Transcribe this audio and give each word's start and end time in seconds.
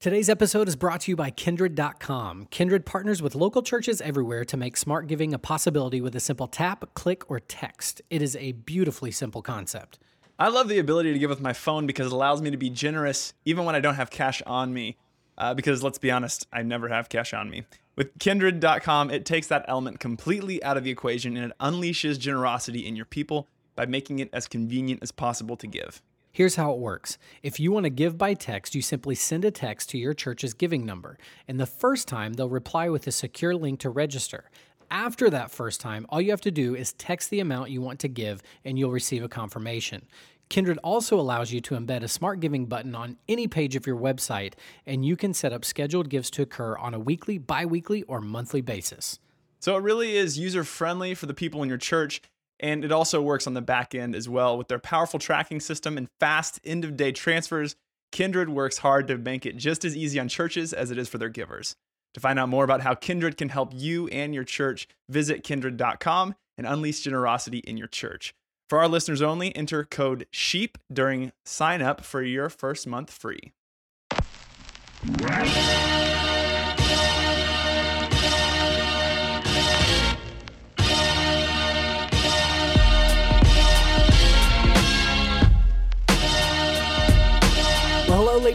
Today's 0.00 0.28
episode 0.28 0.68
is 0.68 0.76
brought 0.76 1.00
to 1.00 1.10
you 1.10 1.16
by 1.16 1.32
Kindrid.com. 1.32 2.46
Kindrid 2.52 2.84
partners 2.84 3.20
with 3.20 3.34
local 3.34 3.62
churches 3.62 4.00
everywhere 4.00 4.44
to 4.44 4.56
make 4.56 4.76
smart 4.76 5.08
giving 5.08 5.34
a 5.34 5.40
possibility 5.40 6.00
with 6.00 6.14
a 6.14 6.20
simple 6.20 6.46
tap, 6.46 6.94
click, 6.94 7.28
or 7.28 7.40
text. 7.40 8.00
It 8.08 8.22
is 8.22 8.36
a 8.36 8.52
beautifully 8.52 9.10
simple 9.10 9.42
concept. 9.42 9.98
I 10.38 10.50
love 10.50 10.68
the 10.68 10.78
ability 10.78 11.12
to 11.14 11.18
give 11.18 11.30
with 11.30 11.40
my 11.40 11.52
phone 11.52 11.88
because 11.88 12.06
it 12.06 12.12
allows 12.12 12.40
me 12.40 12.52
to 12.52 12.56
be 12.56 12.70
generous 12.70 13.34
even 13.44 13.64
when 13.64 13.74
I 13.74 13.80
don't 13.80 13.96
have 13.96 14.08
cash 14.08 14.40
on 14.46 14.72
me. 14.72 14.98
Uh, 15.36 15.52
because 15.54 15.82
let's 15.82 15.98
be 15.98 16.12
honest, 16.12 16.46
I 16.52 16.62
never 16.62 16.88
have 16.90 17.08
cash 17.08 17.34
on 17.34 17.50
me. 17.50 17.64
With 17.96 18.16
Kindrid.com, 18.18 19.10
it 19.10 19.24
takes 19.24 19.48
that 19.48 19.64
element 19.66 19.98
completely 19.98 20.62
out 20.62 20.76
of 20.76 20.84
the 20.84 20.92
equation 20.92 21.36
and 21.36 21.50
it 21.50 21.58
unleashes 21.58 22.20
generosity 22.20 22.86
in 22.86 22.94
your 22.94 23.04
people 23.04 23.48
by 23.74 23.84
making 23.84 24.20
it 24.20 24.30
as 24.32 24.46
convenient 24.46 25.02
as 25.02 25.10
possible 25.10 25.56
to 25.56 25.66
give. 25.66 26.00
Here's 26.38 26.54
how 26.54 26.70
it 26.70 26.78
works. 26.78 27.18
If 27.42 27.58
you 27.58 27.72
want 27.72 27.82
to 27.82 27.90
give 27.90 28.16
by 28.16 28.34
text, 28.34 28.76
you 28.76 28.80
simply 28.80 29.16
send 29.16 29.44
a 29.44 29.50
text 29.50 29.90
to 29.90 29.98
your 29.98 30.14
church's 30.14 30.54
giving 30.54 30.86
number. 30.86 31.18
And 31.48 31.58
the 31.58 31.66
first 31.66 32.06
time, 32.06 32.34
they'll 32.34 32.48
reply 32.48 32.88
with 32.88 33.08
a 33.08 33.10
secure 33.10 33.56
link 33.56 33.80
to 33.80 33.90
register. 33.90 34.48
After 34.88 35.30
that 35.30 35.50
first 35.50 35.80
time, 35.80 36.06
all 36.08 36.20
you 36.20 36.30
have 36.30 36.40
to 36.42 36.52
do 36.52 36.76
is 36.76 36.92
text 36.92 37.30
the 37.30 37.40
amount 37.40 37.72
you 37.72 37.80
want 37.80 37.98
to 37.98 38.08
give 38.08 38.40
and 38.64 38.78
you'll 38.78 38.92
receive 38.92 39.24
a 39.24 39.28
confirmation. 39.28 40.06
Kindrid 40.48 40.78
also 40.84 41.18
allows 41.18 41.50
you 41.50 41.60
to 41.60 41.74
embed 41.74 42.04
a 42.04 42.08
smart 42.08 42.38
giving 42.38 42.66
button 42.66 42.94
on 42.94 43.16
any 43.28 43.48
page 43.48 43.74
of 43.74 43.84
your 43.84 43.98
website, 43.98 44.52
and 44.86 45.04
you 45.04 45.16
can 45.16 45.34
set 45.34 45.52
up 45.52 45.64
scheduled 45.64 46.08
gifts 46.08 46.30
to 46.30 46.42
occur 46.42 46.76
on 46.76 46.94
a 46.94 47.00
weekly, 47.00 47.38
bi 47.38 47.66
weekly, 47.66 48.04
or 48.04 48.20
monthly 48.20 48.60
basis. 48.60 49.18
So 49.58 49.76
it 49.76 49.82
really 49.82 50.16
is 50.16 50.38
user 50.38 50.62
friendly 50.62 51.16
for 51.16 51.26
the 51.26 51.34
people 51.34 51.64
in 51.64 51.68
your 51.68 51.78
church 51.78 52.22
and 52.60 52.84
it 52.84 52.92
also 52.92 53.22
works 53.22 53.46
on 53.46 53.54
the 53.54 53.60
back 53.60 53.94
end 53.94 54.14
as 54.14 54.28
well 54.28 54.56
with 54.56 54.68
their 54.68 54.78
powerful 54.78 55.18
tracking 55.18 55.60
system 55.60 55.96
and 55.96 56.08
fast 56.20 56.60
end 56.64 56.84
of 56.84 56.96
day 56.96 57.12
transfers. 57.12 57.76
Kindrid 58.12 58.48
works 58.48 58.78
hard 58.78 59.08
to 59.08 59.18
make 59.18 59.44
it 59.44 59.56
just 59.56 59.84
as 59.84 59.96
easy 59.96 60.18
on 60.18 60.28
churches 60.28 60.72
as 60.72 60.90
it 60.90 60.98
is 60.98 61.08
for 61.08 61.18
their 61.18 61.28
givers. 61.28 61.76
To 62.14 62.20
find 62.20 62.38
out 62.38 62.48
more 62.48 62.64
about 62.64 62.80
how 62.80 62.94
Kindrid 62.94 63.36
can 63.36 63.50
help 63.50 63.72
you 63.74 64.08
and 64.08 64.34
your 64.34 64.44
church, 64.44 64.88
visit 65.08 65.44
kindrid.com 65.44 66.34
and 66.56 66.66
unleash 66.66 67.00
generosity 67.00 67.58
in 67.58 67.76
your 67.76 67.86
church. 67.86 68.34
For 68.68 68.78
our 68.78 68.88
listeners 68.88 69.22
only, 69.22 69.54
enter 69.56 69.84
code 69.84 70.26
SHEEP 70.30 70.78
during 70.92 71.32
sign 71.44 71.80
up 71.80 72.04
for 72.04 72.22
your 72.22 72.48
first 72.48 72.86
month 72.86 73.10
free. 73.10 73.52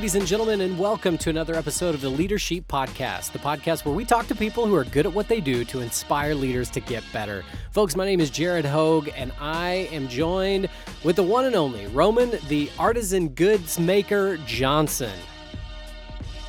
Ladies 0.03 0.15
and 0.15 0.27
gentlemen, 0.27 0.59
and 0.59 0.77
welcome 0.77 1.17
to 1.17 1.29
another 1.29 1.55
episode 1.55 1.95
of 1.95 2.01
the 2.01 2.09
Leadership 2.09 2.67
Podcast, 2.67 3.31
the 3.31 3.39
podcast 3.39 3.85
where 3.85 3.95
we 3.95 4.03
talk 4.03 4.27
to 4.27 4.35
people 4.35 4.65
who 4.65 4.75
are 4.75 4.83
good 4.83 5.05
at 5.05 5.13
what 5.13 5.29
they 5.29 5.39
do 5.39 5.63
to 5.63 5.79
inspire 5.79 6.35
leaders 6.35 6.69
to 6.69 6.81
get 6.81 7.01
better. 7.13 7.41
Folks, 7.71 7.95
my 7.95 8.03
name 8.03 8.19
is 8.19 8.29
Jared 8.29 8.65
Hogue, 8.65 9.07
and 9.15 9.31
I 9.39 9.87
am 9.93 10.09
joined 10.09 10.67
with 11.05 11.15
the 11.15 11.23
one 11.23 11.45
and 11.45 11.55
only 11.55 11.87
Roman, 11.87 12.31
the 12.49 12.69
artisan 12.77 13.29
goods 13.29 13.79
maker 13.79 14.35
Johnson. 14.45 15.17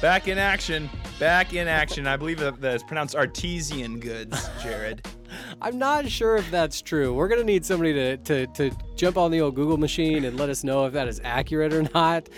Back 0.00 0.26
in 0.26 0.36
action. 0.36 0.90
Back 1.20 1.54
in 1.54 1.68
action. 1.68 2.08
I 2.08 2.16
believe 2.16 2.40
that 2.40 2.56
it's 2.60 2.82
pronounced 2.82 3.14
artesian 3.14 4.00
goods, 4.00 4.48
Jared. 4.64 5.06
I'm 5.62 5.78
not 5.78 6.08
sure 6.08 6.34
if 6.34 6.50
that's 6.50 6.82
true. 6.82 7.14
We're 7.14 7.28
gonna 7.28 7.44
need 7.44 7.64
somebody 7.64 7.92
to, 7.92 8.16
to, 8.16 8.46
to 8.48 8.72
jump 8.96 9.16
on 9.16 9.30
the 9.30 9.40
old 9.40 9.54
Google 9.54 9.76
machine 9.76 10.24
and 10.24 10.36
let 10.36 10.48
us 10.48 10.64
know 10.64 10.86
if 10.86 10.92
that 10.94 11.06
is 11.06 11.20
accurate 11.22 11.72
or 11.72 11.84
not. 11.94 12.28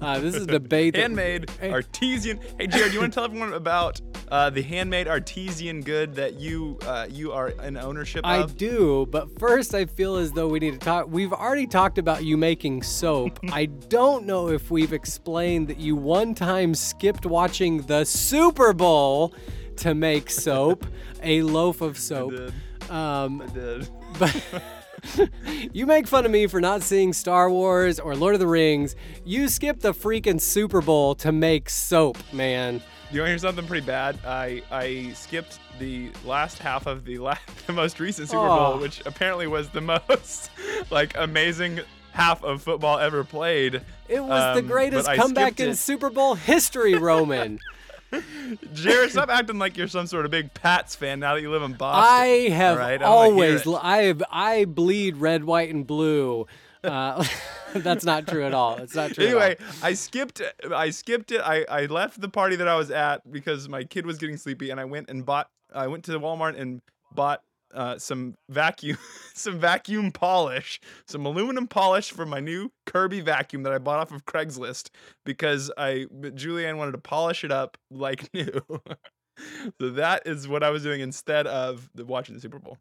Uh, 0.00 0.18
this 0.18 0.34
is 0.34 0.46
the 0.46 0.52
debate. 0.52 0.96
handmade 0.96 1.50
artesian. 1.62 2.40
Hey, 2.58 2.66
Jared, 2.66 2.92
you 2.92 3.00
want 3.00 3.12
to 3.12 3.16
tell 3.16 3.24
everyone 3.24 3.52
about 3.52 4.00
uh, 4.28 4.50
the 4.50 4.62
handmade 4.62 5.08
artesian 5.08 5.80
good 5.82 6.14
that 6.14 6.40
you 6.40 6.78
uh, 6.86 7.06
you 7.10 7.32
are 7.32 7.50
in 7.50 7.76
ownership 7.76 8.24
of? 8.24 8.50
I 8.50 8.52
do, 8.54 9.06
but 9.10 9.38
first 9.38 9.74
I 9.74 9.86
feel 9.86 10.16
as 10.16 10.32
though 10.32 10.48
we 10.48 10.58
need 10.58 10.72
to 10.72 10.78
talk. 10.78 11.06
We've 11.08 11.32
already 11.32 11.66
talked 11.66 11.98
about 11.98 12.24
you 12.24 12.36
making 12.36 12.82
soap. 12.82 13.38
I 13.52 13.66
don't 13.66 14.26
know 14.26 14.48
if 14.48 14.70
we've 14.70 14.92
explained 14.92 15.68
that 15.68 15.78
you 15.78 15.96
one 15.96 16.34
time 16.34 16.74
skipped 16.74 17.26
watching 17.26 17.82
the 17.82 18.04
Super 18.04 18.72
Bowl 18.72 19.34
to 19.76 19.94
make 19.94 20.30
soap, 20.30 20.86
a 21.22 21.42
loaf 21.42 21.80
of 21.80 21.98
soap. 21.98 22.32
I 22.32 22.36
did. 22.36 22.90
Um, 22.90 23.42
I 23.42 23.46
did. 23.46 23.88
But. 24.18 24.62
you 25.72 25.86
make 25.86 26.06
fun 26.06 26.24
of 26.24 26.30
me 26.30 26.46
for 26.46 26.60
not 26.60 26.82
seeing 26.82 27.12
Star 27.12 27.50
Wars 27.50 27.98
or 27.98 28.14
Lord 28.14 28.34
of 28.34 28.40
the 28.40 28.46
Rings. 28.46 28.96
You 29.24 29.48
skipped 29.48 29.80
the 29.80 29.92
freaking 29.92 30.40
Super 30.40 30.80
Bowl 30.80 31.14
to 31.16 31.32
make 31.32 31.68
soap, 31.70 32.18
man. 32.32 32.82
You 33.10 33.20
want 33.20 33.28
to 33.28 33.32
hear 33.32 33.38
something 33.38 33.66
pretty 33.66 33.86
bad? 33.86 34.18
I 34.26 34.62
I 34.70 35.12
skipped 35.14 35.58
the 35.78 36.10
last 36.24 36.58
half 36.58 36.86
of 36.86 37.04
the 37.04 37.18
last, 37.18 37.42
the 37.66 37.72
most 37.72 38.00
recent 38.00 38.28
Super 38.28 38.42
oh. 38.42 38.72
Bowl, 38.72 38.78
which 38.78 39.02
apparently 39.06 39.46
was 39.46 39.68
the 39.70 39.80
most 40.08 40.50
like 40.90 41.16
amazing 41.16 41.80
half 42.12 42.42
of 42.44 42.62
football 42.62 42.98
ever 42.98 43.24
played. 43.24 43.82
It 44.08 44.22
was 44.22 44.42
um, 44.42 44.54
the 44.56 44.62
greatest 44.62 45.10
comeback 45.12 45.60
in 45.60 45.74
Super 45.74 46.10
Bowl 46.10 46.34
history, 46.34 46.94
Roman. 46.94 47.60
Jared, 48.72 49.10
stop 49.10 49.28
acting 49.28 49.58
like 49.58 49.76
you're 49.76 49.88
some 49.88 50.06
sort 50.06 50.24
of 50.24 50.30
big 50.30 50.52
Pats 50.54 50.94
fan 50.94 51.20
now 51.20 51.34
that 51.34 51.42
you 51.42 51.50
live 51.50 51.62
in 51.62 51.72
Boston. 51.72 52.04
I 52.04 52.48
have 52.50 52.78
right? 52.78 53.02
always, 53.02 53.66
I 53.66 54.02
have, 54.02 54.22
I 54.30 54.64
bleed 54.64 55.16
red, 55.16 55.44
white, 55.44 55.70
and 55.70 55.86
blue. 55.86 56.46
Uh, 56.82 57.24
that's 57.74 58.04
not 58.04 58.26
true 58.26 58.44
at 58.44 58.54
all. 58.54 58.76
It's 58.76 58.94
not 58.94 59.12
true. 59.12 59.24
Anyway, 59.24 59.56
I 59.82 59.94
skipped. 59.94 60.42
I 60.72 60.90
skipped 60.90 61.32
it. 61.32 61.40
I, 61.40 61.64
I 61.68 61.86
left 61.86 62.20
the 62.20 62.28
party 62.28 62.56
that 62.56 62.68
I 62.68 62.76
was 62.76 62.90
at 62.90 63.30
because 63.30 63.68
my 63.68 63.84
kid 63.84 64.06
was 64.06 64.18
getting 64.18 64.36
sleepy, 64.36 64.70
and 64.70 64.78
I 64.78 64.84
went 64.84 65.08
and 65.08 65.24
bought. 65.24 65.48
I 65.74 65.86
went 65.86 66.04
to 66.04 66.12
Walmart 66.20 66.58
and 66.58 66.82
bought 67.14 67.42
uh, 67.74 67.98
some 67.98 68.34
vacuum, 68.48 68.98
some 69.34 69.58
vacuum 69.58 70.12
polish, 70.12 70.80
some 71.06 71.26
aluminum 71.26 71.66
polish 71.66 72.10
for 72.10 72.24
my 72.24 72.40
new 72.40 72.70
Kirby 72.86 73.20
vacuum 73.20 73.62
that 73.64 73.72
I 73.72 73.78
bought 73.78 74.00
off 74.00 74.12
of 74.12 74.24
Craigslist 74.24 74.90
because 75.24 75.70
I 75.76 76.06
Julianne 76.12 76.76
wanted 76.76 76.92
to 76.92 76.98
polish 76.98 77.44
it 77.44 77.52
up 77.52 77.76
like 77.90 78.32
new. 78.32 78.60
so 79.80 79.90
that 79.90 80.22
is 80.26 80.46
what 80.46 80.62
I 80.62 80.70
was 80.70 80.82
doing 80.82 81.00
instead 81.00 81.46
of 81.46 81.90
the, 81.94 82.04
watching 82.04 82.34
the 82.34 82.40
Super 82.40 82.58
Bowl. 82.58 82.78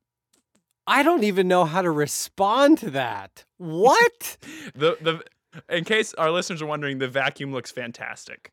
I 0.85 1.01
don't 1.01 1.23
even 1.23 1.47
know 1.47 1.63
how 1.63 1.81
to 1.81 1.89
respond 1.89 2.77
to 2.79 2.89
that. 2.91 3.45
What? 3.57 4.37
the 4.75 4.97
the 5.01 5.23
in 5.69 5.83
case 5.83 6.13
our 6.15 6.31
listeners 6.31 6.61
are 6.61 6.65
wondering, 6.65 6.97
the 6.97 7.07
vacuum 7.07 7.51
looks 7.51 7.71
fantastic. 7.71 8.51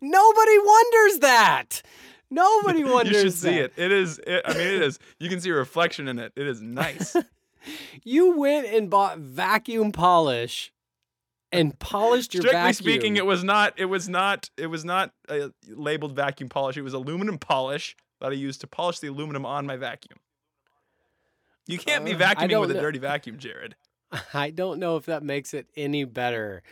Nobody 0.00 0.58
wonders 0.58 1.18
that. 1.20 1.82
Nobody 2.30 2.84
wonders. 2.84 3.14
you 3.14 3.22
should 3.22 3.34
see 3.34 3.58
it. 3.58 3.72
It 3.76 3.92
is. 3.92 4.18
It, 4.26 4.42
I 4.44 4.54
mean, 4.54 4.66
it 4.66 4.82
is. 4.82 4.98
You 5.18 5.28
can 5.28 5.40
see 5.40 5.50
a 5.50 5.54
reflection 5.54 6.08
in 6.08 6.18
it. 6.18 6.32
It 6.36 6.46
is 6.46 6.60
nice. 6.60 7.16
you 8.04 8.38
went 8.38 8.66
and 8.66 8.88
bought 8.88 9.18
vacuum 9.18 9.92
polish 9.92 10.72
and 11.52 11.78
polished 11.78 12.34
your 12.34 12.42
vacuum. 12.42 12.72
Strictly 12.72 12.90
vacuum. 12.90 13.00
speaking, 13.00 13.16
it 13.16 13.26
was 13.26 13.42
not. 13.42 13.74
It 13.76 13.86
was 13.86 14.08
not. 14.08 14.50
It 14.56 14.68
was 14.68 14.84
not 14.84 15.12
labeled 15.68 16.14
vacuum 16.14 16.48
polish. 16.48 16.76
It 16.76 16.82
was 16.82 16.94
aluminum 16.94 17.38
polish 17.38 17.96
that 18.20 18.30
I 18.30 18.34
used 18.34 18.60
to 18.60 18.66
polish 18.66 19.00
the 19.00 19.08
aluminum 19.08 19.44
on 19.44 19.66
my 19.66 19.76
vacuum. 19.76 20.18
You 21.66 21.78
can't 21.78 22.02
uh, 22.02 22.06
be 22.06 22.14
vacuuming 22.14 22.60
with 22.60 22.70
a 22.70 22.80
dirty 22.80 22.98
vacuum, 22.98 23.38
Jared. 23.38 23.76
I 24.34 24.50
don't 24.50 24.78
know 24.78 24.96
if 24.96 25.06
that 25.06 25.22
makes 25.22 25.54
it 25.54 25.66
any 25.76 26.04
better. 26.04 26.62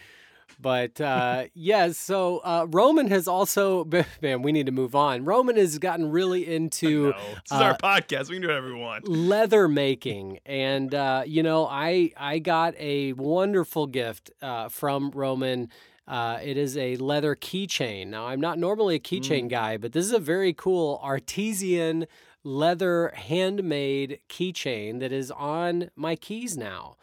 But 0.61 1.01
uh, 1.01 1.45
yes, 1.55 1.97
so 1.99 2.39
uh, 2.39 2.67
Roman 2.69 3.09
has 3.09 3.29
also, 3.29 3.89
man, 4.23 4.43
we 4.43 4.51
need 4.51 4.67
to 4.67 4.73
move 4.73 4.95
on. 4.95 5.25
Roman 5.25 5.57
has 5.57 5.79
gotten 5.79 6.11
really 6.11 6.53
into. 6.53 7.11
No, 7.11 7.13
this 7.13 7.53
is 7.53 7.53
uh, 7.53 7.63
our 7.63 7.77
podcast. 7.77 8.29
We 8.29 8.37
can 8.37 8.43
do 8.43 8.49
whatever 8.49 8.75
we 8.75 8.81
want. 8.81 9.07
Leather 9.07 9.69
making, 9.69 10.41
and 10.45 10.93
uh, 10.95 11.23
you 11.27 11.43
know, 11.43 11.67
I 11.67 12.13
I 12.17 12.41
got 12.41 12.75
a 12.79 13.13
wonderful 13.13 13.87
gift 13.87 14.31
uh, 14.43 14.69
from 14.69 15.11
Roman. 15.13 15.71
Uh, 16.09 16.39
it 16.43 16.57
is 16.57 16.77
a 16.77 16.97
leather 16.97 17.37
keychain. 17.37 18.07
Now, 18.07 18.29
I'm 18.29 18.41
not 18.41 18.59
normally 18.59 18.95
a 18.97 18.99
keychain 18.99 19.45
mm. 19.45 19.51
guy, 19.51 19.77
but 19.77 19.93
this 19.93 20.07
is 20.07 20.13
a 20.13 20.19
very 20.19 20.55
cool 20.55 20.99
artesian 21.05 22.07
leather 22.43 23.13
handmade 23.15 24.19
keychain 24.29 25.01
that 25.01 25.13
is 25.13 25.31
on 25.31 25.91
my 25.95 26.17
keys 26.17 26.57
now. 26.57 26.97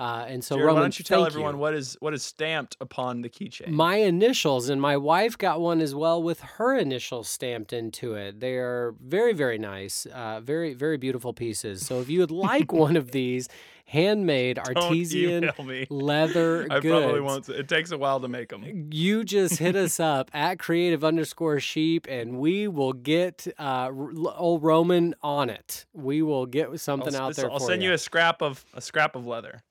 Uh, 0.00 0.24
and 0.28 0.42
so, 0.42 0.54
Jared, 0.54 0.66
Roman, 0.66 0.76
why 0.76 0.84
don't 0.84 0.98
you 0.98 1.04
tell 1.04 1.26
everyone 1.26 1.56
you. 1.56 1.60
what 1.60 1.74
is 1.74 1.94
what 2.00 2.14
is 2.14 2.22
stamped 2.22 2.74
upon 2.80 3.20
the 3.20 3.28
keychain? 3.28 3.68
My 3.68 3.96
initials, 3.96 4.70
and 4.70 4.80
my 4.80 4.96
wife 4.96 5.36
got 5.36 5.60
one 5.60 5.82
as 5.82 5.94
well 5.94 6.22
with 6.22 6.40
her 6.40 6.74
initials 6.74 7.28
stamped 7.28 7.74
into 7.74 8.14
it. 8.14 8.40
They 8.40 8.54
are 8.54 8.94
very, 8.98 9.34
very 9.34 9.58
nice, 9.58 10.06
uh, 10.06 10.40
very, 10.40 10.72
very 10.72 10.96
beautiful 10.96 11.34
pieces. 11.34 11.84
So, 11.84 12.00
if 12.00 12.08
you 12.08 12.20
would 12.20 12.30
like 12.30 12.72
one 12.72 12.96
of 12.96 13.10
these 13.10 13.50
handmade 13.84 14.58
artesian 14.74 15.50
leather 15.90 16.66
I 16.70 16.80
goods, 16.80 17.04
probably 17.04 17.20
won't. 17.20 17.48
It 17.50 17.68
takes 17.68 17.90
a 17.90 17.98
while 17.98 18.20
to 18.20 18.28
make 18.28 18.48
them. 18.48 18.88
You 18.90 19.22
just 19.22 19.58
hit 19.58 19.76
us 19.76 20.00
up 20.00 20.30
at 20.32 20.58
creative 20.58 21.04
underscore 21.04 21.60
sheep, 21.60 22.06
and 22.08 22.38
we 22.38 22.68
will 22.68 22.94
get 22.94 23.46
uh, 23.58 23.90
old 24.34 24.62
Roman 24.62 25.14
on 25.22 25.50
it. 25.50 25.84
We 25.92 26.22
will 26.22 26.46
get 26.46 26.80
something 26.80 27.14
I'll, 27.14 27.24
out 27.24 27.36
there. 27.36 27.52
I'll 27.52 27.60
send 27.60 27.82
you. 27.82 27.90
you 27.90 27.94
a 27.94 27.98
scrap 27.98 28.40
of 28.40 28.64
a 28.72 28.80
scrap 28.80 29.14
of 29.14 29.26
leather. 29.26 29.62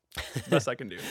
Best 0.50 0.68
I 0.68 0.76
can 0.76 0.90
do. 0.90 0.98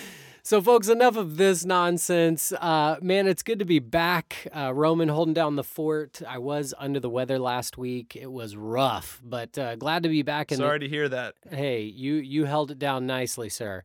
So, 0.49 0.63
folks, 0.63 0.89
enough 0.89 1.17
of 1.17 1.37
this 1.37 1.67
nonsense. 1.67 2.53
Uh, 2.53 2.97
man, 3.03 3.27
it's 3.27 3.43
good 3.43 3.59
to 3.59 3.67
be 3.67 3.81
back. 3.81 4.49
Uh, 4.57 4.73
Roman 4.73 5.11
holding 5.11 5.35
down 5.35 5.57
the 5.57 5.65
fort. 5.65 6.23
I 6.27 6.39
was 6.39 6.73
under 6.79 6.99
the 6.99 7.11
weather 7.11 7.39
last 7.39 7.77
week. 7.77 8.17
It 8.17 8.33
was 8.33 8.57
rough, 8.57 9.21
but 9.23 9.59
uh, 9.59 9.77
glad 9.77 10.05
to 10.05 10.09
be 10.09 10.23
back. 10.23 10.51
In 10.51 10.57
Sorry 10.57 10.79
the... 10.79 10.87
to 10.87 10.89
hear 10.89 11.07
that. 11.11 11.35
Hey, 11.51 11.83
you 11.83 12.15
you 12.15 12.47
held 12.47 12.71
it 12.71 12.79
down 12.79 13.07
nicely, 13.07 13.51
sir. 13.51 13.83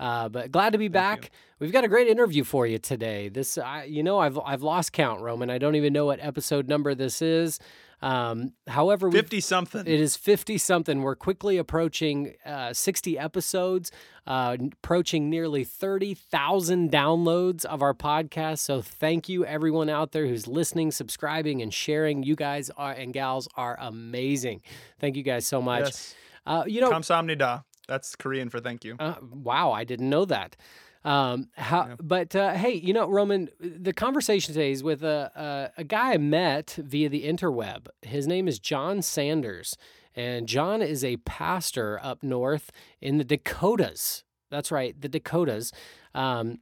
Uh, 0.00 0.30
but 0.30 0.50
glad 0.50 0.72
to 0.72 0.78
be 0.78 0.86
Thank 0.86 0.92
back. 0.94 1.24
You. 1.24 1.30
We've 1.58 1.72
got 1.72 1.84
a 1.84 1.88
great 1.88 2.08
interview 2.08 2.44
for 2.44 2.66
you 2.66 2.78
today. 2.78 3.28
This, 3.28 3.58
I, 3.58 3.84
you 3.84 4.02
know, 4.02 4.18
I've 4.18 4.38
I've 4.38 4.62
lost 4.62 4.94
count, 4.94 5.20
Roman. 5.20 5.50
I 5.50 5.58
don't 5.58 5.74
even 5.74 5.92
know 5.92 6.06
what 6.06 6.18
episode 6.22 6.66
number 6.66 6.94
this 6.94 7.20
is. 7.20 7.60
Um, 8.02 8.52
however, 8.68 9.10
50 9.10 9.40
something. 9.40 9.80
It 9.80 10.00
is 10.00 10.16
50 10.16 10.58
something. 10.58 11.02
We're 11.02 11.16
quickly 11.16 11.56
approaching 11.56 12.34
uh, 12.44 12.72
60 12.72 13.18
episodes, 13.18 13.90
uh, 14.26 14.56
approaching 14.60 15.30
nearly 15.30 15.64
30,000 15.64 16.90
downloads 16.90 17.64
of 17.64 17.82
our 17.82 17.94
podcast. 17.94 18.58
So 18.58 18.82
thank 18.82 19.28
you, 19.28 19.44
everyone 19.46 19.88
out 19.88 20.12
there 20.12 20.26
who's 20.26 20.46
listening, 20.46 20.90
subscribing, 20.90 21.62
and 21.62 21.72
sharing. 21.72 22.22
You 22.22 22.36
guys 22.36 22.70
are, 22.76 22.92
and 22.92 23.12
gals 23.12 23.48
are 23.56 23.76
amazing. 23.80 24.62
Thank 24.98 25.16
you 25.16 25.22
guys 25.22 25.46
so 25.46 25.62
much. 25.62 25.84
Yes. 25.84 26.14
Uh, 26.44 26.64
you 26.66 26.80
know, 26.80 26.90
Kamsamnida. 26.90 27.64
That's 27.88 28.16
Korean 28.16 28.50
for 28.50 28.60
thank 28.60 28.84
you. 28.84 28.96
Uh, 28.98 29.14
wow, 29.22 29.72
I 29.72 29.84
didn't 29.84 30.10
know 30.10 30.24
that. 30.26 30.56
Um, 31.06 31.50
how, 31.56 31.86
yeah. 31.86 31.94
But 32.02 32.34
uh, 32.34 32.54
hey, 32.54 32.72
you 32.72 32.92
know, 32.92 33.08
Roman, 33.08 33.48
the 33.60 33.92
conversation 33.92 34.52
today 34.52 34.72
is 34.72 34.82
with 34.82 35.04
a, 35.04 35.30
a, 35.76 35.80
a 35.80 35.84
guy 35.84 36.14
I 36.14 36.16
met 36.18 36.76
via 36.82 37.08
the 37.08 37.24
interweb. 37.24 37.86
His 38.02 38.26
name 38.26 38.48
is 38.48 38.58
John 38.58 39.02
Sanders, 39.02 39.76
and 40.16 40.48
John 40.48 40.82
is 40.82 41.04
a 41.04 41.18
pastor 41.18 42.00
up 42.02 42.24
north 42.24 42.72
in 43.00 43.18
the 43.18 43.24
Dakotas. 43.24 44.24
That's 44.50 44.72
right, 44.72 45.00
the 45.00 45.08
Dakotas. 45.08 45.72
Um, 46.12 46.58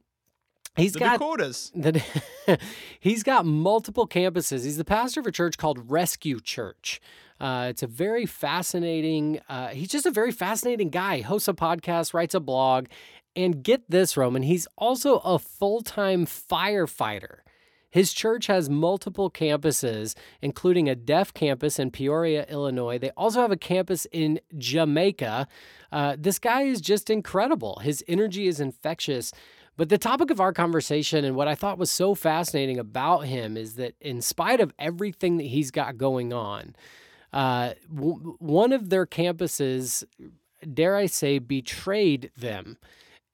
He's 0.75 0.93
the 0.93 0.99
got 0.99 1.19
Dakotas. 1.19 1.71
The, 1.73 2.01
he's 2.99 3.23
got 3.23 3.45
multiple 3.45 4.07
campuses. 4.07 4.65
He's 4.65 4.77
the 4.77 4.85
pastor 4.85 5.21
of 5.21 5.25
a 5.25 5.31
church 5.31 5.57
called 5.57 5.89
Rescue 5.89 6.41
Church. 6.41 6.99
Uh, 7.39 7.67
it's 7.69 7.83
a 7.83 7.87
very 7.87 8.25
fascinating. 8.25 9.39
Uh, 9.49 9.69
he's 9.69 9.89
just 9.89 10.05
a 10.05 10.11
very 10.11 10.31
fascinating 10.31 10.89
guy. 10.89 11.17
He 11.17 11.21
hosts 11.21 11.47
a 11.47 11.53
podcast, 11.53 12.13
writes 12.13 12.33
a 12.33 12.39
blog, 12.39 12.87
and 13.35 13.63
get 13.63 13.89
this, 13.89 14.15
Roman, 14.17 14.43
he's 14.43 14.67
also 14.77 15.17
a 15.17 15.39
full 15.39 15.81
time 15.81 16.25
firefighter. 16.25 17.39
His 17.89 18.11
church 18.11 18.47
has 18.47 18.69
multiple 18.69 19.31
campuses, 19.31 20.15
including 20.41 20.89
a 20.89 20.95
deaf 20.95 21.33
campus 21.33 21.79
in 21.79 21.91
Peoria, 21.91 22.45
Illinois. 22.49 22.97
They 22.97 23.11
also 23.11 23.39
have 23.39 23.53
a 23.53 23.57
campus 23.57 24.05
in 24.11 24.41
Jamaica. 24.57 25.47
Uh, 25.93 26.17
this 26.19 26.37
guy 26.37 26.63
is 26.63 26.81
just 26.81 27.09
incredible. 27.09 27.79
His 27.79 28.03
energy 28.05 28.47
is 28.47 28.59
infectious. 28.59 29.31
But 29.77 29.87
the 29.87 29.97
topic 29.97 30.29
of 30.29 30.41
our 30.41 30.51
conversation 30.51 31.23
and 31.23 31.37
what 31.37 31.47
I 31.47 31.55
thought 31.55 31.77
was 31.77 31.89
so 31.91 32.15
fascinating 32.15 32.79
about 32.79 33.27
him 33.27 33.55
is 33.55 33.75
that, 33.75 33.95
in 34.01 34.21
spite 34.21 34.59
of 34.59 34.73
everything 34.77 35.37
that 35.37 35.45
he's 35.45 35.71
got 35.71 35.97
going 35.97 36.33
on, 36.33 36.75
uh, 37.31 37.75
w- 37.93 38.35
one 38.39 38.73
of 38.73 38.89
their 38.89 39.05
campuses, 39.05 40.03
dare 40.73 40.97
I 40.97 41.05
say, 41.05 41.39
betrayed 41.39 42.31
them. 42.37 42.77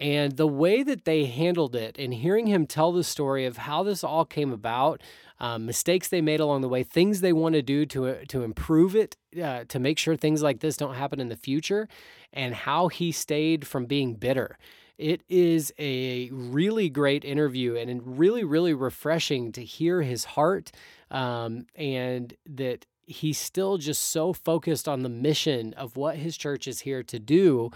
And 0.02 0.36
the 0.36 0.48
way 0.48 0.82
that 0.82 1.06
they 1.06 1.26
handled 1.26 1.76
it, 1.76 1.96
and 2.00 2.12
hearing 2.12 2.48
him 2.48 2.66
tell 2.66 2.92
the 2.92 3.04
story 3.04 3.46
of 3.46 3.58
how 3.58 3.84
this 3.84 4.04
all 4.04 4.26
came 4.26 4.52
about, 4.52 5.00
um, 5.40 5.68
mistakes 5.68 6.08
they 6.08 6.22
made 6.22 6.40
along 6.40 6.62
the 6.62 6.70
way, 6.70 6.82
things 6.82 7.22
they 7.22 7.32
want 7.32 7.54
to 7.54 7.62
do 7.62 7.86
to 7.86 8.08
uh, 8.08 8.16
to 8.30 8.42
improve 8.42 8.96
it, 8.96 9.16
uh, 9.42 9.64
to 9.68 9.80
make 9.80 10.00
sure 10.00 10.16
things 10.16 10.42
like 10.42 10.60
this 10.60 10.76
don't 10.76 10.96
happen 10.96 11.20
in 11.20 11.30
the 11.30 11.36
future, 11.36 11.88
and 12.34 12.56
how 12.56 12.88
he 12.88 13.12
stayed 13.12 13.68
from 13.68 13.86
being 13.86 14.16
bitter. 14.16 14.58
It 14.98 15.22
is 15.30 15.72
a 15.78 16.30
really 16.32 16.90
great 16.90 17.24
interview 17.24 17.76
and 17.76 18.20
really, 18.20 18.44
really 18.44 18.74
refreshing 18.74 19.52
to 19.54 19.64
hear 19.64 20.02
his 20.02 20.26
heart 20.26 20.72
um, 21.10 21.66
and 21.76 22.36
that 22.48 22.86
he's 23.06 23.40
still 23.40 23.78
just 23.78 24.02
so 24.02 24.32
focused 24.34 24.88
on 24.88 25.02
the 25.02 25.10
mission 25.10 25.74
of 25.74 25.98
what 25.98 26.18
his 26.18 26.38
church 26.38 26.68
is 26.68 26.82
here 26.82 27.04
to 27.04 27.20
do 27.20 27.72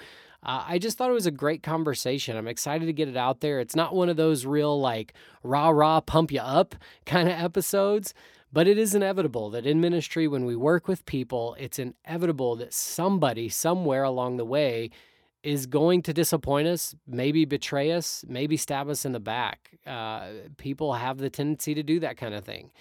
uh, 0.46 0.64
I 0.68 0.78
just 0.78 0.98
thought 0.98 1.10
it 1.10 1.14
was 1.14 1.26
a 1.26 1.32
great 1.32 1.64
conversation. 1.64 2.38
I'm 2.38 2.48
excited 2.48 2.86
to 2.86 2.94
get 2.94 3.08
it 3.08 3.18
out 3.18 3.42
there. 3.42 3.60
It's 3.60 3.76
not 3.76 3.96
one 3.96 4.10
of 4.10 4.16
those 4.16 4.46
real, 4.46 4.80
like, 4.80 5.14
rah 5.44 5.70
rah, 5.70 6.02
pump 6.02 6.32
you 6.32 6.40
up 6.40 6.76
kind 7.06 7.28
of 7.28 7.34
episodes, 7.34 8.14
but 8.54 8.68
it 8.68 8.78
is 8.78 8.94
inevitable 8.94 9.50
that 9.50 9.66
in 9.66 9.82
ministry, 9.82 10.28
when 10.28 10.46
we 10.46 10.56
work 10.56 10.88
with 10.88 11.06
people, 11.06 11.56
it's 11.60 11.80
inevitable 11.80 12.56
that 12.58 12.74
somebody 12.74 13.50
somewhere 13.50 14.04
along 14.04 14.38
the 14.38 14.46
way 14.46 14.92
is 15.42 15.66
going 15.66 16.02
to 16.04 16.14
disappoint 16.14 16.68
us, 16.68 16.96
maybe 17.08 17.46
betray 17.46 17.92
us, 17.92 18.24
maybe 18.28 18.56
stab 18.56 18.88
us 18.90 19.06
in 19.06 19.12
the 19.12 19.20
back. 19.20 19.72
Uh, 19.86 20.28
people 20.58 20.94
have 20.94 21.18
the 21.18 21.30
tendency 21.30 21.74
to 21.74 21.84
do 21.84 22.00
that 22.00 22.18
kind 22.18 22.34
of 22.34 22.44
thing. 22.44 22.72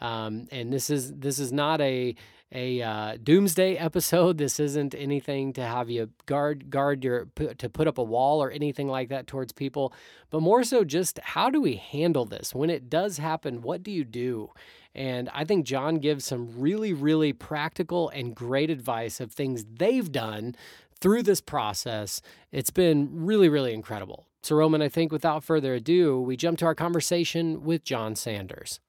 Um, 0.00 0.48
and 0.50 0.72
this 0.72 0.88
is 0.90 1.12
this 1.12 1.38
is 1.38 1.52
not 1.52 1.80
a 1.80 2.14
a 2.52 2.82
uh, 2.82 3.16
doomsday 3.22 3.76
episode. 3.76 4.38
This 4.50 4.58
isn't 4.58 4.94
anything 4.94 5.52
to 5.52 5.62
have 5.62 5.90
you 5.90 6.10
guard 6.26 6.70
guard 6.70 7.04
your 7.04 7.26
to 7.58 7.68
put 7.68 7.86
up 7.86 7.98
a 7.98 8.02
wall 8.02 8.42
or 8.42 8.50
anything 8.50 8.88
like 8.88 9.08
that 9.10 9.26
towards 9.26 9.52
people, 9.52 9.92
but 10.30 10.40
more 10.40 10.64
so 10.64 10.82
just 10.82 11.18
how 11.20 11.50
do 11.50 11.60
we 11.60 11.76
handle 11.76 12.24
this 12.24 12.54
when 12.54 12.70
it 12.70 12.88
does 12.88 13.18
happen? 13.18 13.60
What 13.60 13.82
do 13.82 13.90
you 13.90 14.04
do? 14.04 14.50
And 14.94 15.28
I 15.34 15.44
think 15.44 15.66
John 15.66 15.96
gives 15.96 16.24
some 16.24 16.58
really 16.58 16.92
really 16.92 17.32
practical 17.32 18.08
and 18.08 18.34
great 18.34 18.70
advice 18.70 19.20
of 19.20 19.32
things 19.32 19.64
they've 19.78 20.10
done 20.10 20.54
through 21.00 21.22
this 21.22 21.40
process. 21.40 22.22
It's 22.50 22.70
been 22.70 23.10
really 23.12 23.48
really 23.48 23.74
incredible. 23.74 24.26
So 24.42 24.56
Roman, 24.56 24.80
I 24.80 24.88
think 24.88 25.12
without 25.12 25.44
further 25.44 25.74
ado, 25.74 26.18
we 26.18 26.36
jump 26.36 26.58
to 26.60 26.64
our 26.64 26.74
conversation 26.74 27.62
with 27.62 27.84
John 27.84 28.16
Sanders. 28.16 28.80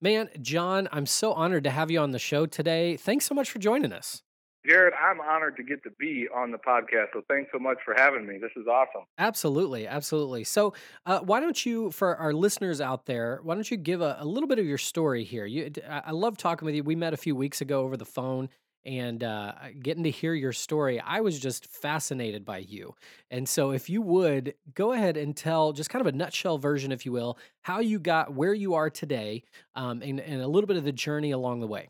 Man, 0.00 0.28
John, 0.42 0.88
I'm 0.92 1.06
so 1.06 1.32
honored 1.32 1.64
to 1.64 1.70
have 1.70 1.90
you 1.90 2.00
on 2.00 2.10
the 2.10 2.18
show 2.18 2.44
today. 2.44 2.96
Thanks 2.96 3.24
so 3.24 3.34
much 3.34 3.50
for 3.50 3.58
joining 3.58 3.92
us. 3.92 4.22
Jared, 4.68 4.94
I'm 4.94 5.20
honored 5.20 5.56
to 5.56 5.62
get 5.62 5.82
to 5.84 5.90
be 5.98 6.26
on 6.34 6.50
the 6.50 6.58
podcast. 6.58 7.06
So 7.12 7.22
thanks 7.28 7.50
so 7.52 7.58
much 7.58 7.78
for 7.84 7.94
having 7.96 8.26
me. 8.26 8.38
This 8.38 8.50
is 8.56 8.66
awesome. 8.66 9.04
Absolutely. 9.16 9.86
Absolutely. 9.86 10.44
So, 10.44 10.74
uh, 11.06 11.20
why 11.20 11.40
don't 11.40 11.64
you, 11.64 11.90
for 11.92 12.16
our 12.16 12.32
listeners 12.32 12.80
out 12.80 13.06
there, 13.06 13.40
why 13.42 13.54
don't 13.54 13.70
you 13.70 13.76
give 13.76 14.00
a, 14.00 14.16
a 14.18 14.24
little 14.24 14.48
bit 14.48 14.58
of 14.58 14.66
your 14.66 14.78
story 14.78 15.22
here? 15.22 15.46
You, 15.46 15.72
I 15.88 16.10
love 16.10 16.36
talking 16.36 16.66
with 16.66 16.74
you. 16.74 16.82
We 16.82 16.96
met 16.96 17.14
a 17.14 17.16
few 17.16 17.36
weeks 17.36 17.60
ago 17.60 17.82
over 17.82 17.96
the 17.96 18.04
phone 18.04 18.48
and 18.86 19.24
uh, 19.24 19.52
getting 19.82 20.04
to 20.04 20.10
hear 20.10 20.32
your 20.32 20.52
story, 20.52 21.00
I 21.00 21.20
was 21.20 21.38
just 21.38 21.66
fascinated 21.66 22.44
by 22.44 22.58
you. 22.58 22.94
And 23.30 23.48
so, 23.48 23.72
if 23.72 23.90
you 23.90 24.00
would 24.00 24.54
go 24.74 24.92
ahead 24.92 25.16
and 25.16 25.36
tell 25.36 25.72
just 25.72 25.90
kind 25.90 26.00
of 26.00 26.14
a 26.14 26.16
nutshell 26.16 26.56
version, 26.56 26.92
if 26.92 27.04
you 27.04 27.12
will, 27.12 27.36
how 27.62 27.80
you 27.80 27.98
got 27.98 28.32
where 28.32 28.54
you 28.54 28.74
are 28.74 28.88
today 28.88 29.42
um, 29.74 30.00
and, 30.02 30.20
and 30.20 30.40
a 30.40 30.46
little 30.46 30.68
bit 30.68 30.76
of 30.76 30.84
the 30.84 30.92
journey 30.92 31.32
along 31.32 31.60
the 31.60 31.66
way. 31.66 31.88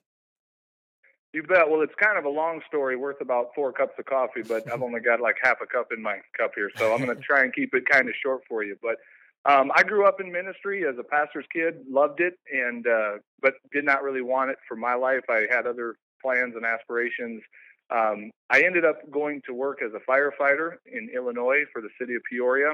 You 1.33 1.43
bet. 1.43 1.69
Well, 1.69 1.83
it's 1.83 1.95
kind 2.03 2.17
of 2.17 2.25
a 2.25 2.31
long 2.31 2.63
story 2.67 2.97
worth 2.97 3.21
about 3.21 3.49
four 3.55 3.71
cups 3.71 3.93
of 3.99 4.07
coffee, 4.07 4.43
but 4.43 4.73
I've 4.73 4.81
only 4.81 5.01
got 5.01 5.21
like 5.21 5.37
half 5.43 5.59
a 5.61 5.67
cup 5.67 5.89
in 5.95 6.03
my 6.03 6.19
cup 6.37 6.53
here. 6.57 6.71
So 6.77 6.95
I'm 6.95 7.05
going 7.05 7.15
to 7.17 7.23
try 7.23 7.43
and 7.43 7.55
keep 7.55 7.75
it 7.75 7.85
kind 7.87 8.09
of 8.09 8.15
short 8.23 8.41
for 8.49 8.65
you. 8.65 8.77
But 8.81 8.97
um, 9.45 9.71
I 9.75 9.83
grew 9.83 10.07
up 10.09 10.21
in 10.21 10.33
ministry 10.33 10.87
as 10.89 10.97
a 10.99 11.05
pastor's 11.05 11.45
kid, 11.53 11.85
loved 11.91 12.21
it, 12.21 12.39
and 12.51 12.87
uh, 12.87 13.13
but 13.43 13.55
did 13.71 13.85
not 13.85 14.03
really 14.03 14.23
want 14.23 14.51
it 14.51 14.57
for 14.67 14.77
my 14.77 14.95
life. 14.95 15.25
I 15.29 15.47
had 15.51 15.67
other 15.67 15.97
plans 16.23 16.55
and 16.57 16.65
aspirations. 16.65 17.43
Um, 17.91 18.31
I 18.51 18.63
ended 18.63 18.85
up 18.85 18.99
going 19.11 19.43
to 19.47 19.55
work 19.55 19.79
as 19.83 19.93
a 19.95 20.11
firefighter 20.11 20.73
in 20.87 21.09
Illinois 21.15 21.65
for 21.73 21.81
the 21.81 21.89
city 22.01 22.15
of 22.15 22.23
Peoria 22.31 22.73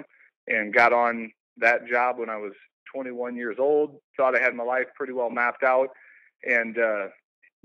and 0.49 0.73
got 0.73 0.93
on 0.93 1.31
that 1.59 1.87
job 1.87 2.19
when 2.19 2.31
I 2.31 2.37
was 2.37 2.53
21 2.95 3.37
years 3.37 3.57
old. 3.59 4.01
Thought 4.17 4.37
I 4.37 4.43
had 4.43 4.55
my 4.55 4.65
life 4.65 4.87
pretty 4.97 5.13
well 5.13 5.31
mapped 5.31 5.63
out. 5.63 5.89
And 6.45 6.79
uh, 6.79 7.09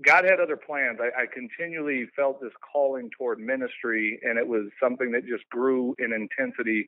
God 0.05 0.25
had 0.25 0.39
other 0.39 0.57
plans. 0.57 0.99
I, 1.01 1.23
I 1.23 1.25
continually 1.25 2.07
felt 2.15 2.41
this 2.41 2.51
calling 2.71 3.09
toward 3.17 3.39
ministry, 3.39 4.19
and 4.23 4.37
it 4.37 4.47
was 4.47 4.65
something 4.81 5.11
that 5.11 5.25
just 5.25 5.47
grew 5.49 5.95
in 5.99 6.13
intensity 6.13 6.87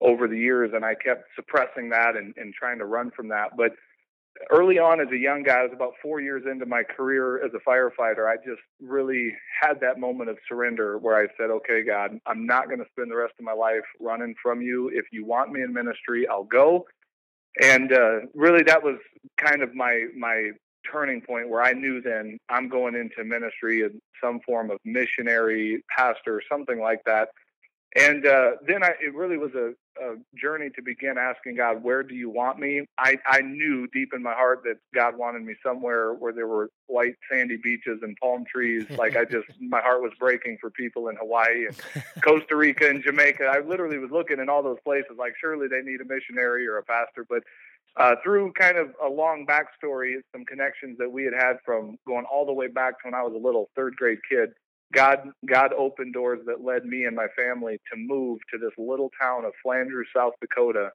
over 0.00 0.26
the 0.26 0.38
years. 0.38 0.72
And 0.74 0.84
I 0.84 0.94
kept 0.94 1.24
suppressing 1.36 1.90
that 1.90 2.16
and, 2.16 2.34
and 2.36 2.52
trying 2.54 2.78
to 2.78 2.86
run 2.86 3.10
from 3.14 3.28
that. 3.28 3.56
But 3.56 3.72
early 4.50 4.78
on 4.78 5.00
as 5.00 5.08
a 5.12 5.16
young 5.16 5.42
guy, 5.42 5.60
I 5.60 5.62
was 5.64 5.72
about 5.72 5.94
four 6.02 6.20
years 6.20 6.44
into 6.50 6.66
my 6.66 6.82
career 6.82 7.44
as 7.44 7.52
a 7.54 7.68
firefighter. 7.68 8.28
I 8.28 8.36
just 8.36 8.62
really 8.80 9.32
had 9.60 9.80
that 9.80 9.98
moment 9.98 10.30
of 10.30 10.38
surrender 10.48 10.98
where 10.98 11.16
I 11.16 11.26
said, 11.36 11.50
okay, 11.50 11.82
God, 11.82 12.18
I'm 12.26 12.46
not 12.46 12.66
going 12.66 12.78
to 12.78 12.86
spend 12.92 13.10
the 13.10 13.16
rest 13.16 13.34
of 13.38 13.44
my 13.44 13.52
life 13.52 13.84
running 14.00 14.34
from 14.42 14.62
you. 14.62 14.88
If 14.88 15.06
you 15.12 15.24
want 15.24 15.52
me 15.52 15.62
in 15.62 15.72
ministry, 15.72 16.26
I'll 16.28 16.44
go. 16.44 16.86
And 17.60 17.92
uh, 17.92 18.20
really, 18.34 18.62
that 18.64 18.82
was 18.82 18.98
kind 19.36 19.62
of 19.62 19.74
my 19.74 20.04
my 20.16 20.50
turning 20.90 21.20
point 21.20 21.48
where 21.48 21.62
I 21.62 21.72
knew 21.72 22.00
then 22.00 22.38
I'm 22.48 22.68
going 22.68 22.94
into 22.94 23.24
ministry 23.24 23.82
in 23.82 24.00
some 24.22 24.40
form 24.46 24.70
of 24.70 24.78
missionary, 24.84 25.82
pastor, 25.94 26.40
something 26.50 26.80
like 26.80 27.00
that. 27.04 27.28
And 27.96 28.26
uh, 28.26 28.52
then 28.66 28.82
I, 28.82 28.90
it 29.00 29.14
really 29.14 29.38
was 29.38 29.52
a, 29.54 29.72
a 30.02 30.16
journey 30.36 30.68
to 30.76 30.82
begin 30.82 31.16
asking 31.18 31.56
God, 31.56 31.82
where 31.82 32.02
do 32.02 32.14
you 32.14 32.28
want 32.28 32.58
me? 32.58 32.84
I, 32.98 33.16
I 33.26 33.40
knew 33.40 33.86
deep 33.88 34.10
in 34.14 34.22
my 34.22 34.34
heart 34.34 34.60
that 34.64 34.76
God 34.94 35.16
wanted 35.16 35.42
me 35.42 35.54
somewhere 35.64 36.12
where 36.12 36.32
there 36.32 36.46
were 36.46 36.68
white 36.86 37.14
sandy 37.30 37.56
beaches 37.56 38.00
and 38.02 38.14
palm 38.20 38.44
trees. 38.52 38.84
like 38.90 39.16
I 39.16 39.24
just, 39.24 39.46
my 39.60 39.80
heart 39.80 40.02
was 40.02 40.12
breaking 40.18 40.58
for 40.60 40.70
people 40.70 41.08
in 41.08 41.16
Hawaii 41.16 41.66
and 41.66 42.04
Costa 42.22 42.56
Rica 42.56 42.88
and 42.88 43.02
Jamaica. 43.02 43.44
I 43.44 43.60
literally 43.60 43.98
was 43.98 44.10
looking 44.10 44.38
in 44.38 44.50
all 44.50 44.62
those 44.62 44.80
places 44.84 45.12
like 45.18 45.32
surely 45.40 45.66
they 45.66 45.80
need 45.80 46.00
a 46.02 46.04
missionary 46.04 46.66
or 46.66 46.76
a 46.76 46.82
pastor. 46.82 47.24
But 47.26 47.42
uh, 47.96 48.16
through 48.22 48.52
kind 48.52 48.76
of 48.76 48.90
a 49.02 49.08
long 49.08 49.46
backstory, 49.46 50.16
some 50.32 50.44
connections 50.44 50.98
that 50.98 51.10
we 51.10 51.24
had 51.24 51.32
had 51.32 51.56
from 51.64 51.96
going 52.06 52.26
all 52.30 52.44
the 52.44 52.52
way 52.52 52.68
back 52.68 53.00
to 53.00 53.08
when 53.08 53.14
I 53.14 53.22
was 53.22 53.32
a 53.34 53.44
little 53.44 53.70
third 53.74 53.96
grade 53.96 54.18
kid 54.28 54.50
God 54.94 55.30
God 55.46 55.72
opened 55.76 56.14
doors 56.14 56.40
that 56.46 56.64
led 56.64 56.84
me 56.84 57.04
and 57.04 57.14
my 57.14 57.26
family 57.36 57.78
to 57.92 57.98
move 57.98 58.38
to 58.52 58.58
this 58.58 58.72
little 58.78 59.10
town 59.20 59.44
of 59.44 59.52
Flandreau, 59.64 60.02
South 60.14 60.32
Dakota, 60.40 60.90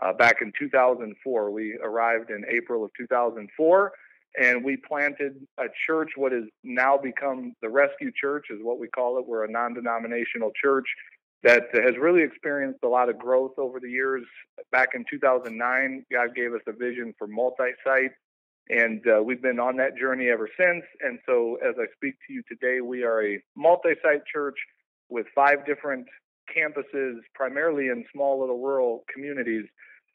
uh, 0.00 0.12
back 0.12 0.36
in 0.42 0.52
2004. 0.58 1.50
We 1.50 1.78
arrived 1.82 2.30
in 2.30 2.44
April 2.48 2.84
of 2.84 2.90
2004, 2.96 3.92
and 4.40 4.64
we 4.64 4.76
planted 4.76 5.34
a 5.58 5.66
church. 5.86 6.10
What 6.16 6.32
has 6.32 6.44
now 6.62 6.96
become 6.96 7.54
the 7.62 7.68
Rescue 7.68 8.12
Church 8.14 8.46
is 8.50 8.60
what 8.62 8.78
we 8.78 8.88
call 8.88 9.18
it. 9.18 9.26
We're 9.26 9.44
a 9.44 9.50
non-denominational 9.50 10.52
church 10.60 10.86
that 11.42 11.64
has 11.74 11.96
really 11.98 12.22
experienced 12.22 12.78
a 12.84 12.88
lot 12.88 13.08
of 13.08 13.18
growth 13.18 13.58
over 13.58 13.80
the 13.80 13.90
years. 13.90 14.22
Back 14.70 14.90
in 14.94 15.04
2009, 15.10 16.06
God 16.12 16.34
gave 16.36 16.54
us 16.54 16.60
a 16.68 16.72
vision 16.72 17.12
for 17.18 17.26
multi-site 17.26 18.12
and 18.68 19.02
uh, 19.06 19.22
we've 19.22 19.42
been 19.42 19.58
on 19.58 19.76
that 19.76 19.96
journey 19.96 20.28
ever 20.28 20.48
since. 20.58 20.84
And 21.00 21.18
so, 21.26 21.58
as 21.66 21.74
I 21.78 21.86
speak 21.96 22.14
to 22.26 22.32
you 22.32 22.42
today, 22.48 22.80
we 22.80 23.02
are 23.02 23.24
a 23.24 23.42
multi 23.56 23.90
site 24.02 24.24
church 24.26 24.56
with 25.08 25.26
five 25.34 25.66
different 25.66 26.06
campuses, 26.56 27.16
primarily 27.34 27.88
in 27.88 28.04
small 28.12 28.40
little 28.40 28.60
rural 28.60 29.04
communities, 29.12 29.64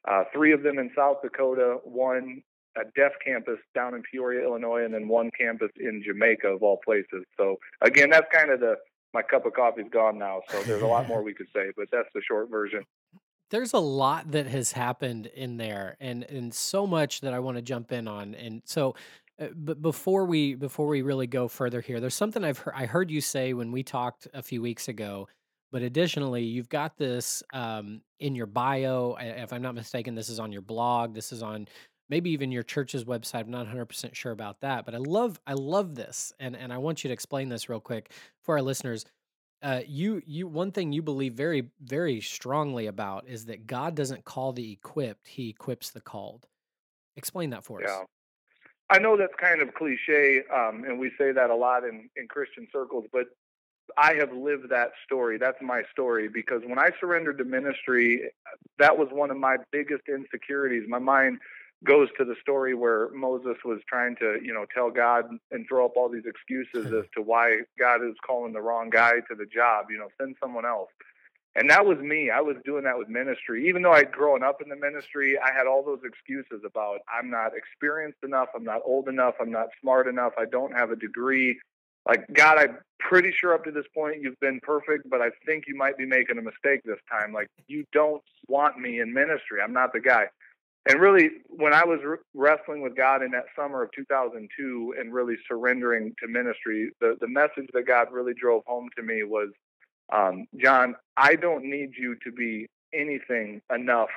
uh, 0.09 0.23
three 0.33 0.53
of 0.53 0.63
them 0.63 0.79
in 0.79 0.91
South 0.95 1.17
Dakota, 1.21 1.77
one 1.83 2.41
a 2.77 2.83
deaf 2.95 3.11
campus 3.25 3.57
down 3.73 3.95
in 3.95 4.03
Peoria, 4.03 4.45
Illinois, 4.45 4.85
and 4.85 4.93
then 4.93 5.07
one 5.07 5.31
campus 5.37 5.71
in 5.79 6.03
Jamaica, 6.05 6.47
of 6.47 6.61
all 6.61 6.79
places. 6.85 7.23
So, 7.35 7.57
again, 7.81 8.11
that's 8.11 8.27
kind 8.31 8.51
of 8.51 8.59
the 8.59 8.75
my 9.13 9.21
cup 9.21 9.45
of 9.45 9.53
coffee's 9.53 9.89
gone 9.91 10.19
now, 10.19 10.41
so 10.49 10.61
there's 10.63 10.81
a 10.81 10.87
lot 10.87 11.07
more 11.07 11.23
we 11.23 11.33
could 11.33 11.47
say, 11.55 11.71
but 11.75 11.87
that's 11.91 12.09
the 12.13 12.21
short 12.21 12.49
version 12.51 12.83
there's 13.49 13.73
a 13.73 13.79
lot 13.79 14.31
that 14.31 14.47
has 14.47 14.71
happened 14.71 15.27
in 15.27 15.57
there 15.57 15.97
and 15.99 16.23
and 16.23 16.53
so 16.53 16.85
much 16.85 17.21
that 17.21 17.33
I 17.33 17.39
want 17.39 17.57
to 17.57 17.61
jump 17.61 17.91
in 17.91 18.07
on 18.07 18.35
and 18.35 18.61
so 18.65 18.95
uh, 19.39 19.47
but 19.55 19.81
before 19.81 20.25
we 20.25 20.55
before 20.55 20.87
we 20.87 21.01
really 21.01 21.27
go 21.27 21.47
further 21.47 21.81
here 21.81 21.99
there's 21.99 22.15
something 22.15 22.43
I've 22.43 22.59
heard 22.59 22.73
I 22.75 22.85
heard 22.85 23.11
you 23.11 23.21
say 23.21 23.53
when 23.53 23.71
we 23.71 23.83
talked 23.83 24.27
a 24.33 24.41
few 24.41 24.61
weeks 24.61 24.87
ago 24.87 25.27
but 25.71 25.81
additionally 25.81 26.43
you've 26.43 26.69
got 26.69 26.97
this 26.97 27.43
um, 27.53 28.01
in 28.19 28.35
your 28.35 28.47
bio 28.47 29.17
if 29.19 29.53
I'm 29.53 29.61
not 29.61 29.75
mistaken 29.75 30.15
this 30.15 30.29
is 30.29 30.39
on 30.39 30.51
your 30.51 30.61
blog 30.61 31.13
this 31.13 31.31
is 31.31 31.43
on 31.43 31.67
maybe 32.09 32.31
even 32.31 32.51
your 32.51 32.63
church's 32.63 33.05
website 33.05 33.41
I'm 33.41 33.51
not 33.51 33.67
100% 33.67 34.15
sure 34.15 34.31
about 34.31 34.61
that 34.61 34.85
but 34.85 34.95
I 34.95 34.99
love 34.99 35.39
I 35.47 35.53
love 35.53 35.95
this 35.95 36.33
and 36.39 36.55
and 36.55 36.73
I 36.73 36.77
want 36.77 37.03
you 37.03 37.09
to 37.09 37.13
explain 37.13 37.49
this 37.49 37.69
real 37.69 37.79
quick 37.79 38.11
for 38.41 38.55
our 38.55 38.61
listeners 38.61 39.05
uh, 39.61 39.81
you 39.87 40.21
you 40.25 40.47
one 40.47 40.71
thing 40.71 40.91
you 40.91 41.01
believe 41.01 41.33
very 41.33 41.69
very 41.81 42.21
strongly 42.21 42.87
about 42.87 43.27
is 43.27 43.45
that 43.45 43.65
God 43.65 43.95
doesn't 43.95 44.23
call 44.23 44.53
the 44.53 44.71
equipped; 44.71 45.27
He 45.27 45.49
equips 45.49 45.89
the 45.89 46.01
called. 46.01 46.45
Explain 47.15 47.49
that 47.51 47.63
for 47.63 47.81
us. 47.81 47.89
yeah. 47.89 48.01
us. 48.01 48.07
I 48.89 48.99
know 48.99 49.17
that's 49.17 49.33
kind 49.41 49.61
of 49.61 49.73
cliche, 49.73 50.43
um, 50.53 50.85
and 50.85 50.97
we 50.97 51.11
say 51.17 51.31
that 51.31 51.49
a 51.49 51.55
lot 51.55 51.83
in 51.83 52.09
in 52.15 52.27
Christian 52.27 52.67
circles, 52.71 53.05
but 53.11 53.25
I 53.97 54.13
have 54.13 54.31
lived 54.31 54.69
that 54.69 54.91
story. 55.05 55.37
That's 55.37 55.61
my 55.61 55.81
story 55.91 56.27
because 56.27 56.61
when 56.65 56.77
I 56.77 56.89
surrendered 56.99 57.37
to 57.39 57.43
ministry, 57.43 58.29
that 58.79 58.97
was 58.97 59.07
one 59.11 59.31
of 59.31 59.37
my 59.37 59.57
biggest 59.71 60.03
insecurities. 60.07 60.83
My 60.87 60.99
mind 60.99 61.39
goes 61.83 62.09
to 62.17 62.25
the 62.25 62.35
story 62.41 62.73
where 62.73 63.09
Moses 63.13 63.57
was 63.63 63.79
trying 63.87 64.15
to, 64.17 64.39
you 64.43 64.53
know, 64.53 64.65
tell 64.73 64.89
God 64.89 65.25
and 65.51 65.65
throw 65.67 65.85
up 65.85 65.93
all 65.95 66.09
these 66.09 66.25
excuses 66.25 66.91
as 66.93 67.05
to 67.15 67.21
why 67.21 67.61
God 67.79 68.03
is 68.03 68.15
calling 68.25 68.53
the 68.53 68.61
wrong 68.61 68.89
guy 68.89 69.19
to 69.29 69.35
the 69.35 69.45
job, 69.45 69.87
you 69.89 69.97
know, 69.97 70.07
send 70.19 70.35
someone 70.41 70.65
else. 70.65 70.89
And 71.55 71.69
that 71.71 71.85
was 71.85 71.97
me. 71.97 72.29
I 72.29 72.41
was 72.41 72.55
doing 72.63 72.83
that 72.83 72.97
with 72.99 73.09
ministry. 73.09 73.67
Even 73.67 73.81
though 73.81 73.93
I'd 73.93 74.11
grown 74.11 74.43
up 74.43 74.61
in 74.61 74.69
the 74.69 74.75
ministry, 74.75 75.39
I 75.39 75.51
had 75.51 75.65
all 75.65 75.83
those 75.83 76.01
excuses 76.03 76.63
about 76.63 76.99
I'm 77.11 77.31
not 77.31 77.53
experienced 77.55 78.19
enough, 78.23 78.49
I'm 78.55 78.63
not 78.63 78.81
old 78.85 79.07
enough, 79.07 79.35
I'm 79.39 79.51
not 79.51 79.69
smart 79.81 80.07
enough, 80.07 80.33
I 80.37 80.45
don't 80.45 80.71
have 80.73 80.91
a 80.91 80.95
degree. 80.95 81.59
Like, 82.07 82.25
God, 82.31 82.59
I'm 82.59 82.77
pretty 82.99 83.31
sure 83.31 83.53
up 83.53 83.65
to 83.65 83.71
this 83.71 83.87
point 83.93 84.21
you've 84.21 84.39
been 84.39 84.59
perfect, 84.61 85.09
but 85.09 85.19
I 85.19 85.29
think 85.45 85.65
you 85.67 85.75
might 85.75 85.97
be 85.97 86.05
making 86.05 86.37
a 86.37 86.41
mistake 86.41 86.81
this 86.85 86.99
time. 87.09 87.33
Like, 87.33 87.47
you 87.67 87.85
don't 87.91 88.21
want 88.47 88.77
me 88.79 88.99
in 88.99 89.11
ministry. 89.11 89.59
I'm 89.61 89.73
not 89.73 89.93
the 89.93 89.99
guy 89.99 90.27
and 90.87 90.99
really 91.01 91.29
when 91.49 91.73
i 91.73 91.83
was 91.83 91.99
wrestling 92.33 92.81
with 92.81 92.95
god 92.95 93.21
in 93.21 93.31
that 93.31 93.45
summer 93.55 93.83
of 93.83 93.89
2002 93.95 94.95
and 94.99 95.13
really 95.13 95.35
surrendering 95.47 96.13
to 96.19 96.27
ministry 96.27 96.91
the, 97.01 97.15
the 97.21 97.27
message 97.27 97.67
that 97.73 97.87
god 97.87 98.07
really 98.11 98.33
drove 98.33 98.63
home 98.65 98.89
to 98.95 99.03
me 99.03 99.23
was 99.23 99.49
um, 100.13 100.45
john 100.61 100.95
i 101.17 101.35
don't 101.35 101.63
need 101.63 101.91
you 101.97 102.15
to 102.23 102.31
be 102.31 102.67
anything 102.93 103.61
enough 103.73 104.09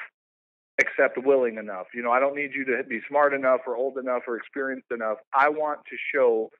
except 0.78 1.18
willing 1.18 1.58
enough. 1.58 1.86
You 1.92 2.02
know 2.02 2.10
i 2.10 2.18
don't 2.20 2.34
need 2.34 2.52
you 2.54 2.64
to 2.64 2.82
be 2.84 3.00
smart 3.08 3.34
enough 3.34 3.60
or 3.66 3.76
old 3.76 3.98
enough 3.98 4.22
or 4.26 4.36
experienced 4.36 4.90
enough. 4.90 5.18
I 5.34 5.48
want 5.48 5.80
to 5.90 5.96
show 6.14 6.50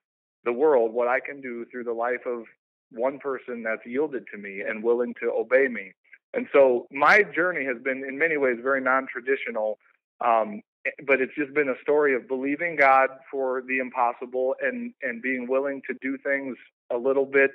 the 0.45 0.53
world 0.53 0.93
what 0.93 1.09
i 1.09 1.21
can 1.21 1.41
do 1.41 1.65
through 1.71 1.85
the 1.85 1.93
life 1.93 2.27
of 2.27 2.45
one 2.93 3.19
person 3.19 3.63
that's 3.63 3.85
yielded 3.87 4.25
to 4.33 4.39
me 4.39 4.61
and 4.61 4.83
willing 4.83 5.15
to 5.23 5.31
obey 5.31 5.69
me. 5.69 5.93
And 6.35 6.47
so 6.53 6.87
my 6.91 7.23
journey 7.23 7.65
has 7.65 7.81
been 7.83 8.05
in 8.07 8.19
many 8.19 8.37
ways 8.37 8.57
very 8.63 8.81
non-traditional 8.81 9.79
um, 10.25 10.63
but 11.07 11.21
it's 11.21 11.35
just 11.37 11.53
been 11.55 11.69
a 11.69 11.81
story 11.83 12.15
of 12.15 12.27
believing 12.27 12.77
God 12.77 13.11
for 13.31 13.63
the 13.67 13.79
impossible 13.79 14.55
and 14.61 14.93
and 15.03 15.23
being 15.23 15.47
willing 15.49 15.83
to 15.89 15.95
do 16.01 16.17
things 16.19 16.57
a 16.91 16.97
little 16.97 17.27
bit 17.27 17.51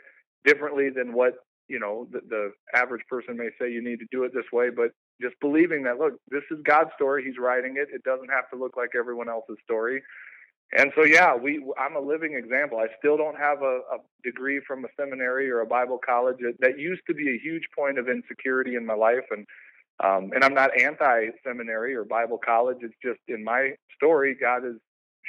differently 0.45 0.89
than 0.89 1.13
what 1.13 1.33
you 1.67 1.79
know 1.79 2.07
the, 2.11 2.21
the 2.29 2.51
average 2.73 3.01
person 3.09 3.35
may 3.37 3.49
say 3.59 3.71
you 3.71 3.83
need 3.83 3.99
to 3.99 4.05
do 4.11 4.23
it 4.23 4.33
this 4.33 4.45
way 4.53 4.69
but 4.69 4.91
just 5.21 5.35
believing 5.41 5.83
that 5.83 5.97
look 5.97 6.13
this 6.29 6.43
is 6.51 6.59
god's 6.63 6.91
story. 6.95 7.23
He's 7.25 7.39
writing 7.39 7.75
it. 7.77 7.87
It 7.93 8.03
doesn't 8.03 8.29
have 8.29 8.49
to 8.51 8.57
look 8.57 8.77
like 8.77 8.91
everyone 8.97 9.29
else's 9.29 9.57
story. 9.63 10.03
And 10.77 10.91
so 10.95 11.03
yeah 11.03 11.35
we 11.35 11.65
i'm 11.79 11.95
a 11.95 11.99
living 11.99 12.35
example. 12.35 12.77
I 12.77 12.87
still 12.99 13.17
don't 13.17 13.37
have 13.37 13.63
a, 13.63 13.79
a 13.91 13.97
degree 14.23 14.61
from 14.67 14.85
a 14.85 14.89
seminary 14.99 15.49
or 15.49 15.61
a 15.61 15.65
bible 15.65 15.99
college 16.05 16.37
that 16.59 16.79
used 16.79 17.01
to 17.07 17.15
be 17.15 17.29
a 17.29 17.39
huge 17.39 17.63
point 17.75 17.97
of 17.97 18.07
insecurity 18.07 18.75
in 18.75 18.85
my 18.85 18.95
life 18.95 19.25
and 19.31 19.47
um, 20.03 20.31
and 20.33 20.43
I'm 20.43 20.53
not 20.53 20.79
anti 20.79 21.27
seminary 21.45 21.95
or 21.95 22.03
Bible 22.03 22.39
college. 22.43 22.77
It's 22.81 22.95
just 23.03 23.19
in 23.27 23.43
my 23.43 23.71
story, 23.95 24.35
God 24.39 24.63
has 24.63 24.75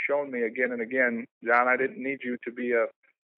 shown 0.09 0.31
me 0.31 0.43
again 0.43 0.73
and 0.73 0.83
again, 0.83 1.25
John, 1.45 1.69
I 1.69 1.77
didn't 1.77 2.03
need 2.03 2.19
you 2.23 2.37
to 2.45 2.53
be 2.53 2.73
a 2.73 2.87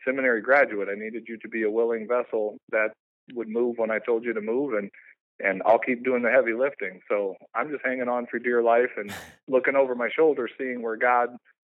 seminary 0.05 0.41
graduate. 0.41 0.89
I 0.91 0.99
needed 0.99 1.25
you 1.29 1.39
to 1.39 1.49
be 1.49 1.65
a 1.65 1.71
willing 1.71 2.09
vessel 2.09 2.57
that 2.71 2.89
would 3.35 3.49
move 3.49 3.77
when 3.77 3.91
I 3.91 3.99
told 3.99 4.25
you 4.25 4.33
to 4.33 4.41
move 4.41 4.75
and 4.75 4.91
and 5.41 5.63
I'll 5.65 5.79
keep 5.79 6.05
doing 6.05 6.23
the 6.23 6.31
heavy 6.31 6.53
lifting. 6.53 7.01
So 7.09 7.37
I'm 7.55 7.71
just 7.71 7.85
hanging 7.85 8.09
on 8.09 8.27
for 8.27 8.41
dear 8.41 8.61
life 8.61 8.91
and 8.97 9.13
looking 9.49 9.77
over 9.77 9.95
my 9.95 10.09
shoulder, 10.15 10.49
seeing 10.59 10.83
where 10.83 10.97
God 10.97 11.29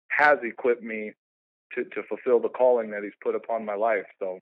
has 0.08 0.38
equipped 0.42 0.82
me 0.82 1.12
to, 1.74 1.84
to 1.84 2.02
fulfill 2.08 2.40
the 2.40 2.48
calling 2.48 2.90
that 2.92 3.02
He's 3.02 3.12
put 3.22 3.34
upon 3.34 3.66
my 3.66 3.74
life. 3.74 4.06
So 4.18 4.38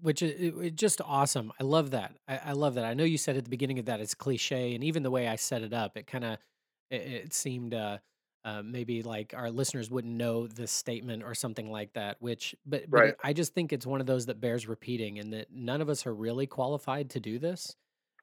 which 0.00 0.22
is 0.22 0.54
it, 0.58 0.76
just 0.76 1.00
awesome. 1.04 1.52
I 1.60 1.64
love 1.64 1.90
that. 1.92 2.14
I, 2.28 2.40
I, 2.46 2.52
love 2.52 2.74
that. 2.74 2.84
I 2.84 2.94
know 2.94 3.04
you 3.04 3.18
said 3.18 3.36
at 3.36 3.44
the 3.44 3.50
beginning 3.50 3.78
of 3.78 3.86
that 3.86 4.00
it's 4.00 4.14
cliche, 4.14 4.74
and 4.74 4.84
even 4.84 5.02
the 5.02 5.10
way 5.10 5.26
I 5.26 5.36
set 5.36 5.62
it 5.62 5.72
up, 5.72 5.96
it 5.96 6.06
kind 6.06 6.24
of 6.24 6.38
it, 6.90 7.00
it, 7.00 7.32
seemed 7.32 7.74
uh, 7.74 7.98
uh, 8.44 8.62
maybe 8.62 9.02
like 9.02 9.34
our 9.36 9.50
listeners 9.50 9.90
wouldn't 9.90 10.14
know 10.14 10.46
this 10.46 10.70
statement 10.70 11.22
or 11.22 11.34
something 11.34 11.70
like 11.70 11.92
that. 11.94 12.16
Which, 12.20 12.54
but, 12.64 12.90
but 12.90 13.00
right. 13.00 13.14
I 13.22 13.32
just 13.32 13.54
think 13.54 13.72
it's 13.72 13.86
one 13.86 14.00
of 14.00 14.06
those 14.06 14.26
that 14.26 14.40
bears 14.40 14.68
repeating, 14.68 15.18
and 15.18 15.32
that 15.32 15.48
none 15.52 15.80
of 15.80 15.88
us 15.88 16.06
are 16.06 16.14
really 16.14 16.46
qualified 16.46 17.10
to 17.10 17.20
do 17.20 17.38
this. 17.38 17.74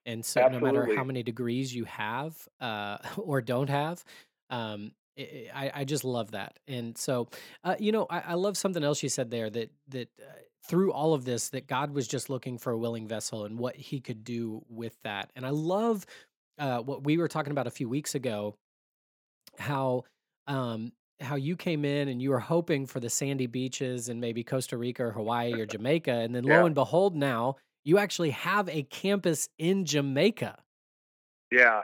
And 0.06 0.24
so, 0.24 0.42
Absolutely. 0.42 0.72
no 0.72 0.80
matter 0.80 0.96
how 0.96 1.04
many 1.04 1.22
degrees 1.22 1.76
you 1.76 1.84
have 1.86 2.36
uh, 2.62 2.98
or 3.18 3.42
don't 3.42 3.70
have, 3.70 4.04
um, 4.50 4.92
I, 5.20 5.72
I 5.74 5.84
just 5.84 6.04
love 6.04 6.32
that. 6.32 6.60
And 6.68 6.98
so, 6.98 7.28
uh, 7.64 7.76
you 7.80 7.92
know, 7.92 8.06
I, 8.10 8.20
I, 8.20 8.34
love 8.36 8.56
something 8.56 8.84
else 8.84 9.02
you 9.02 9.10
said 9.10 9.32
there 9.32 9.50
that 9.50 9.72
that 9.90 10.10
uh, 10.22 10.32
through 10.68 10.92
all 10.92 11.14
of 11.14 11.26
this 11.26 11.50
that 11.50 11.68
God 11.68 11.92
was 11.92 12.08
just 12.08 12.30
looking 12.30 12.58
for 12.58 12.72
a 12.72 12.78
willing 12.78 13.08
vessel 13.08 13.46
and 13.46 13.58
what 13.58 13.76
he 13.76 14.00
could 14.00 14.24
do 14.24 14.64
with 14.70 14.96
that. 15.04 15.32
And 15.36 15.46
I 15.46 15.50
love 15.50 16.06
uh, 16.60 16.80
what 16.80 17.04
we 17.04 17.18
were 17.18 17.28
talking 17.28 17.52
about 17.52 17.68
a 17.68 17.72
few 17.72 17.88
weeks 17.88 18.16
ago, 18.16 18.56
how 19.58 20.04
um, 20.48 20.92
how 21.20 21.36
you 21.36 21.56
came 21.56 21.84
in 21.84 22.08
and 22.10 22.22
you 22.22 22.30
were 22.30 22.40
hoping 22.40 22.86
for 22.86 23.00
the 23.00 23.10
sandy 23.10 23.48
beaches 23.48 24.10
and 24.10 24.22
maybe 24.22 24.44
Costa 24.44 24.78
Rica 24.78 25.06
or 25.06 25.12
Hawaii 25.12 25.54
or 25.54 25.66
Jamaica, 25.66 26.12
and 26.12 26.36
then 26.36 26.44
yeah. 26.44 26.60
lo 26.60 26.66
and 26.66 26.76
behold, 26.76 27.16
now 27.16 27.56
you 27.84 27.98
actually 27.98 28.32
have 28.32 28.68
a 28.70 28.84
campus 28.84 29.50
in 29.58 29.86
Jamaica. 29.86 30.58
Yeah. 31.52 31.82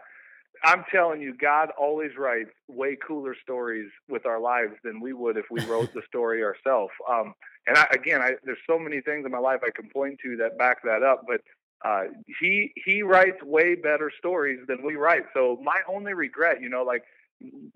I'm 0.65 0.85
telling 0.91 1.21
you, 1.21 1.35
God 1.35 1.69
always 1.77 2.11
writes 2.17 2.51
way 2.69 2.97
cooler 3.05 3.35
stories 3.41 3.89
with 4.07 4.25
our 4.25 4.39
lives 4.39 4.73
than 4.83 5.01
we 5.01 5.11
would 5.11 5.35
if 5.35 5.45
we 5.51 5.63
wrote 5.65 5.93
the 5.93 6.01
story 6.07 6.43
ourselves. 6.43 6.91
Um, 7.09 7.33
and 7.67 7.77
I, 7.77 7.87
again, 7.91 8.21
I, 8.21 8.33
there's 8.43 8.57
so 8.67 8.77
many 8.77 9.01
things 9.01 9.25
in 9.25 9.31
my 9.31 9.39
life 9.39 9.61
I 9.65 9.71
can 9.71 9.89
point 9.89 10.19
to 10.23 10.37
that 10.37 10.57
back 10.57 10.83
that 10.83 11.03
up. 11.03 11.25
But 11.27 11.41
uh, 11.85 12.05
he 12.39 12.73
he 12.85 13.03
writes 13.03 13.41
way 13.43 13.75
better 13.75 14.11
stories 14.17 14.59
than 14.67 14.83
we 14.83 14.95
write. 14.95 15.23
So 15.33 15.59
my 15.63 15.79
only 15.87 16.13
regret, 16.13 16.61
you 16.61 16.69
know, 16.69 16.83
like 16.83 17.03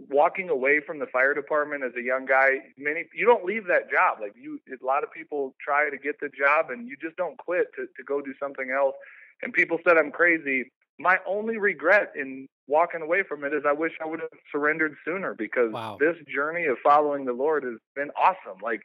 walking 0.09 0.49
away 0.49 0.79
from 0.85 0.99
the 0.99 1.07
fire 1.07 1.33
department 1.33 1.83
as 1.83 1.91
a 1.97 2.01
young 2.01 2.25
guy, 2.25 2.59
many 2.77 3.05
you 3.13 3.25
don't 3.25 3.45
leave 3.45 3.67
that 3.67 3.89
job. 3.91 4.19
Like 4.21 4.33
you, 4.35 4.59
a 4.69 4.85
lot 4.85 5.03
of 5.03 5.11
people 5.11 5.55
try 5.61 5.89
to 5.89 5.97
get 5.97 6.19
the 6.19 6.29
job, 6.29 6.69
and 6.69 6.87
you 6.87 6.95
just 7.01 7.17
don't 7.17 7.37
quit 7.37 7.67
to 7.75 7.85
to 7.85 8.03
go 8.05 8.21
do 8.21 8.33
something 8.39 8.71
else. 8.71 8.95
And 9.41 9.53
people 9.53 9.77
said 9.85 9.97
I'm 9.97 10.11
crazy. 10.11 10.71
My 10.99 11.19
only 11.27 11.57
regret 11.57 12.13
in 12.15 12.47
walking 12.67 13.01
away 13.01 13.23
from 13.23 13.43
it 13.43 13.53
is 13.53 13.63
I 13.67 13.71
wish 13.73 13.91
I 14.01 14.05
would 14.05 14.19
have 14.19 14.29
surrendered 14.51 14.95
sooner 15.05 15.33
because 15.33 15.71
wow. 15.71 15.97
this 15.99 16.15
journey 16.27 16.65
of 16.65 16.77
following 16.83 17.25
the 17.25 17.33
Lord 17.33 17.63
has 17.63 17.75
been 17.95 18.09
awesome. 18.17 18.59
Like 18.63 18.81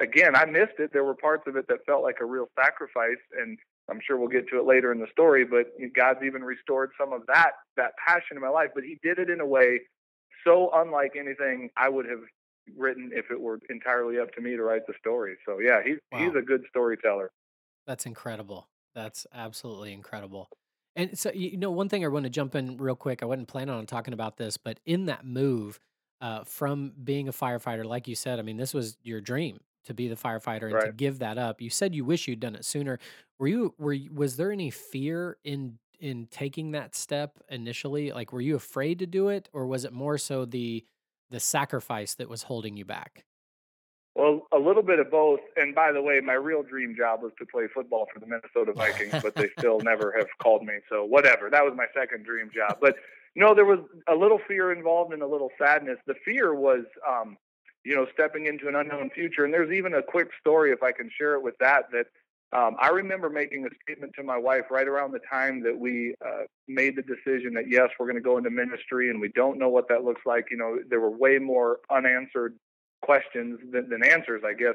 again, 0.00 0.36
I 0.36 0.44
missed 0.44 0.78
it. 0.78 0.92
There 0.92 1.04
were 1.04 1.14
parts 1.14 1.44
of 1.46 1.56
it 1.56 1.66
that 1.68 1.84
felt 1.86 2.02
like 2.02 2.16
a 2.20 2.24
real 2.24 2.48
sacrifice, 2.58 3.20
and 3.40 3.58
I'm 3.90 4.00
sure 4.06 4.16
we'll 4.16 4.28
get 4.28 4.48
to 4.48 4.58
it 4.58 4.64
later 4.64 4.92
in 4.92 5.00
the 5.00 5.08
story. 5.10 5.44
But 5.44 5.66
God's 5.94 6.20
even 6.24 6.42
restored 6.42 6.90
some 6.98 7.12
of 7.12 7.22
that 7.26 7.52
that 7.76 7.92
passion 8.06 8.36
in 8.36 8.40
my 8.40 8.48
life. 8.48 8.70
But 8.74 8.84
He 8.84 8.98
did 9.02 9.18
it 9.18 9.30
in 9.30 9.40
a 9.40 9.46
way 9.46 9.80
so 10.44 10.70
unlike 10.74 11.12
anything 11.18 11.70
I 11.76 11.88
would 11.88 12.06
have 12.06 12.20
written 12.76 13.10
if 13.12 13.30
it 13.30 13.40
were 13.40 13.58
entirely 13.70 14.18
up 14.18 14.32
to 14.34 14.40
me 14.40 14.56
to 14.56 14.62
write 14.62 14.86
the 14.86 14.94
story. 14.98 15.36
So 15.46 15.58
yeah, 15.58 15.82
he's 15.84 15.98
Wow. 16.10 16.26
he's 16.26 16.36
a 16.36 16.42
good 16.42 16.64
storyteller. 16.68 17.30
That's 17.86 18.06
incredible. 18.06 18.68
That's 18.94 19.26
absolutely 19.32 19.92
incredible. 19.92 20.48
And 20.94 21.18
so, 21.18 21.32
you 21.32 21.56
know, 21.56 21.70
one 21.70 21.88
thing 21.88 22.04
I 22.04 22.08
want 22.08 22.24
to 22.24 22.30
jump 22.30 22.54
in 22.54 22.76
real 22.76 22.94
quick. 22.94 23.22
I 23.22 23.26
wasn't 23.26 23.48
planning 23.48 23.74
on 23.74 23.86
talking 23.86 24.12
about 24.12 24.36
this, 24.36 24.58
but 24.58 24.78
in 24.84 25.06
that 25.06 25.24
move 25.24 25.80
uh, 26.20 26.44
from 26.44 26.92
being 27.02 27.28
a 27.28 27.32
firefighter, 27.32 27.84
like 27.84 28.06
you 28.06 28.14
said, 28.14 28.38
I 28.38 28.42
mean, 28.42 28.58
this 28.58 28.74
was 28.74 28.98
your 29.02 29.20
dream 29.20 29.60
to 29.84 29.94
be 29.94 30.08
the 30.08 30.16
firefighter 30.16 30.72
and 30.72 30.80
to 30.86 30.92
give 30.92 31.18
that 31.20 31.38
up. 31.38 31.60
You 31.60 31.70
said 31.70 31.94
you 31.94 32.04
wish 32.04 32.28
you'd 32.28 32.40
done 32.40 32.54
it 32.54 32.64
sooner. 32.64 32.98
Were 33.38 33.48
you? 33.48 33.74
Were 33.78 33.92
you, 33.92 34.12
was 34.12 34.36
there 34.36 34.52
any 34.52 34.70
fear 34.70 35.38
in 35.44 35.78
in 36.00 36.26
taking 36.30 36.72
that 36.72 36.94
step 36.94 37.38
initially? 37.48 38.12
Like, 38.12 38.32
were 38.32 38.40
you 38.40 38.56
afraid 38.56 38.98
to 39.00 39.06
do 39.06 39.28
it, 39.28 39.48
or 39.52 39.66
was 39.66 39.84
it 39.84 39.92
more 39.92 40.18
so 40.18 40.44
the 40.44 40.84
the 41.30 41.40
sacrifice 41.40 42.14
that 42.14 42.28
was 42.28 42.44
holding 42.44 42.76
you 42.76 42.84
back? 42.84 43.24
Well, 44.14 44.46
a 44.52 44.58
little 44.58 44.82
bit 44.82 44.98
of 44.98 45.10
both. 45.10 45.40
And 45.56 45.74
by 45.74 45.90
the 45.92 46.02
way, 46.02 46.20
my 46.20 46.34
real 46.34 46.62
dream 46.62 46.94
job 46.96 47.22
was 47.22 47.32
to 47.38 47.46
play 47.46 47.66
football 47.72 48.06
for 48.12 48.20
the 48.20 48.26
Minnesota 48.26 48.72
Vikings, 48.74 49.22
but 49.22 49.34
they 49.34 49.48
still 49.58 49.80
never 49.80 50.14
have 50.16 50.28
called 50.38 50.62
me. 50.64 50.74
So 50.90 51.04
whatever. 51.04 51.48
That 51.48 51.64
was 51.64 51.72
my 51.74 51.86
second 51.98 52.24
dream 52.24 52.50
job. 52.54 52.78
But 52.80 52.96
no, 53.34 53.54
there 53.54 53.64
was 53.64 53.78
a 54.08 54.14
little 54.14 54.38
fear 54.46 54.72
involved 54.72 55.14
and 55.14 55.22
a 55.22 55.26
little 55.26 55.50
sadness. 55.58 55.96
The 56.06 56.14
fear 56.24 56.54
was, 56.54 56.84
um, 57.08 57.38
you 57.84 57.94
know, 57.94 58.06
stepping 58.12 58.46
into 58.46 58.68
an 58.68 58.74
unknown 58.74 59.10
future. 59.10 59.44
And 59.44 59.52
there's 59.52 59.72
even 59.72 59.94
a 59.94 60.02
quick 60.02 60.28
story, 60.40 60.72
if 60.72 60.82
I 60.82 60.92
can 60.92 61.10
share 61.16 61.34
it 61.34 61.42
with 61.42 61.56
that, 61.58 61.90
that 61.92 62.06
um, 62.56 62.76
I 62.78 62.88
remember 62.88 63.30
making 63.30 63.64
a 63.64 63.70
statement 63.82 64.12
to 64.16 64.22
my 64.22 64.36
wife 64.36 64.64
right 64.70 64.86
around 64.86 65.12
the 65.12 65.20
time 65.30 65.62
that 65.62 65.76
we 65.76 66.14
uh, 66.24 66.42
made 66.68 66.96
the 66.96 67.02
decision 67.02 67.54
that 67.54 67.70
yes, 67.70 67.88
we're 67.98 68.06
going 68.06 68.16
to 68.16 68.22
go 68.22 68.36
into 68.36 68.50
ministry, 68.50 69.08
and 69.08 69.20
we 69.20 69.28
don't 69.28 69.58
know 69.58 69.70
what 69.70 69.88
that 69.88 70.04
looks 70.04 70.20
like. 70.26 70.46
You 70.50 70.58
know, 70.58 70.78
there 70.88 71.00
were 71.00 71.10
way 71.10 71.38
more 71.38 71.78
unanswered 71.90 72.54
questions 73.00 73.58
than, 73.72 73.88
than 73.88 74.04
answers, 74.04 74.42
I 74.46 74.52
guess. 74.52 74.74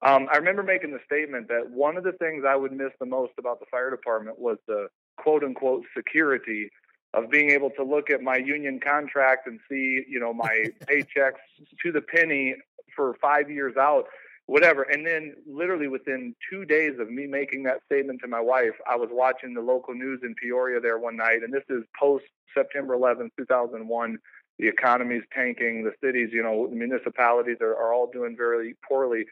Um, 0.00 0.28
I 0.32 0.36
remember 0.36 0.62
making 0.62 0.92
the 0.92 1.00
statement 1.04 1.48
that 1.48 1.70
one 1.70 1.96
of 1.96 2.04
the 2.04 2.12
things 2.12 2.44
I 2.48 2.56
would 2.56 2.72
miss 2.72 2.92
the 2.98 3.06
most 3.06 3.32
about 3.38 3.60
the 3.60 3.66
fire 3.70 3.90
department 3.90 4.38
was 4.38 4.56
the 4.66 4.88
quote 5.18 5.44
unquote 5.44 5.84
security 5.96 6.70
of 7.14 7.30
being 7.30 7.50
able 7.50 7.70
to 7.70 7.82
look 7.82 8.10
at 8.10 8.20
my 8.20 8.36
union 8.36 8.80
contract 8.80 9.46
and 9.46 9.58
see, 9.68 10.04
you 10.08 10.20
know, 10.20 10.32
my 10.32 10.64
paychecks 10.84 11.40
to 11.82 11.92
the 11.92 12.00
penny 12.00 12.54
for 12.94 13.14
five 13.20 13.50
years 13.50 13.76
out, 13.76 14.04
whatever. 14.46 14.82
And 14.82 15.06
then 15.06 15.34
literally 15.46 15.88
within 15.88 16.34
two 16.50 16.64
days 16.64 16.98
of 16.98 17.10
me 17.10 17.26
making 17.26 17.62
that 17.64 17.80
statement 17.86 18.20
to 18.22 18.28
my 18.28 18.40
wife, 18.40 18.74
I 18.88 18.96
was 18.96 19.08
watching 19.10 19.54
the 19.54 19.60
local 19.60 19.94
news 19.94 20.20
in 20.22 20.34
Peoria 20.34 20.80
there 20.80 20.98
one 20.98 21.16
night, 21.16 21.42
and 21.42 21.52
this 21.52 21.64
is 21.68 21.84
post 21.98 22.24
September 22.54 22.96
11th, 22.96 23.30
2001 23.38 24.18
the 24.58 24.66
economy's 24.66 25.22
tanking, 25.32 25.84
the 25.84 25.92
cities, 26.04 26.30
you 26.32 26.42
know, 26.42 26.66
the 26.68 26.74
municipalities 26.74 27.58
are, 27.60 27.76
are 27.76 27.92
all 27.92 28.10
doing 28.10 28.36
very 28.36 28.74
poorly. 28.86 29.24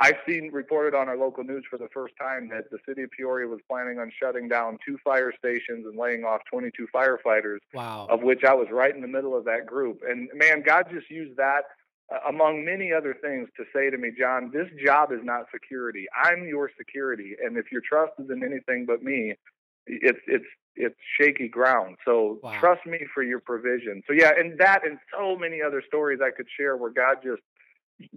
I've 0.00 0.16
seen 0.26 0.50
reported 0.52 0.94
on 0.96 1.08
our 1.08 1.16
local 1.16 1.44
news 1.44 1.64
for 1.68 1.78
the 1.78 1.88
first 1.92 2.14
time 2.18 2.48
that 2.48 2.70
the 2.70 2.78
city 2.88 3.02
of 3.02 3.10
Peoria 3.10 3.46
was 3.46 3.60
planning 3.68 3.98
on 3.98 4.10
shutting 4.18 4.48
down 4.48 4.78
two 4.84 4.96
fire 5.04 5.32
stations 5.38 5.84
and 5.86 5.98
laying 5.98 6.24
off 6.24 6.40
22 6.50 6.86
firefighters, 6.94 7.58
Wow. 7.74 8.06
of 8.08 8.22
which 8.22 8.42
I 8.44 8.54
was 8.54 8.68
right 8.72 8.94
in 8.94 9.02
the 9.02 9.08
middle 9.08 9.36
of 9.36 9.44
that 9.44 9.66
group. 9.66 10.00
And 10.08 10.30
man, 10.34 10.62
God 10.62 10.86
just 10.90 11.10
used 11.10 11.36
that 11.36 11.64
uh, 12.12 12.18
among 12.28 12.64
many 12.64 12.92
other 12.92 13.14
things 13.22 13.48
to 13.58 13.64
say 13.74 13.90
to 13.90 13.98
me, 13.98 14.10
John, 14.18 14.50
this 14.52 14.68
job 14.84 15.12
is 15.12 15.20
not 15.22 15.46
security. 15.52 16.06
I'm 16.24 16.46
your 16.48 16.70
security. 16.78 17.36
And 17.44 17.56
if 17.58 17.70
your 17.70 17.82
trust 17.82 18.12
is 18.18 18.30
in 18.30 18.42
anything 18.42 18.86
but 18.86 19.02
me, 19.02 19.34
it's 19.86 20.18
it's 20.26 20.44
it's 20.76 20.96
shaky 21.20 21.48
ground. 21.48 21.96
So 22.06 22.38
Wow. 22.42 22.52
trust 22.58 22.86
me 22.86 23.00
for 23.12 23.22
your 23.22 23.40
provision. 23.40 24.02
So 24.06 24.12
yeah, 24.14 24.32
and 24.36 24.58
that 24.58 24.86
and 24.86 24.98
so 25.16 25.36
many 25.36 25.60
other 25.60 25.82
stories 25.86 26.20
I 26.24 26.30
could 26.30 26.46
share 26.56 26.76
where 26.76 26.90
God 26.90 27.16
just 27.22 27.42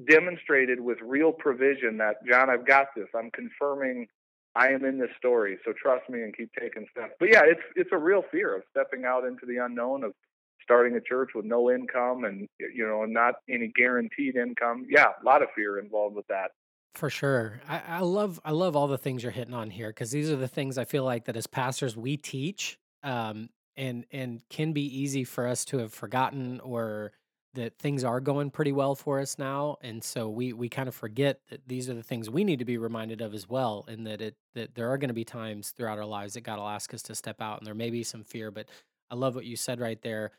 demonstrated 0.09 0.79
with 0.79 0.97
real 1.01 1.31
provision 1.31 1.97
that 1.97 2.25
John, 2.27 2.49
I've 2.49 2.65
got 2.65 2.87
this. 2.95 3.07
I'm 3.15 3.31
confirming 3.31 4.07
I 4.55 4.67
am 4.67 4.85
in 4.85 4.99
this 4.99 5.09
story. 5.17 5.57
So 5.65 5.73
trust 5.73 6.09
me 6.09 6.21
and 6.21 6.35
keep 6.35 6.51
taking 6.59 6.85
steps. 6.91 7.13
But 7.19 7.29
yeah, 7.31 7.41
it's 7.45 7.61
it's 7.75 7.89
a 7.91 7.97
real 7.97 8.23
fear 8.31 8.55
of 8.55 8.63
stepping 8.69 9.05
out 9.05 9.25
into 9.25 9.45
the 9.45 9.57
unknown 9.57 10.03
of 10.03 10.13
starting 10.61 10.95
a 10.95 11.01
church 11.01 11.31
with 11.35 11.45
no 11.45 11.71
income 11.71 12.23
and 12.23 12.47
you 12.59 12.87
know 12.87 13.03
and 13.03 13.13
not 13.13 13.35
any 13.49 13.71
guaranteed 13.75 14.35
income. 14.35 14.85
Yeah, 14.89 15.07
a 15.21 15.25
lot 15.25 15.41
of 15.41 15.49
fear 15.55 15.79
involved 15.79 16.15
with 16.15 16.27
that. 16.27 16.51
For 16.93 17.09
sure. 17.09 17.59
I, 17.67 17.81
I 17.87 17.99
love 17.99 18.39
I 18.45 18.51
love 18.51 18.75
all 18.75 18.87
the 18.87 18.97
things 18.97 19.23
you're 19.23 19.31
hitting 19.31 19.55
on 19.55 19.71
here 19.71 19.89
because 19.89 20.11
these 20.11 20.29
are 20.29 20.35
the 20.35 20.47
things 20.47 20.77
I 20.77 20.85
feel 20.85 21.03
like 21.03 21.25
that 21.25 21.35
as 21.35 21.47
pastors 21.47 21.97
we 21.97 22.17
teach 22.17 22.77
um 23.01 23.49
and 23.75 24.05
and 24.11 24.41
can 24.49 24.73
be 24.73 24.99
easy 24.99 25.23
for 25.23 25.47
us 25.47 25.65
to 25.65 25.79
have 25.79 25.91
forgotten 25.91 26.59
or 26.59 27.11
that 27.53 27.77
things 27.77 28.03
are 28.03 28.19
going 28.19 28.49
pretty 28.49 28.71
well 28.71 28.95
for 28.95 29.19
us 29.19 29.37
now 29.37 29.77
and 29.81 30.03
so 30.03 30.29
we 30.29 30.53
we 30.53 30.69
kind 30.69 30.87
of 30.87 30.95
forget 30.95 31.39
that 31.49 31.61
these 31.67 31.89
are 31.89 31.93
the 31.93 32.03
things 32.03 32.29
we 32.29 32.43
need 32.43 32.59
to 32.59 32.65
be 32.65 32.77
reminded 32.77 33.21
of 33.21 33.33
as 33.33 33.47
well 33.47 33.85
and 33.87 34.05
that 34.07 34.21
it 34.21 34.35
that 34.53 34.75
there 34.75 34.89
are 34.91 34.97
going 34.97 35.09
to 35.09 35.13
be 35.13 35.25
times 35.25 35.71
throughout 35.71 35.97
our 35.97 36.05
lives 36.05 36.33
that 36.33 36.41
God 36.41 36.57
will 36.59 36.67
ask 36.67 36.93
us 36.93 37.01
to 37.03 37.15
step 37.15 37.41
out 37.41 37.59
and 37.59 37.67
there 37.67 37.73
may 37.73 37.89
be 37.89 38.03
some 38.03 38.23
fear 38.23 38.51
but 38.51 38.67
I 39.11 39.15
love 39.15 39.35
what 39.35 39.45
you 39.45 39.55
said 39.55 39.79
right 39.79 40.01
there 40.01 40.31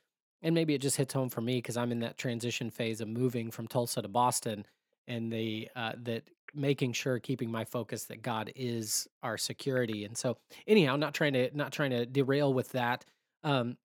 and 0.43 0.55
maybe 0.55 0.75
it 0.75 0.83
just 0.83 0.97
hits 0.97 1.15
home 1.15 1.31
for 1.31 1.41
me 1.41 1.57
because 1.59 1.77
I'm 1.77 1.91
in 1.91 2.01
that 2.01 2.19
transition 2.19 2.71
phase 2.71 3.01
of 3.01 3.09
moving 3.09 3.51
from 3.51 3.67
Tulsa 3.67 4.03
to 4.03 4.09
Boston 4.09 4.67
and 5.09 5.33
the 5.33 5.69
uh, 5.75 5.93
that 6.03 6.25
making 6.55 6.93
sure 6.93 7.19
keeping 7.19 7.51
my 7.51 7.65
focus 7.65 8.05
that 8.05 8.23
God 8.23 8.53
is 8.55 9.09
our 9.23 9.37
security. 9.37 10.05
And 10.05 10.17
so 10.17 10.37
anyhow, 10.67 10.97
not 10.97 11.15
trying 11.15 11.33
to 11.33 11.51
not 11.57 11.73
trying 11.73 11.91
to 11.91 12.07
derail 12.07 12.53
with 12.53 12.71
that. 12.73 13.05
Um, 13.43 13.77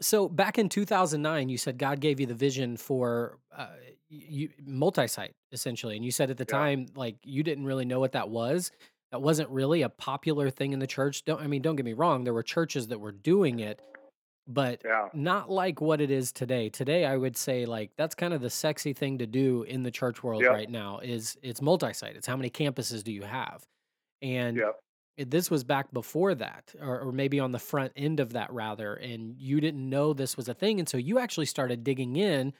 so 0.00 0.28
back 0.28 0.58
in 0.58 0.68
2009, 0.68 1.48
you 1.48 1.58
said 1.58 1.78
God 1.78 2.00
gave 2.00 2.20
you 2.20 2.26
the 2.26 2.34
vision 2.34 2.76
for 2.76 3.38
uh, 3.54 3.68
you, 4.08 4.50
multi-site 4.64 5.34
essentially, 5.52 5.96
and 5.96 6.04
you 6.04 6.10
said 6.10 6.30
at 6.30 6.36
the 6.36 6.46
Yeah. 6.48 6.58
time 6.58 6.86
like 6.94 7.16
you 7.24 7.42
didn't 7.42 7.64
really 7.64 7.84
know 7.84 8.00
what 8.00 8.12
that 8.12 8.28
was. 8.28 8.70
That 9.12 9.22
wasn't 9.22 9.50
really 9.50 9.82
a 9.82 9.88
popular 9.88 10.50
thing 10.50 10.72
in 10.72 10.78
the 10.80 10.86
church. 10.86 11.24
Don't 11.24 11.40
I 11.40 11.46
mean? 11.46 11.62
Don't 11.62 11.76
get 11.76 11.84
me 11.84 11.92
wrong. 11.94 12.24
There 12.24 12.34
were 12.34 12.42
churches 12.42 12.88
that 12.88 12.98
were 13.00 13.12
doing 13.12 13.60
it, 13.60 13.80
but 14.48 14.82
Yeah. 14.84 15.08
not 15.14 15.50
like 15.50 15.80
what 15.80 16.00
it 16.00 16.10
is 16.10 16.32
today. 16.32 16.68
Today, 16.70 17.04
I 17.06 17.16
would 17.16 17.36
say 17.36 17.66
like 17.66 17.92
that's 17.96 18.14
kind 18.14 18.34
of 18.34 18.40
the 18.42 18.50
sexy 18.50 18.92
thing 18.92 19.18
to 19.18 19.26
do 19.26 19.62
in 19.64 19.82
the 19.84 19.90
church 19.92 20.22
world 20.22 20.42
Yep. 20.42 20.52
right 20.52 20.70
now. 20.70 20.98
Is 21.00 21.38
it's 21.42 21.62
multi-site. 21.62 22.16
It's 22.16 22.26
how 22.26 22.36
many 22.36 22.50
campuses 22.50 23.04
do 23.04 23.12
you 23.12 23.22
have, 23.24 23.66
and 24.22 24.58
Yep. 24.58 24.80
It, 25.16 25.30
this 25.30 25.50
was 25.50 25.64
back 25.64 25.92
before 25.92 26.34
that, 26.34 26.74
or, 26.80 27.00
or 27.00 27.12
maybe 27.12 27.40
on 27.40 27.52
the 27.52 27.58
front 27.58 27.92
end 27.96 28.20
of 28.20 28.34
that 28.34 28.52
rather, 28.52 28.94
and 28.94 29.34
you 29.38 29.60
didn't 29.60 29.88
know 29.88 30.12
this 30.12 30.36
was 30.36 30.48
a 30.48 30.54
thing, 30.54 30.78
and 30.78 30.88
so 30.88 30.96
you 30.98 31.18
actually 31.18 31.46
started 31.46 31.84
digging 31.84 32.16
in. 32.16 32.52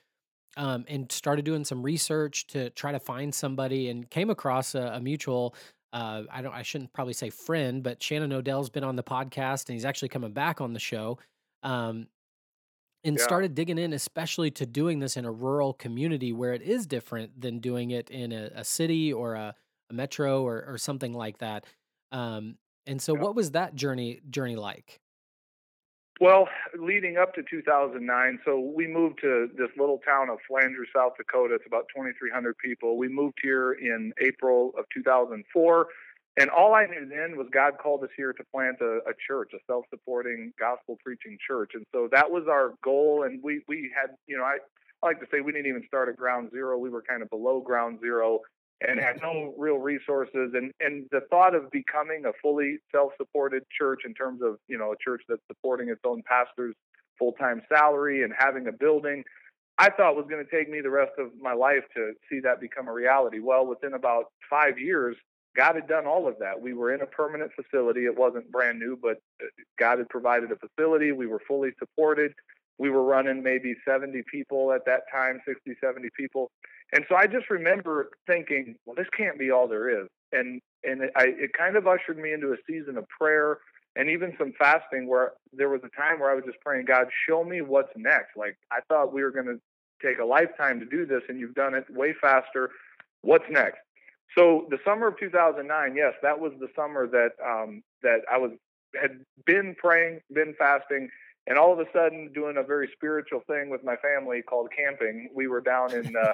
Um, 0.58 0.86
and 0.88 1.12
started 1.12 1.44
doing 1.44 1.66
some 1.66 1.82
research 1.82 2.46
to 2.46 2.70
try 2.70 2.90
to 2.90 2.98
find 2.98 3.34
somebody, 3.34 3.90
and 3.90 4.08
came 4.08 4.30
across 4.30 4.74
a, 4.74 4.92
a 4.94 5.00
mutual. 5.00 5.54
Uh, 5.92 6.22
I 6.32 6.40
don't. 6.40 6.54
I 6.54 6.62
shouldn't 6.62 6.94
probably 6.94 7.12
say 7.12 7.28
friend, 7.28 7.82
but 7.82 8.02
Shannon 8.02 8.32
O'Dell's 8.32 8.70
been 8.70 8.82
on 8.82 8.96
the 8.96 9.02
podcast, 9.02 9.68
and 9.68 9.74
he's 9.74 9.84
actually 9.84 10.08
coming 10.08 10.32
back 10.32 10.62
on 10.62 10.72
the 10.72 10.80
show. 10.80 11.18
Um, 11.62 12.06
and 13.04 13.16
Yeah. 13.18 13.22
started 13.22 13.54
digging 13.54 13.76
in, 13.76 13.92
especially 13.92 14.50
to 14.52 14.64
doing 14.64 14.98
this 14.98 15.18
in 15.18 15.26
a 15.26 15.30
rural 15.30 15.74
community 15.74 16.32
where 16.32 16.54
it 16.54 16.62
is 16.62 16.86
different 16.86 17.38
than 17.38 17.58
doing 17.58 17.90
it 17.90 18.08
in 18.08 18.32
a, 18.32 18.50
a 18.54 18.64
city 18.64 19.12
or 19.12 19.34
a, 19.34 19.54
a 19.90 19.92
metro 19.92 20.42
or, 20.42 20.64
or 20.66 20.78
something 20.78 21.12
like 21.12 21.36
that. 21.38 21.66
Um, 22.16 22.56
and 22.86 23.00
so, 23.02 23.14
Yeah. 23.14 23.20
what 23.20 23.34
was 23.34 23.50
that 23.50 23.74
journey 23.74 24.20
journey 24.30 24.56
like? 24.56 25.00
Well, 26.18 26.48
leading 26.78 27.18
up 27.18 27.34
to 27.34 27.42
2009, 27.42 28.40
so 28.42 28.58
we 28.58 28.86
moved 28.86 29.20
to 29.20 29.48
this 29.54 29.68
little 29.76 29.98
town 29.98 30.30
of 30.30 30.38
Flandreau, 30.50 30.86
South 30.94 31.12
Dakota. 31.18 31.56
It's 31.56 31.66
about 31.66 31.88
2,300 31.94 32.56
people. 32.56 32.96
We 32.96 33.08
moved 33.08 33.38
here 33.42 33.72
in 33.72 34.14
April 34.18 34.72
of 34.78 34.86
2004. 34.94 35.88
And 36.38 36.48
all 36.50 36.74
I 36.74 36.86
knew 36.86 37.06
then 37.06 37.36
was 37.36 37.48
God 37.50 37.74
called 37.78 38.02
us 38.02 38.10
here 38.16 38.32
to 38.32 38.44
plant 38.44 38.78
a, 38.80 39.00
a 39.06 39.12
church, 39.26 39.52
a 39.54 39.58
self 39.66 39.84
supporting, 39.90 40.52
gospel 40.58 40.96
preaching 41.04 41.36
church. 41.46 41.72
And 41.74 41.84
so 41.92 42.08
that 42.12 42.30
was 42.30 42.44
our 42.48 42.72
goal. 42.82 43.24
And 43.24 43.42
we, 43.42 43.62
we 43.68 43.90
had, 43.94 44.16
you 44.26 44.38
know, 44.38 44.44
I, 44.44 44.56
I 45.02 45.06
like 45.06 45.20
to 45.20 45.26
say 45.30 45.40
we 45.40 45.52
didn't 45.52 45.66
even 45.66 45.84
start 45.86 46.08
at 46.08 46.16
ground 46.16 46.50
zero. 46.50 46.78
We 46.78 46.88
were 46.88 47.02
kind 47.02 47.22
of 47.22 47.28
below 47.28 47.60
ground 47.60 48.00
zero. 48.00 48.40
And 48.80 49.00
had 49.00 49.20
no 49.22 49.54
real 49.56 49.78
resources. 49.78 50.52
And 50.54 50.72
and 50.80 51.06
the 51.10 51.20
thought 51.30 51.54
of 51.54 51.70
becoming 51.70 52.24
a 52.26 52.32
fully 52.42 52.78
self-supported 52.92 53.62
church 53.76 54.02
in 54.04 54.14
terms 54.14 54.40
of 54.42 54.56
you 54.68 54.78
know 54.78 54.92
a 54.92 54.96
church 55.02 55.22
that's 55.28 55.42
supporting 55.48 55.88
its 55.88 56.00
own 56.04 56.22
pastors 56.26 56.74
full-time 57.18 57.62
salary 57.68 58.22
and 58.22 58.32
having 58.38 58.66
a 58.68 58.72
building 58.72 59.24
i 59.78 59.88
thought 59.90 60.16
was 60.16 60.26
going 60.28 60.44
to 60.44 60.50
take 60.50 60.70
me 60.70 60.80
the 60.80 60.90
rest 60.90 61.12
of 61.18 61.28
my 61.40 61.52
life 61.52 61.82
to 61.94 62.12
see 62.30 62.40
that 62.40 62.60
become 62.60 62.88
a 62.88 62.92
reality. 62.92 63.38
Well 63.40 63.66
within 63.66 63.94
about 63.94 64.26
5 64.50 64.78
years 64.78 65.16
god 65.56 65.76
had 65.76 65.88
done 65.88 66.06
all 66.06 66.28
of 66.28 66.38
that. 66.40 66.60
We 66.60 66.74
were 66.74 66.92
in 66.92 67.00
a 67.00 67.06
permanent 67.06 67.50
facility. 67.54 68.04
It 68.04 68.16
wasn't 68.16 68.50
brand 68.52 68.78
new 68.78 68.98
but 69.00 69.16
uh, 69.42 69.46
god 69.78 69.98
had 69.98 70.08
provided 70.08 70.50
a 70.52 70.56
facility. 70.56 71.12
We 71.12 71.26
were 71.26 71.40
fully 71.48 71.70
supported. 71.78 72.32
We 72.78 72.90
were 72.90 73.04
running 73.04 73.42
maybe 73.42 73.74
70 73.88 74.22
people 74.30 74.72
at 74.72 74.84
that 74.84 75.04
time 75.10 75.40
60 75.46 75.74
70 75.80 76.08
people 76.14 76.50
and 76.92 77.04
so 77.08 77.16
I 77.16 77.26
just 77.26 77.50
remember 77.50 78.10
thinking, 78.26 78.76
well, 78.84 78.94
this 78.94 79.08
can't 79.16 79.38
be 79.38 79.50
all 79.50 79.68
there 79.68 80.02
is. 80.02 80.08
And 80.32 80.60
and 80.84 81.02
it, 81.02 81.10
I, 81.16 81.24
it 81.26 81.52
kind 81.52 81.76
of 81.76 81.86
ushered 81.86 82.18
me 82.18 82.32
into 82.32 82.52
a 82.52 82.56
season 82.66 82.96
of 82.96 83.08
prayer 83.08 83.58
and 83.96 84.10
even 84.10 84.34
some 84.38 84.52
fasting 84.58 85.08
where 85.08 85.32
there 85.52 85.68
was 85.68 85.80
a 85.82 86.00
time 86.00 86.20
where 86.20 86.30
I 86.30 86.34
was 86.34 86.44
just 86.44 86.60
praying, 86.60 86.84
God, 86.84 87.06
show 87.28 87.42
me 87.42 87.62
what's 87.62 87.92
next. 87.96 88.36
Like 88.36 88.56
I 88.70 88.80
thought 88.88 89.12
we 89.12 89.22
were 89.22 89.30
going 89.30 89.46
to 89.46 89.60
take 90.06 90.18
a 90.18 90.24
lifetime 90.24 90.78
to 90.80 90.86
do 90.86 91.06
this, 91.06 91.22
and 91.28 91.40
you've 91.40 91.54
done 91.54 91.74
it 91.74 91.84
way 91.90 92.14
faster. 92.20 92.70
What's 93.22 93.46
next? 93.50 93.78
So 94.36 94.66
the 94.70 94.78
summer 94.84 95.08
of 95.08 95.18
2009, 95.18 95.96
yes, 95.96 96.12
that 96.22 96.38
was 96.38 96.52
the 96.60 96.68
summer 96.76 97.06
that 97.08 97.30
um, 97.44 97.82
that 98.02 98.20
I 98.30 98.38
was 98.38 98.52
had 99.00 99.20
been 99.44 99.74
praying, 99.78 100.20
been 100.32 100.54
fasting, 100.58 101.08
and 101.46 101.58
all 101.58 101.72
of 101.72 101.78
a 101.78 101.86
sudden 101.92 102.30
doing 102.34 102.56
a 102.56 102.62
very 102.62 102.88
spiritual 102.92 103.40
thing 103.46 103.70
with 103.70 103.84
my 103.84 103.96
family 103.96 104.42
called 104.42 104.68
camping. 104.76 105.30
We 105.34 105.46
were 105.46 105.60
down 105.60 105.94
in 105.94 106.14
uh, 106.16 106.32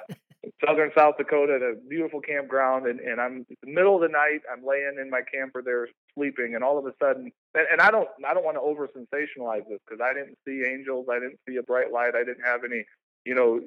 southern 0.65 0.91
South 0.95 1.15
Dakota 1.17 1.55
at 1.55 1.61
a 1.61 1.75
beautiful 1.87 2.21
campground, 2.21 2.87
and, 2.87 2.99
and 2.99 3.19
I'm 3.19 3.45
the 3.61 3.71
middle 3.71 3.95
of 3.95 4.01
the 4.01 4.09
night. 4.09 4.41
I'm 4.51 4.65
laying 4.65 4.97
in 4.99 5.09
my 5.09 5.21
camper 5.21 5.61
there 5.61 5.87
sleeping, 6.15 6.55
and 6.55 6.63
all 6.63 6.77
of 6.77 6.85
a 6.85 6.93
sudden, 7.01 7.31
and, 7.53 7.67
and 7.71 7.81
I 7.81 7.91
don't 7.91 8.09
I 8.25 8.33
don't 8.33 8.45
want 8.45 8.57
to 8.57 8.61
over 8.61 8.87
sensationalize 8.87 9.67
this 9.69 9.79
because 9.87 10.01
I 10.03 10.13
didn't 10.13 10.37
see 10.45 10.63
angels, 10.67 11.07
I 11.11 11.19
didn't 11.19 11.39
see 11.47 11.57
a 11.57 11.63
bright 11.63 11.91
light, 11.91 12.15
I 12.15 12.23
didn't 12.23 12.43
have 12.45 12.63
any 12.63 12.83
you 13.25 13.35
know 13.35 13.61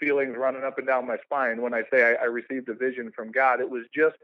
feelings 0.00 0.36
running 0.36 0.64
up 0.64 0.78
and 0.78 0.86
down 0.86 1.06
my 1.06 1.16
spine 1.24 1.60
when 1.60 1.74
I 1.74 1.82
say 1.92 2.02
I, 2.02 2.22
I 2.22 2.26
received 2.26 2.68
a 2.68 2.74
vision 2.74 3.10
from 3.14 3.32
God. 3.32 3.60
It 3.60 3.68
was 3.68 3.84
just 3.94 4.16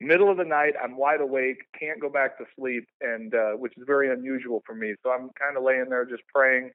middle 0.00 0.30
of 0.30 0.38
the 0.38 0.44
night 0.44 0.72
i'm 0.82 0.96
wide 0.96 1.20
awake 1.20 1.58
can't 1.78 2.00
go 2.00 2.08
back 2.08 2.38
to 2.38 2.44
sleep 2.58 2.88
and 3.02 3.34
uh, 3.34 3.52
which 3.52 3.76
is 3.76 3.84
very 3.86 4.10
unusual 4.10 4.62
for 4.64 4.74
me 4.74 4.94
so 5.02 5.10
i'm 5.12 5.30
kind 5.38 5.56
of 5.56 5.62
laying 5.62 5.90
there 5.90 6.06
just 6.06 6.22
praying 6.34 6.70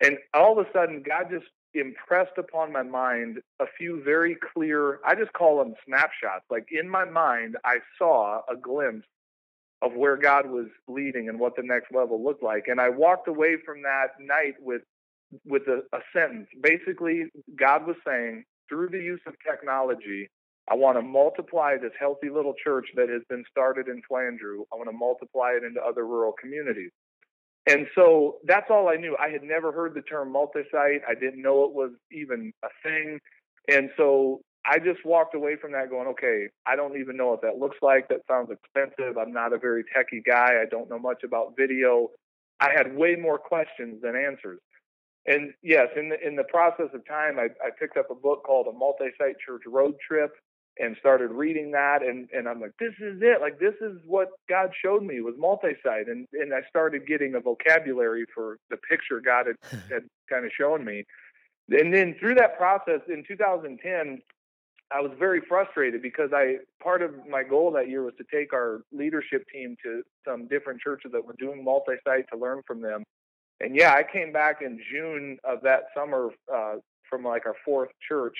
and 0.00 0.18
all 0.34 0.58
of 0.58 0.66
a 0.66 0.70
sudden 0.72 1.02
god 1.06 1.26
just 1.30 1.46
impressed 1.74 2.38
upon 2.38 2.72
my 2.72 2.82
mind 2.82 3.38
a 3.60 3.66
few 3.78 4.02
very 4.02 4.36
clear, 4.54 5.00
I 5.04 5.14
just 5.14 5.32
call 5.32 5.58
them 5.58 5.74
snapshots. 5.86 6.44
Like 6.50 6.68
in 6.70 6.88
my 6.88 7.04
mind, 7.04 7.56
I 7.64 7.78
saw 7.98 8.42
a 8.50 8.56
glimpse 8.56 9.06
of 9.82 9.92
where 9.94 10.16
God 10.16 10.46
was 10.50 10.66
leading 10.88 11.28
and 11.28 11.38
what 11.38 11.56
the 11.56 11.62
next 11.62 11.92
level 11.92 12.22
looked 12.22 12.42
like. 12.42 12.64
And 12.68 12.80
I 12.80 12.88
walked 12.88 13.28
away 13.28 13.56
from 13.64 13.82
that 13.82 14.08
night 14.20 14.54
with 14.60 14.82
with 15.44 15.62
a, 15.62 15.82
a 15.94 16.00
sentence. 16.12 16.46
Basically, 16.62 17.24
God 17.58 17.86
was 17.86 17.96
saying, 18.06 18.44
through 18.68 18.88
the 18.90 18.98
use 18.98 19.20
of 19.26 19.34
technology, 19.48 20.30
I 20.70 20.74
want 20.74 20.96
to 20.96 21.02
multiply 21.02 21.76
this 21.76 21.92
healthy 21.98 22.30
little 22.30 22.54
church 22.62 22.86
that 22.96 23.08
has 23.08 23.22
been 23.28 23.44
started 23.50 23.88
in 23.88 24.00
Flandreau. 24.10 24.64
I 24.72 24.76
want 24.76 24.88
to 24.88 24.96
multiply 24.96 25.52
it 25.56 25.64
into 25.64 25.80
other 25.82 26.06
rural 26.06 26.32
communities. 26.40 26.90
And 27.66 27.86
so 27.94 28.36
that's 28.44 28.66
all 28.70 28.88
I 28.88 28.96
knew. 28.96 29.16
I 29.18 29.30
had 29.30 29.42
never 29.42 29.72
heard 29.72 29.94
the 29.94 30.02
term 30.02 30.32
multi-site. 30.32 31.00
I 31.08 31.14
didn't 31.14 31.40
know 31.40 31.64
it 31.64 31.72
was 31.72 31.92
even 32.12 32.52
a 32.62 32.68
thing. 32.82 33.18
And 33.68 33.90
so 33.96 34.42
I 34.66 34.78
just 34.78 35.04
walked 35.04 35.34
away 35.34 35.56
from 35.60 35.72
that 35.72 35.88
going, 35.88 36.08
okay, 36.08 36.48
I 36.66 36.76
don't 36.76 36.98
even 36.98 37.16
know 37.16 37.28
what 37.28 37.42
that 37.42 37.58
looks 37.58 37.78
like. 37.80 38.08
That 38.08 38.20
sounds 38.28 38.50
expensive. 38.50 39.16
I'm 39.16 39.32
not 39.32 39.52
a 39.52 39.58
very 39.58 39.82
techie 39.84 40.24
guy. 40.26 40.60
I 40.60 40.66
don't 40.70 40.90
know 40.90 40.98
much 40.98 41.22
about 41.24 41.54
video. 41.56 42.08
I 42.60 42.70
had 42.74 42.94
way 42.94 43.16
more 43.16 43.38
questions 43.38 44.02
than 44.02 44.14
answers. 44.14 44.60
And 45.26 45.54
yes, 45.62 45.88
in 45.96 46.10
the 46.10 46.26
in 46.26 46.36
the 46.36 46.44
process 46.44 46.88
of 46.92 47.06
time, 47.06 47.38
I, 47.38 47.44
I 47.64 47.70
picked 47.78 47.96
up 47.96 48.10
a 48.10 48.14
book 48.14 48.42
called 48.44 48.66
A 48.66 48.72
Multi-Site 48.72 49.36
Church 49.44 49.62
Road 49.66 49.94
Trip, 50.06 50.30
and 50.78 50.96
started 50.98 51.30
reading 51.30 51.70
that 51.70 52.02
and 52.02 52.28
and 52.32 52.48
I'm 52.48 52.60
like 52.60 52.72
this 52.78 52.94
is 53.00 53.20
it. 53.22 53.40
Like 53.40 53.58
this 53.58 53.74
is 53.80 53.98
what 54.06 54.28
God 54.48 54.70
showed 54.84 55.02
me 55.02 55.20
was 55.20 55.34
multi-site. 55.38 56.08
And 56.08 56.26
and 56.32 56.52
I 56.52 56.62
started 56.68 57.06
getting 57.06 57.34
a 57.34 57.40
vocabulary 57.40 58.24
for 58.34 58.58
the 58.70 58.76
picture 58.76 59.20
God 59.20 59.46
had, 59.46 59.80
had 59.90 60.02
kind 60.28 60.44
of 60.44 60.50
shown 60.58 60.84
me. 60.84 61.04
And 61.70 61.94
then 61.94 62.16
through 62.18 62.34
that 62.36 62.58
process 62.58 63.00
in 63.08 63.24
2010 63.26 64.20
I 64.92 65.00
was 65.00 65.12
very 65.18 65.40
frustrated 65.48 66.02
because 66.02 66.30
I 66.34 66.56
part 66.82 67.02
of 67.02 67.12
my 67.28 67.42
goal 67.42 67.72
that 67.72 67.88
year 67.88 68.02
was 68.02 68.14
to 68.18 68.24
take 68.32 68.52
our 68.52 68.82
leadership 68.92 69.44
team 69.52 69.76
to 69.84 70.02
some 70.26 70.48
different 70.48 70.80
churches 70.80 71.12
that 71.12 71.24
were 71.24 71.36
doing 71.38 71.64
multi-site 71.64 72.26
to 72.32 72.38
learn 72.38 72.62
from 72.66 72.82
them. 72.82 73.04
And 73.60 73.76
yeah 73.76 73.94
I 73.94 74.02
came 74.02 74.32
back 74.32 74.60
in 74.60 74.80
June 74.90 75.38
of 75.44 75.62
that 75.62 75.84
summer 75.96 76.30
uh, 76.52 76.74
from 77.08 77.22
like 77.22 77.46
our 77.46 77.54
fourth 77.64 77.90
church 78.08 78.36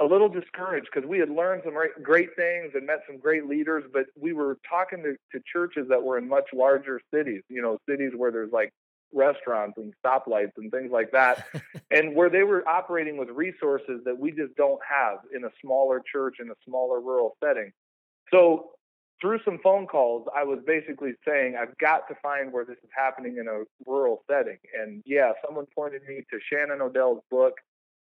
a 0.00 0.04
little 0.04 0.28
discouraged 0.28 0.88
because 0.92 1.08
we 1.08 1.18
had 1.18 1.30
learned 1.30 1.62
some 1.64 1.74
great 2.02 2.30
things 2.36 2.72
and 2.74 2.86
met 2.86 3.00
some 3.06 3.18
great 3.18 3.46
leaders, 3.46 3.84
but 3.92 4.06
we 4.18 4.32
were 4.32 4.58
talking 4.68 5.02
to, 5.02 5.16
to 5.32 5.44
churches 5.50 5.86
that 5.88 6.02
were 6.02 6.18
in 6.18 6.28
much 6.28 6.46
larger 6.52 7.00
cities, 7.12 7.42
you 7.48 7.62
know, 7.62 7.78
cities 7.88 8.12
where 8.16 8.30
there's 8.30 8.52
like 8.52 8.72
restaurants 9.12 9.76
and 9.78 9.92
stoplights 10.04 10.52
and 10.56 10.70
things 10.70 10.90
like 10.92 11.10
that, 11.12 11.46
and 11.90 12.14
where 12.14 12.30
they 12.30 12.42
were 12.42 12.66
operating 12.68 13.16
with 13.16 13.28
resources 13.30 14.00
that 14.04 14.18
we 14.18 14.30
just 14.30 14.54
don't 14.56 14.80
have 14.88 15.18
in 15.34 15.44
a 15.44 15.50
smaller 15.62 16.02
church 16.10 16.36
in 16.40 16.50
a 16.50 16.54
smaller 16.66 17.00
rural 17.00 17.36
setting. 17.42 17.72
So 18.32 18.70
through 19.20 19.40
some 19.44 19.58
phone 19.62 19.86
calls, 19.86 20.26
I 20.34 20.44
was 20.44 20.60
basically 20.66 21.12
saying, 21.26 21.56
I've 21.60 21.76
got 21.78 22.08
to 22.08 22.14
find 22.22 22.52
where 22.52 22.64
this 22.64 22.78
is 22.82 22.90
happening 22.96 23.36
in 23.38 23.48
a 23.48 23.64
rural 23.86 24.22
setting. 24.30 24.58
And 24.78 25.02
yeah, 25.04 25.32
someone 25.44 25.66
pointed 25.74 26.02
me 26.08 26.24
to 26.30 26.38
Shannon 26.50 26.80
O'Dell's 26.80 27.22
book, 27.30 27.54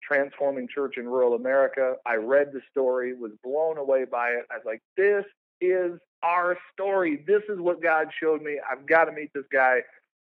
transforming 0.08 0.68
church 0.74 0.96
in 0.98 1.08
rural 1.08 1.36
America. 1.36 1.96
I 2.06 2.16
read 2.16 2.52
the 2.54 2.62
story, 2.72 3.14
was 3.14 3.32
blown 3.44 3.78
away 3.78 4.06
by 4.10 4.30
it. 4.30 4.46
I 4.52 4.56
was 4.56 4.66
like, 4.66 4.82
this 4.96 5.26
is 5.62 6.00
our 6.24 6.58
story. 6.74 7.24
This 7.28 7.44
is 7.50 7.60
what 7.60 7.82
God 7.82 8.08
showed 8.22 8.42
me. 8.42 8.60
I've 8.70 8.86
got 8.88 9.06
to 9.06 9.12
meet 9.12 9.32
this 9.34 9.46
guy. 9.52 9.80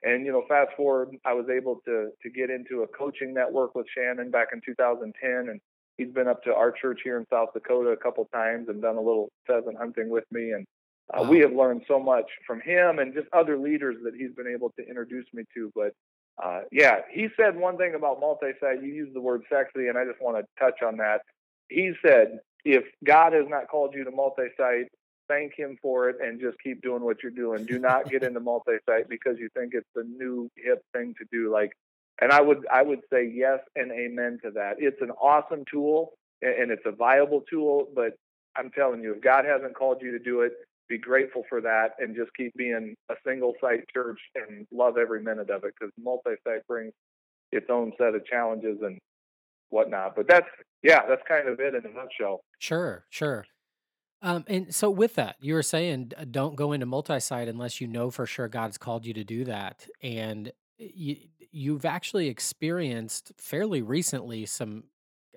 And 0.03 0.25
you 0.25 0.31
know, 0.31 0.43
fast 0.49 0.71
forward, 0.75 1.09
I 1.25 1.33
was 1.33 1.45
able 1.49 1.81
to 1.85 2.09
to 2.21 2.29
get 2.29 2.49
into 2.49 2.83
a 2.83 2.87
coaching 2.87 3.33
network 3.33 3.75
with 3.75 3.85
Shannon 3.95 4.31
back 4.31 4.47
in 4.51 4.61
2010, 4.65 5.31
and 5.49 5.59
he's 5.97 6.11
been 6.11 6.27
up 6.27 6.43
to 6.43 6.55
our 6.55 6.71
church 6.71 7.01
here 7.03 7.19
in 7.19 7.25
South 7.31 7.49
Dakota 7.53 7.91
a 7.91 7.97
couple 7.97 8.27
times 8.33 8.67
and 8.67 8.81
done 8.81 8.95
a 8.95 9.01
little 9.01 9.29
pheasant 9.45 9.77
hunting 9.77 10.09
with 10.09 10.23
me. 10.31 10.51
And 10.51 10.65
uh, 11.13 11.21
wow. 11.21 11.29
we 11.29 11.39
have 11.39 11.53
learned 11.53 11.83
so 11.87 11.99
much 11.99 12.25
from 12.47 12.61
him 12.61 12.97
and 12.97 13.13
just 13.13 13.27
other 13.31 13.57
leaders 13.57 13.97
that 14.03 14.15
he's 14.15 14.33
been 14.35 14.51
able 14.51 14.71
to 14.79 14.87
introduce 14.87 15.25
me 15.33 15.43
to. 15.53 15.71
But 15.75 15.93
uh, 16.43 16.61
yeah, 16.71 17.01
he 17.11 17.27
said 17.37 17.55
one 17.55 17.77
thing 17.77 17.93
about 17.95 18.19
multi-site. 18.19 18.83
You 18.83 18.93
used 18.93 19.15
the 19.15 19.21
word 19.21 19.43
sexy, 19.51 19.87
and 19.87 19.97
I 19.97 20.05
just 20.05 20.21
want 20.21 20.37
to 20.37 20.45
touch 20.63 20.81
on 20.81 20.97
that. 20.97 21.21
He 21.69 21.93
said, 22.05 22.39
if 22.65 22.83
God 23.03 23.33
has 23.33 23.45
not 23.47 23.67
called 23.67 23.93
you 23.93 24.03
to 24.03 24.11
multi-site, 24.11 24.87
thank 25.27 25.53
Him 25.55 25.77
for 25.81 26.09
it, 26.09 26.17
and 26.21 26.39
just 26.39 26.57
keep 26.63 26.81
doing 26.81 27.03
what 27.03 27.17
you're 27.23 27.31
doing. 27.31 27.65
Do 27.65 27.79
not 27.79 28.09
get 28.09 28.23
into 28.23 28.39
multi-site 28.39 29.09
because 29.09 29.37
you 29.39 29.49
think 29.55 29.73
it's 29.73 29.89
the 29.95 30.03
new 30.03 30.49
hip 30.57 30.83
thing 30.93 31.13
to 31.19 31.25
do. 31.31 31.51
Like, 31.51 31.71
and 32.21 32.31
I 32.31 32.41
would 32.41 32.65
I 32.71 32.83
would 32.83 33.01
say 33.11 33.31
yes 33.33 33.59
and 33.75 33.91
amen 33.91 34.39
to 34.43 34.51
that. 34.51 34.75
It's 34.77 35.01
an 35.01 35.11
awesome 35.11 35.63
tool 35.69 36.13
and 36.41 36.71
it's 36.71 36.85
a 36.85 36.91
viable 36.91 37.41
tool, 37.49 37.87
but 37.95 38.13
I'm 38.55 38.71
telling 38.71 39.01
you, 39.01 39.13
if 39.13 39.21
God 39.21 39.45
hasn't 39.45 39.75
called 39.75 40.01
you 40.01 40.11
to 40.11 40.19
do 40.19 40.41
it, 40.41 40.53
be 40.91 40.97
grateful 40.97 41.43
for 41.47 41.61
that 41.61 41.91
and 41.99 42.15
just 42.15 42.29
keep 42.35 42.53
being 42.55 42.93
a 43.09 43.13
single 43.25 43.53
site 43.61 43.85
church 43.93 44.19
and 44.35 44.67
love 44.71 44.97
every 44.97 45.23
minute 45.23 45.49
of 45.49 45.63
it 45.63 45.73
because 45.79 45.91
multi 45.97 46.31
site 46.45 46.67
brings 46.67 46.91
its 47.51 47.67
own 47.69 47.93
set 47.97 48.13
of 48.13 48.25
challenges 48.25 48.77
and 48.81 48.99
whatnot. 49.69 50.15
But 50.15 50.27
that's 50.27 50.47
yeah, 50.83 50.99
that's 51.07 51.21
kind 51.27 51.47
of 51.47 51.59
it 51.59 51.73
in 51.73 51.89
a 51.89 51.93
nutshell. 51.93 52.41
Sure, 52.59 53.05
sure. 53.09 53.45
Um, 54.21 54.43
and 54.47 54.75
so 54.75 54.91
with 54.91 55.15
that, 55.15 55.37
you 55.39 55.55
were 55.55 55.63
saying 55.63 56.11
don't 56.29 56.55
go 56.55 56.73
into 56.73 56.85
multi-site 56.85 57.47
unless 57.47 57.81
you 57.81 57.87
know 57.87 58.11
for 58.11 58.25
sure 58.25 58.47
God's 58.47 58.77
called 58.77 59.05
you 59.05 59.13
to 59.13 59.23
do 59.23 59.45
that, 59.45 59.87
and 60.03 60.51
you 60.77 61.15
you've 61.53 61.85
actually 61.85 62.27
experienced 62.27 63.31
fairly 63.37 63.81
recently 63.81 64.45
some 64.45 64.83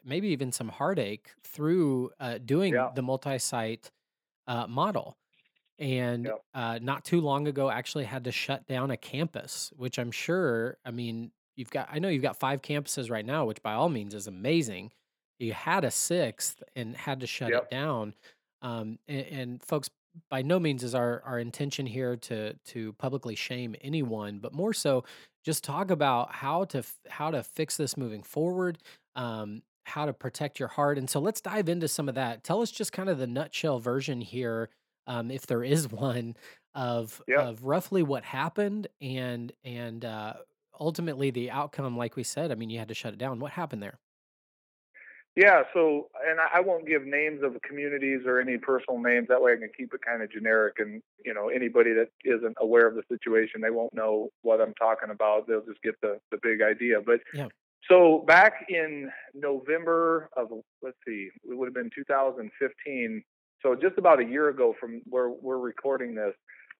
maybe 0.05 0.29
even 0.29 0.53
some 0.53 0.69
heartache 0.69 1.31
through 1.45 2.11
uh, 2.21 2.39
doing 2.45 2.75
yeah. 2.75 2.91
the 2.95 3.03
multi-site 3.03 3.91
uh, 4.47 4.67
model 4.67 5.17
and 5.79 6.25
Yep. 6.27 6.39
uh, 6.55 6.79
not 6.81 7.05
too 7.05 7.21
long 7.21 7.49
ago 7.49 7.71
actually 7.71 8.05
had 8.05 8.25
to 8.25 8.33
shut 8.33 8.67
down 8.67 8.91
a 8.91 8.97
campus 8.97 9.73
which 9.77 9.99
i'm 9.99 10.11
sure 10.13 10.77
i 10.85 10.91
mean 10.91 11.33
you've 11.57 11.71
got 11.71 11.89
i 11.91 11.99
know 11.99 12.09
you've 12.09 12.23
got 12.23 12.39
five 12.39 12.63
campuses 12.63 13.11
right 13.11 13.27
now 13.27 13.45
which 13.45 13.63
by 13.63 13.73
all 13.73 13.89
means 13.89 14.15
is 14.15 14.27
amazing 14.27 14.93
you 15.39 15.53
had 15.53 15.85
a 15.85 15.91
sixth 15.91 16.63
and 16.77 16.97
had 16.97 17.21
to 17.21 17.27
shut 17.27 17.51
it 17.65 17.71
down 17.71 18.15
um, 18.63 18.99
and, 19.09 19.27
and 19.27 19.63
folks 19.63 19.91
by 20.31 20.43
no 20.43 20.61
means 20.61 20.85
is 20.85 20.95
our 20.95 21.23
our 21.25 21.39
intention 21.41 21.87
here 21.87 22.17
to 22.17 22.55
to 22.65 22.93
publicly 22.95 23.35
shame 23.35 23.75
anyone 23.81 24.39
but 24.39 24.53
more 24.55 24.73
so 24.73 25.05
just 25.45 25.65
talk 25.65 25.91
about 25.91 26.33
how 26.33 26.65
to 26.65 26.83
how 27.09 27.31
to 27.33 27.43
fix 27.43 27.77
this 27.77 27.97
moving 27.97 28.23
forward 28.23 28.79
um, 29.17 29.63
how 29.87 30.07
to 30.07 30.15
protect 30.15 30.59
your 30.59 30.69
heart. 30.69 30.97
And 30.97 31.11
so 31.11 31.21
let's 31.21 31.43
dive 31.43 31.69
into 31.69 31.89
some 31.89 32.09
of 32.09 32.15
that. 32.15 32.43
Tell 32.43 32.63
us 32.63 32.71
just 32.71 32.91
kind 32.93 33.11
of 33.11 33.19
the 33.19 33.27
nutshell 33.27 33.79
version 33.81 34.23
here, 34.23 34.71
um, 35.07 35.31
if 35.31 35.47
there 35.47 35.63
is 35.65 35.89
one, 35.93 36.37
of 36.75 37.23
of 37.37 37.63
roughly 37.65 38.03
what 38.03 38.25
happened 38.25 38.89
and 39.01 39.53
and 39.65 40.05
uh, 40.05 40.35
ultimately 40.79 41.31
the 41.31 41.51
outcome. 41.51 41.97
Like 41.97 42.17
we 42.17 42.25
said, 42.25 42.51
I 42.53 42.55
mean, 42.57 42.71
you 42.71 42.79
had 42.79 42.89
to 42.89 42.95
shut 42.95 43.15
it 43.15 43.19
down. 43.19 43.41
What 43.41 43.53
happened 43.53 43.83
there? 43.83 44.01
Yeah, 45.37 45.65
so 45.75 46.09
and 46.25 46.41
I 46.41 46.59
I 46.59 46.61
won't 46.61 46.87
give 46.87 47.05
names 47.05 47.43
of 47.43 47.61
communities 47.63 48.21
or 48.25 48.39
any 48.41 48.57
personal 48.57 49.01
names. 49.01 49.27
That 49.29 49.43
way, 49.43 49.53
I 49.55 49.57
can 49.57 49.71
keep 49.77 49.93
it 49.93 50.01
kind 50.07 50.23
of 50.23 50.31
generic, 50.31 50.77
and 50.79 51.03
you 51.25 51.35
know, 51.35 51.49
anybody 51.49 51.93
that 51.95 52.11
isn't 52.25 52.57
aware 52.61 52.87
of 52.87 52.95
the 52.95 53.03
situation, 53.11 53.61
they 53.61 53.71
won't 53.71 53.93
know 53.95 54.31
what 54.43 54.61
I'm 54.61 54.75
talking 54.75 55.11
about. 55.11 55.49
They'll 55.49 55.65
just 55.67 55.83
get 55.83 56.01
the 56.03 56.21
the 56.31 56.39
big 56.41 56.63
idea. 56.63 57.01
But 57.05 57.21
Yeah. 57.33 57.49
so 57.91 58.25
back 58.29 58.67
in 58.69 59.11
November 59.35 60.31
of 60.37 60.51
let's 60.83 60.99
see, 61.07 61.31
it 61.45 61.57
would 61.57 61.67
have 61.67 61.75
been 61.75 61.91
2015. 61.95 63.25
So 63.65 63.75
just 63.75 63.97
about 63.97 64.21
a 64.21 64.25
year 64.25 64.51
ago 64.51 64.75
from 64.79 65.01
where 65.07 65.31
we're 65.31 65.59
recording 65.59 66.15
this, 66.15 66.35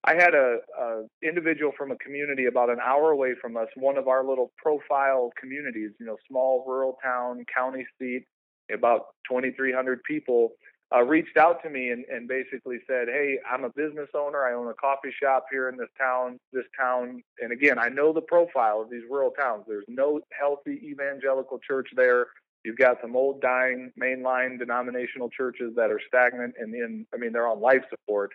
I 0.05 0.15
had 0.15 0.35
a, 0.35 0.59
a 0.79 1.05
individual 1.23 1.73
from 1.79 1.91
a 1.91 1.97
community 1.97 2.45
about 2.45 2.69
an 2.69 2.77
hour 2.85 3.11
away 3.11 3.35
from 3.41 3.57
us, 3.57 3.69
one 3.75 3.97
of 3.97 4.07
our 4.07 4.23
little 4.23 4.53
profile 4.59 5.33
communities, 5.41 5.93
you 5.99 6.05
know, 6.05 6.19
small 6.29 6.63
rural 6.69 6.99
town, 7.03 7.43
county 7.57 7.87
seat, 7.99 8.27
about 8.71 9.07
2,300 9.31 10.03
people, 10.05 10.51
uh, 10.95 11.03
reached 11.03 11.39
out 11.39 11.63
to 11.63 11.71
me 11.71 11.89
and, 11.89 12.05
and 12.13 12.29
basically 12.29 12.77
said, 12.87 13.09
"Hey, 13.09 13.39
I'm 13.51 13.65
a 13.65 13.71
business 13.71 14.11
owner. 14.15 14.45
I 14.45 14.53
own 14.53 14.69
a 14.69 14.75
coffee 14.75 15.13
shop 15.23 15.47
here 15.51 15.71
in 15.71 15.79
this 15.79 15.89
town. 15.99 16.39
This 16.53 16.67
town, 16.79 17.23
and 17.41 17.51
again, 17.51 17.79
I 17.79 17.89
know 17.89 18.13
the 18.13 18.21
profile 18.21 18.83
of 18.83 18.91
these 18.91 19.03
rural 19.11 19.31
towns. 19.31 19.65
There's 19.67 19.87
no 19.89 20.21
healthy 20.39 20.83
evangelical 20.85 21.59
church 21.67 21.89
there. 21.97 22.27
You've 22.65 22.79
got 22.79 22.97
some 23.03 23.15
old, 23.17 23.41
dying 23.41 23.93
mainline 24.01 24.59
denominational 24.59 25.29
churches 25.31 25.75
that 25.77 25.91
are 25.91 26.01
stagnant 26.09 26.55
and 26.59 26.75
in, 26.75 27.07
I 27.15 27.19
mean, 27.19 27.33
they're 27.33 27.49
on 27.49 27.61
life 27.61 27.85
support." 27.91 28.31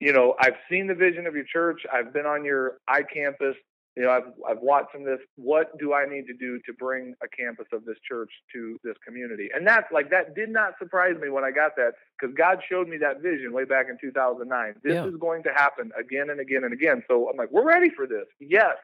you 0.00 0.12
know, 0.14 0.34
I've 0.40 0.56
seen 0.70 0.86
the 0.86 0.94
vision 0.94 1.26
of 1.26 1.34
your 1.34 1.44
church. 1.44 1.82
I've 1.92 2.12
been 2.12 2.24
on 2.26 2.44
your 2.44 2.78
iCampus. 2.88 3.52
You 3.96 4.04
know, 4.04 4.10
I've 4.10 4.32
I've 4.48 4.60
watched 4.62 4.92
some 4.92 5.02
of 5.02 5.06
this. 5.06 5.20
What 5.36 5.76
do 5.78 5.92
I 5.92 6.06
need 6.06 6.26
to 6.28 6.32
do 6.32 6.58
to 6.64 6.72
bring 6.78 7.14
a 7.22 7.28
campus 7.28 7.66
of 7.72 7.84
this 7.84 7.98
church 8.08 8.30
to 8.54 8.78
this 8.82 8.94
community? 9.06 9.50
And 9.54 9.66
that's 9.66 9.92
like 9.92 10.08
that 10.10 10.34
did 10.34 10.48
not 10.48 10.72
surprise 10.78 11.16
me 11.20 11.28
when 11.28 11.44
I 11.44 11.50
got 11.50 11.76
that 11.76 11.92
because 12.18 12.34
God 12.34 12.60
showed 12.66 12.88
me 12.88 12.96
that 12.98 13.20
vision 13.20 13.52
way 13.52 13.64
back 13.64 13.86
in 13.90 13.98
2009. 14.00 14.74
This 14.82 14.94
Yeah. 14.94 15.06
is 15.06 15.16
going 15.16 15.42
to 15.42 15.50
happen 15.52 15.90
again 15.98 16.30
and 16.30 16.40
again 16.40 16.64
and 16.64 16.72
again. 16.72 17.02
So 17.06 17.28
I'm 17.28 17.36
like, 17.36 17.50
we're 17.50 17.64
ready 17.66 17.90
for 17.90 18.06
this. 18.06 18.24
Yes, 18.38 18.76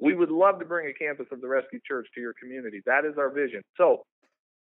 we 0.00 0.14
would 0.14 0.30
love 0.30 0.60
to 0.60 0.64
bring 0.64 0.88
a 0.88 0.94
campus 0.94 1.26
of 1.32 1.40
the 1.40 1.48
Rescue 1.48 1.80
Church 1.84 2.06
to 2.14 2.20
your 2.20 2.34
community. 2.34 2.80
That 2.86 3.04
is 3.04 3.18
our 3.18 3.30
vision. 3.30 3.62
So 3.76 4.04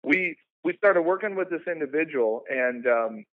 we 0.06 0.36
we 0.64 0.74
started 0.76 1.02
working 1.02 1.36
with 1.36 1.50
this 1.50 1.62
individual 1.66 2.42
and 2.48 2.86
um, 2.86 3.24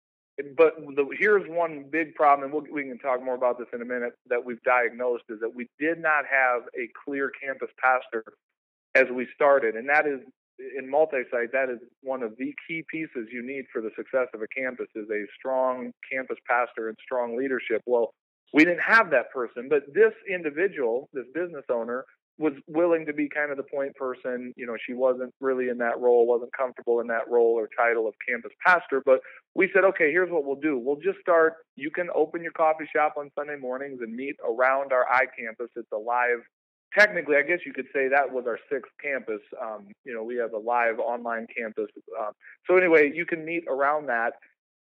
but 0.57 0.73
the, 0.95 1.05
here's 1.19 1.47
one 1.47 1.85
big 1.91 2.15
problem, 2.15 2.45
and 2.45 2.53
we'll, 2.53 2.63
we 2.73 2.83
can 2.83 2.97
talk 2.97 3.23
more 3.23 3.35
about 3.35 3.59
this 3.59 3.67
in 3.71 3.81
a 3.81 3.85
minute. 3.85 4.13
That 4.29 4.43
we've 4.43 4.61
diagnosed 4.63 5.25
is 5.29 5.39
that 5.41 5.53
we 5.53 5.67
did 5.79 5.99
not 5.99 6.25
have 6.25 6.63
a 6.75 6.89
clear 7.05 7.31
campus 7.41 7.69
pastor 7.81 8.23
as 8.95 9.05
we 9.13 9.27
started, 9.35 9.75
and 9.75 9.87
that 9.89 10.07
is 10.07 10.21
in 10.77 10.89
multi-site. 10.89 11.51
That 11.51 11.69
is 11.69 11.77
one 12.01 12.23
of 12.23 12.35
the 12.37 12.53
key 12.67 12.83
pieces 12.89 13.27
you 13.31 13.45
need 13.45 13.65
for 13.71 13.81
the 13.81 13.91
success 13.95 14.27
of 14.33 14.41
a 14.41 14.47
campus 14.47 14.87
is 14.95 15.07
a 15.11 15.25
strong 15.37 15.91
campus 16.11 16.37
pastor 16.49 16.89
and 16.89 16.97
strong 17.03 17.37
leadership. 17.37 17.81
Well, 17.85 18.13
we 18.53 18.65
didn't 18.65 18.83
have 18.83 19.11
that 19.11 19.31
person, 19.31 19.67
but 19.69 19.83
this 19.93 20.13
individual, 20.27 21.09
this 21.13 21.25
business 21.33 21.65
owner, 21.71 22.05
was 22.39 22.53
willing 22.67 23.05
to 23.05 23.13
be 23.13 23.29
kind 23.29 23.51
of 23.51 23.57
the 23.57 23.63
point 23.63 23.95
person. 23.95 24.53
You 24.55 24.65
know, 24.65 24.75
she 24.85 24.93
wasn't 24.93 25.33
really 25.39 25.69
in 25.69 25.77
that 25.77 25.99
role, 25.99 26.25
wasn't 26.25 26.51
comfortable 26.57 26.99
in 26.99 27.07
that 27.07 27.29
role 27.29 27.53
or 27.53 27.69
title 27.77 28.07
of 28.07 28.15
campus 28.27 28.51
pastor, 28.65 29.01
but 29.05 29.19
we 29.55 29.69
said, 29.73 29.83
okay, 29.83 30.11
here's 30.11 30.31
what 30.31 30.45
we'll 30.45 30.59
do. 30.59 30.77
We'll 30.77 30.97
just 30.97 31.19
start. 31.21 31.53
You 31.75 31.91
can 31.91 32.09
open 32.15 32.41
your 32.41 32.51
coffee 32.53 32.89
shop 32.93 33.15
on 33.17 33.29
Sunday 33.37 33.55
mornings 33.55 33.99
and 34.01 34.15
meet 34.15 34.35
around 34.43 34.91
our 34.91 35.05
iCampus. 35.13 35.67
It's 35.75 35.91
a 35.93 35.97
live. 35.97 36.39
Technically, 36.97 37.35
I 37.37 37.41
guess 37.41 37.59
you 37.65 37.73
could 37.73 37.87
say 37.93 38.07
that 38.07 38.31
was 38.31 38.45
our 38.47 38.59
sixth 38.71 38.91
campus. 39.01 39.41
Um, 39.61 39.87
you 40.03 40.13
know, 40.13 40.23
we 40.23 40.35
have 40.37 40.53
a 40.53 40.57
live 40.57 40.99
online 40.99 41.47
campus. 41.55 41.87
Um, 42.19 42.33
so 42.67 42.77
anyway, 42.77 43.11
you 43.13 43.25
can 43.25 43.45
meet 43.45 43.63
around 43.67 44.07
that. 44.07 44.33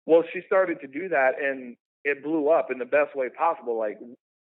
Well, 0.07 0.23
she 0.33 0.41
started 0.47 0.81
to 0.81 0.87
do 0.87 1.09
that, 1.09 1.33
and 1.43 1.77
it 2.05 2.23
blew 2.23 2.49
up 2.49 2.71
in 2.71 2.79
the 2.79 2.85
best 2.85 3.17
way 3.17 3.29
possible. 3.29 3.77
Like 3.77 3.99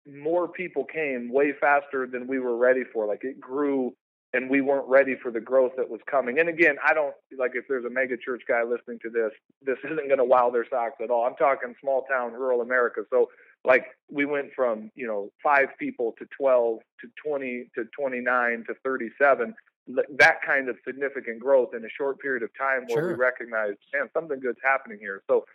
more 0.07 0.47
people 0.47 0.83
came 0.85 1.31
way 1.31 1.53
faster 1.59 2.07
than 2.07 2.27
we 2.27 2.39
were 2.39 2.57
ready 2.57 2.83
for. 2.91 3.05
Like 3.05 3.23
it 3.23 3.39
grew 3.39 3.93
and 4.33 4.49
we 4.49 4.61
weren't 4.61 4.87
ready 4.87 5.15
for 5.21 5.29
the 5.29 5.41
growth 5.41 5.73
that 5.75 5.89
was 5.89 5.99
coming. 6.09 6.39
And 6.39 6.47
again, 6.47 6.77
I 6.85 6.93
don't 6.93 7.13
like 7.37 7.51
if 7.53 7.65
there's 7.67 7.85
a 7.85 7.89
mega 7.89 8.15
church 8.17 8.43
guy 8.47 8.63
listening 8.63 8.99
to 9.03 9.09
this, 9.09 9.31
this 9.61 9.77
isn't 9.83 10.07
going 10.07 10.19
to 10.19 10.23
wow 10.25 10.49
their 10.49 10.65
socks 10.69 10.95
at 11.03 11.09
all. 11.09 11.25
I'm 11.25 11.35
talking 11.35 11.75
small 11.81 12.05
town, 12.09 12.31
rural 12.31 12.61
America. 12.61 13.01
So 13.09 13.29
like 13.65 13.85
we 14.09 14.25
went 14.25 14.47
from, 14.55 14.89
you 14.95 15.05
know, 15.05 15.31
five 15.43 15.67
people 15.77 16.13
to 16.17 16.25
12 16.37 16.79
to 17.01 17.07
20 17.27 17.69
to 17.75 17.83
29 17.97 18.63
to 18.67 18.73
37. 18.85 19.53
That 20.17 20.37
kind 20.45 20.69
of 20.69 20.77
significant 20.87 21.39
growth 21.39 21.73
in 21.75 21.83
a 21.83 21.89
short 21.89 22.19
period 22.19 22.43
of 22.43 22.49
time 22.57 22.85
where 22.87 23.03
we 23.03 23.09
Sure. 23.11 23.17
recognize, 23.17 23.73
man, 23.93 24.09
something 24.13 24.39
good's 24.39 24.59
happening 24.63 24.99
here. 24.99 25.21
So 25.27 25.45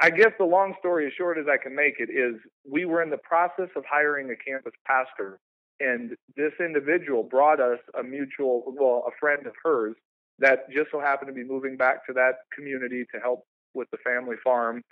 I 0.00 0.10
guess 0.10 0.32
the 0.38 0.44
long 0.44 0.74
story 0.78 1.06
as 1.06 1.12
short 1.14 1.38
as 1.38 1.46
I 1.48 1.56
can 1.56 1.74
make 1.74 1.94
it 1.98 2.10
is 2.10 2.40
we 2.68 2.84
were 2.84 3.02
in 3.02 3.10
the 3.10 3.18
process 3.18 3.68
of 3.76 3.84
hiring 3.90 4.30
a 4.30 4.36
campus 4.36 4.72
pastor, 4.86 5.38
and 5.80 6.16
this 6.36 6.52
individual 6.60 7.22
brought 7.22 7.60
us 7.60 7.78
a 7.98 8.02
mutual, 8.02 8.64
well, 8.66 9.04
a 9.06 9.10
friend 9.18 9.46
of 9.46 9.52
hers 9.62 9.96
that 10.38 10.70
just 10.70 10.90
so 10.90 11.00
happened 11.00 11.28
to 11.28 11.34
be 11.34 11.44
moving 11.44 11.76
back 11.76 12.06
to 12.06 12.12
that 12.12 12.40
community 12.54 13.04
to 13.14 13.20
help 13.20 13.44
with 13.74 13.88
the 13.90 13.98
family 13.98 14.36
farm. 14.42 14.82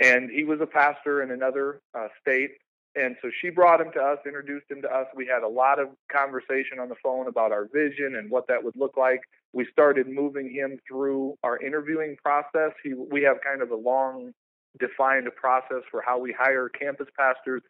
And 0.00 0.30
he 0.30 0.44
was 0.44 0.60
a 0.60 0.66
pastor 0.66 1.22
in 1.22 1.30
another 1.30 1.80
uh, 1.98 2.08
state. 2.20 2.50
And 2.96 3.16
so 3.22 3.30
she 3.40 3.50
brought 3.50 3.80
him 3.80 3.92
to 3.92 4.00
us, 4.00 4.18
introduced 4.26 4.70
him 4.70 4.82
to 4.82 4.88
us. 4.88 5.06
We 5.14 5.26
had 5.26 5.42
a 5.42 5.48
lot 5.48 5.78
of 5.78 5.88
conversation 6.10 6.78
on 6.80 6.88
the 6.88 6.96
phone 7.02 7.28
about 7.28 7.52
our 7.52 7.68
vision 7.72 8.16
and 8.16 8.30
what 8.30 8.46
that 8.48 8.62
would 8.62 8.76
look 8.76 8.96
like 8.96 9.20
we 9.52 9.66
started 9.72 10.06
moving 10.08 10.50
him 10.50 10.78
through 10.86 11.34
our 11.42 11.58
interviewing 11.60 12.16
process. 12.22 12.72
He, 12.82 12.94
we 12.94 13.22
have 13.22 13.38
kind 13.44 13.62
of 13.62 13.70
a 13.70 13.76
long 13.76 14.32
defined 14.78 15.28
process 15.36 15.82
for 15.90 16.02
how 16.02 16.18
we 16.18 16.32
hire 16.32 16.68
campus 16.68 17.08
pastors. 17.18 17.62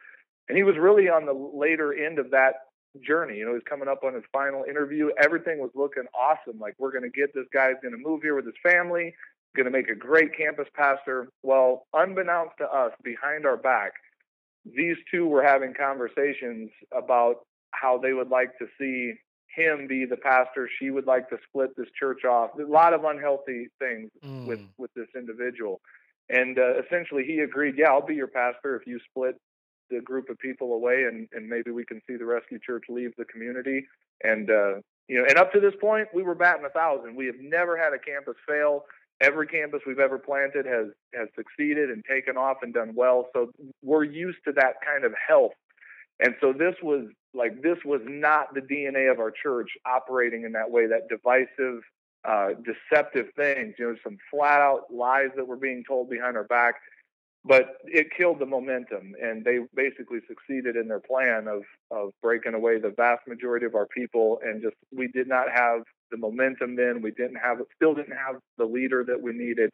And 0.48 0.56
he 0.56 0.64
was 0.64 0.76
really 0.76 1.08
on 1.08 1.24
the 1.24 1.32
later 1.32 1.92
end 1.94 2.18
of 2.18 2.30
that 2.32 2.54
journey. 3.00 3.38
You 3.38 3.46
know, 3.46 3.54
he's 3.54 3.62
coming 3.68 3.88
up 3.88 4.04
on 4.04 4.14
his 4.14 4.24
final 4.32 4.64
interview. 4.64 5.10
Everything 5.22 5.58
was 5.58 5.70
looking 5.74 6.04
awesome. 6.14 6.58
Like, 6.58 6.74
we're 6.78 6.92
going 6.92 7.04
to 7.04 7.10
get 7.10 7.32
this 7.34 7.46
guy's 7.52 7.76
going 7.82 7.94
to 7.94 8.02
move 8.02 8.20
here 8.22 8.34
with 8.34 8.44
his 8.44 8.54
family, 8.62 9.14
going 9.56 9.66
to 9.66 9.70
make 9.70 9.88
a 9.88 9.94
great 9.94 10.36
campus 10.36 10.68
pastor. 10.74 11.28
Well, 11.42 11.86
unbeknownst 11.94 12.58
to 12.58 12.64
us, 12.64 12.92
behind 13.02 13.46
our 13.46 13.56
back, 13.56 13.92
these 14.66 14.96
two 15.10 15.26
were 15.26 15.42
having 15.42 15.72
conversations 15.72 16.70
about 16.92 17.36
how 17.70 17.98
they 17.98 18.12
would 18.12 18.28
like 18.28 18.58
to 18.58 18.66
see 18.78 19.14
him 19.54 19.86
be 19.86 20.04
the 20.04 20.16
pastor. 20.16 20.68
She 20.78 20.90
would 20.90 21.06
like 21.06 21.28
to 21.30 21.38
split 21.48 21.76
this 21.76 21.88
church 21.98 22.24
off. 22.24 22.50
A 22.58 22.62
lot 22.64 22.94
of 22.94 23.04
unhealthy 23.04 23.68
things 23.78 24.10
with 24.44 24.60
Mm, 24.60 24.68
with 24.78 24.92
this 24.94 25.08
individual, 25.16 25.80
and 26.28 26.58
uh, 26.58 26.80
essentially 26.82 27.24
he 27.24 27.40
agreed. 27.40 27.74
Yeah, 27.76 27.90
I'll 27.90 28.06
be 28.06 28.14
your 28.14 28.28
pastor 28.28 28.76
if 28.76 28.86
you 28.86 28.98
split 29.10 29.36
the 29.90 30.00
group 30.00 30.30
of 30.30 30.38
people 30.38 30.72
away, 30.74 31.04
and 31.04 31.28
and 31.32 31.48
maybe 31.48 31.70
we 31.70 31.84
can 31.84 32.00
see 32.06 32.16
the 32.16 32.24
rescue 32.24 32.58
church 32.64 32.84
leave 32.88 33.12
the 33.16 33.24
community. 33.26 33.86
And 34.22 34.50
uh, 34.50 34.74
you 35.08 35.18
know, 35.18 35.24
and 35.28 35.38
up 35.38 35.52
to 35.52 35.60
this 35.60 35.74
point, 35.80 36.08
we 36.14 36.22
were 36.22 36.34
batting 36.34 36.64
a 36.64 36.70
thousand. 36.70 37.16
We 37.16 37.26
have 37.26 37.40
never 37.40 37.76
had 37.76 37.92
a 37.92 37.98
campus 37.98 38.36
fail. 38.46 38.84
Every 39.20 39.46
campus 39.46 39.82
we've 39.86 39.98
ever 39.98 40.18
planted 40.18 40.66
has 40.66 40.86
has 41.14 41.28
succeeded 41.36 41.90
and 41.90 42.04
taken 42.04 42.36
off 42.36 42.58
and 42.62 42.72
done 42.72 42.92
well. 42.94 43.28
So 43.34 43.50
we're 43.82 44.04
used 44.04 44.38
to 44.46 44.52
that 44.52 44.74
kind 44.86 45.04
of 45.04 45.12
health. 45.26 45.52
And 46.20 46.34
so 46.40 46.52
this 46.52 46.74
was 46.82 47.06
like 47.34 47.62
this 47.62 47.78
was 47.84 48.00
not 48.04 48.54
the 48.54 48.60
DNA 48.60 49.10
of 49.10 49.18
our 49.18 49.30
church 49.30 49.70
operating 49.86 50.44
in 50.44 50.52
that 50.52 50.70
way, 50.70 50.86
that 50.86 51.08
divisive, 51.08 51.82
uh, 52.28 52.50
deceptive 52.64 53.26
things. 53.36 53.74
You 53.78 53.90
know, 53.90 53.96
some 54.02 54.18
flat 54.30 54.60
out 54.60 54.92
lies 54.92 55.30
that 55.36 55.46
were 55.46 55.56
being 55.56 55.84
told 55.86 56.10
behind 56.10 56.36
our 56.36 56.44
back. 56.44 56.74
But 57.42 57.78
it 57.84 58.08
killed 58.14 58.38
the 58.38 58.46
momentum, 58.46 59.14
and 59.22 59.42
they 59.42 59.60
basically 59.74 60.18
succeeded 60.28 60.76
in 60.76 60.88
their 60.88 61.00
plan 61.00 61.48
of 61.48 61.62
of 61.90 62.10
breaking 62.20 62.52
away 62.52 62.78
the 62.78 62.90
vast 62.90 63.26
majority 63.26 63.64
of 63.64 63.74
our 63.74 63.86
people, 63.86 64.40
and 64.44 64.60
just 64.60 64.76
we 64.92 65.08
did 65.08 65.26
not 65.26 65.46
have 65.50 65.82
the 66.10 66.18
momentum 66.18 66.76
then. 66.76 67.00
We 67.00 67.12
didn't 67.12 67.36
have, 67.36 67.58
still 67.76 67.94
didn't 67.94 68.16
have 68.16 68.36
the 68.58 68.66
leader 68.66 69.04
that 69.04 69.20
we 69.20 69.32
needed. 69.32 69.70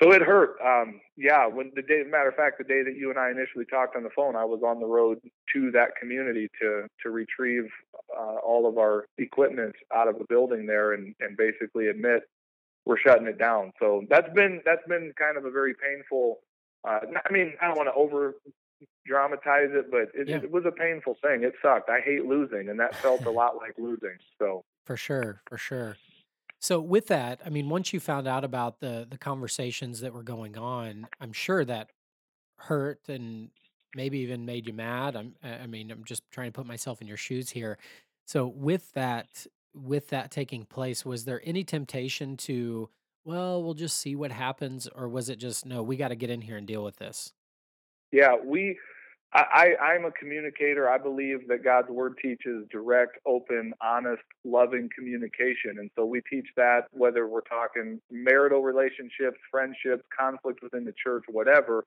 So 0.00 0.12
it 0.12 0.22
hurt. 0.22 0.56
Um, 0.64 1.00
yeah, 1.16 1.46
when 1.46 1.70
the 1.74 1.82
day, 1.82 2.02
matter 2.08 2.28
of 2.28 2.34
fact, 2.34 2.58
the 2.58 2.64
day 2.64 2.82
that 2.82 2.96
you 2.96 3.10
and 3.10 3.18
I 3.18 3.30
initially 3.30 3.66
talked 3.66 3.94
on 3.94 4.02
the 4.02 4.10
phone, 4.16 4.36
I 4.36 4.44
was 4.44 4.62
on 4.64 4.80
the 4.80 4.86
road 4.86 5.20
to 5.54 5.70
that 5.72 5.96
community 5.96 6.48
to 6.60 6.86
to 7.02 7.10
retrieve 7.10 7.68
uh, 8.16 8.36
all 8.36 8.66
of 8.66 8.78
our 8.78 9.06
equipment 9.18 9.74
out 9.94 10.08
of 10.08 10.18
the 10.18 10.24
building 10.28 10.66
there, 10.66 10.92
and 10.94 11.14
and 11.20 11.36
basically 11.36 11.88
admit 11.88 12.22
we're 12.86 12.98
shutting 12.98 13.26
it 13.26 13.38
down. 13.38 13.72
So 13.78 14.04
that's 14.08 14.32
been 14.32 14.62
that's 14.64 14.86
been 14.88 15.12
kind 15.18 15.36
of 15.36 15.44
a 15.44 15.50
very 15.50 15.74
painful. 15.74 16.40
Uh, 16.88 17.00
I 17.28 17.32
mean, 17.32 17.52
I 17.60 17.66
don't 17.68 17.76
want 17.76 17.88
to 17.88 17.94
over 17.94 18.34
dramatize 19.06 19.70
it, 19.72 19.90
but 19.90 20.08
it, 20.14 20.28
Yeah. 20.28 20.36
it 20.36 20.50
was 20.50 20.64
a 20.66 20.72
painful 20.72 21.16
thing. 21.22 21.44
It 21.44 21.54
sucked. 21.62 21.90
I 21.90 22.00
hate 22.00 22.24
losing, 22.24 22.68
and 22.68 22.80
that 22.80 22.96
felt 22.96 23.24
a 23.26 23.30
lot 23.30 23.56
like 23.56 23.74
losing. 23.78 24.16
So 24.38 24.64
for 24.84 24.96
sure, 24.96 25.42
for 25.48 25.58
sure. 25.58 25.96
So 26.62 26.80
with 26.80 27.08
that, 27.08 27.40
I 27.44 27.50
mean, 27.50 27.68
once 27.68 27.92
you 27.92 27.98
found 27.98 28.28
out 28.28 28.44
about 28.44 28.78
the 28.78 29.04
the 29.10 29.18
conversations 29.18 30.00
that 30.00 30.14
were 30.14 30.22
going 30.22 30.56
on, 30.56 31.08
I'm 31.20 31.32
sure 31.32 31.64
that 31.64 31.90
hurt 32.56 33.00
and 33.08 33.50
maybe 33.96 34.20
even 34.20 34.46
made 34.46 34.66
you 34.68 34.72
mad. 34.72 35.16
I'm, 35.16 35.34
I 35.42 35.66
mean, 35.66 35.90
I'm 35.90 36.04
just 36.04 36.22
trying 36.30 36.46
to 36.48 36.52
put 36.52 36.66
myself 36.66 37.02
in 37.02 37.08
your 37.08 37.16
shoes 37.16 37.50
here. 37.50 37.78
So 38.26 38.46
with 38.46 38.92
that, 38.92 39.44
with 39.74 40.08
that 40.10 40.30
taking 40.30 40.64
place, 40.64 41.04
was 41.04 41.24
there 41.24 41.42
any 41.44 41.64
temptation 41.64 42.36
to, 42.38 42.88
well, 43.24 43.62
we'll 43.62 43.74
just 43.74 43.98
see 43.98 44.14
what 44.14 44.30
happens, 44.30 44.86
or 44.86 45.08
was 45.08 45.28
it 45.28 45.36
just 45.36 45.66
no, 45.66 45.82
we 45.82 45.96
got 45.96 46.08
to 46.08 46.16
get 46.16 46.30
in 46.30 46.42
here 46.42 46.56
and 46.56 46.66
deal 46.66 46.84
with 46.84 46.96
this? 46.96 47.32
Yeah, 48.12 48.36
we 48.42 48.78
I, 49.34 49.74
I, 49.80 49.94
am 49.94 50.04
a 50.04 50.10
communicator. 50.10 50.90
I 50.90 50.98
believe 50.98 51.48
that 51.48 51.64
God's 51.64 51.88
word 51.88 52.18
teaches 52.20 52.66
direct, 52.70 53.18
open, 53.24 53.72
honest, 53.80 54.22
loving 54.44 54.90
communication. 54.94 55.78
And 55.78 55.90
so 55.96 56.04
we 56.04 56.20
teach 56.28 56.46
that 56.56 56.82
whether 56.90 57.26
we're 57.26 57.40
talking 57.40 57.98
marital 58.10 58.62
relationships, 58.62 59.38
friendships, 59.50 60.02
conflict 60.16 60.62
within 60.62 60.84
the 60.84 60.92
church, 61.02 61.24
whatever. 61.28 61.86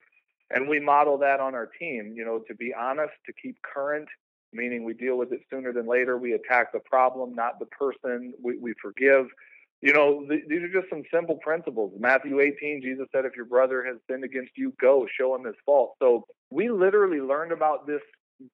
And 0.50 0.68
we 0.68 0.80
model 0.80 1.20
that 1.20 1.40
on 1.40 1.54
our 1.54 1.68
team, 1.68 2.14
you 2.16 2.26
know, 2.26 2.40
to 2.48 2.56
be 2.56 2.74
honest, 2.74 3.14
to 3.28 3.34
keep 3.34 3.58
current, 3.62 4.08
meaning 4.52 4.84
we 4.84 4.96
deal 4.96 5.18
with 5.18 5.32
it 5.32 5.42
sooner 5.52 5.72
than 5.72 5.88
later. 5.88 6.18
We 6.18 6.34
attack 6.34 6.74
the 6.74 6.80
problem, 6.80 7.36
not 7.36 7.60
the 7.60 7.68
person. 7.68 8.34
We, 8.42 8.58
we 8.58 8.74
forgive 8.82 9.28
you 9.82 9.94
know, 9.94 10.26
th- 10.28 10.44
these 10.48 10.64
are 10.64 10.72
just 10.72 10.90
some 10.90 11.04
simple 11.14 11.38
principles. 11.38 11.94
Matthew 12.00 12.40
18, 12.40 12.82
Jesus 12.82 13.08
said, 13.12 13.26
if 13.26 13.36
your 13.36 13.46
brother 13.46 13.84
has 13.86 13.98
sinned 14.10 14.24
against 14.24 14.52
you, 14.56 14.74
go 14.82 15.06
show 15.20 15.36
him 15.36 15.46
his 15.46 15.56
fault. 15.66 15.96
So 16.02 16.26
we 16.50 16.70
literally 16.70 17.20
learned 17.22 17.52
about 17.52 17.86
this 17.88 18.02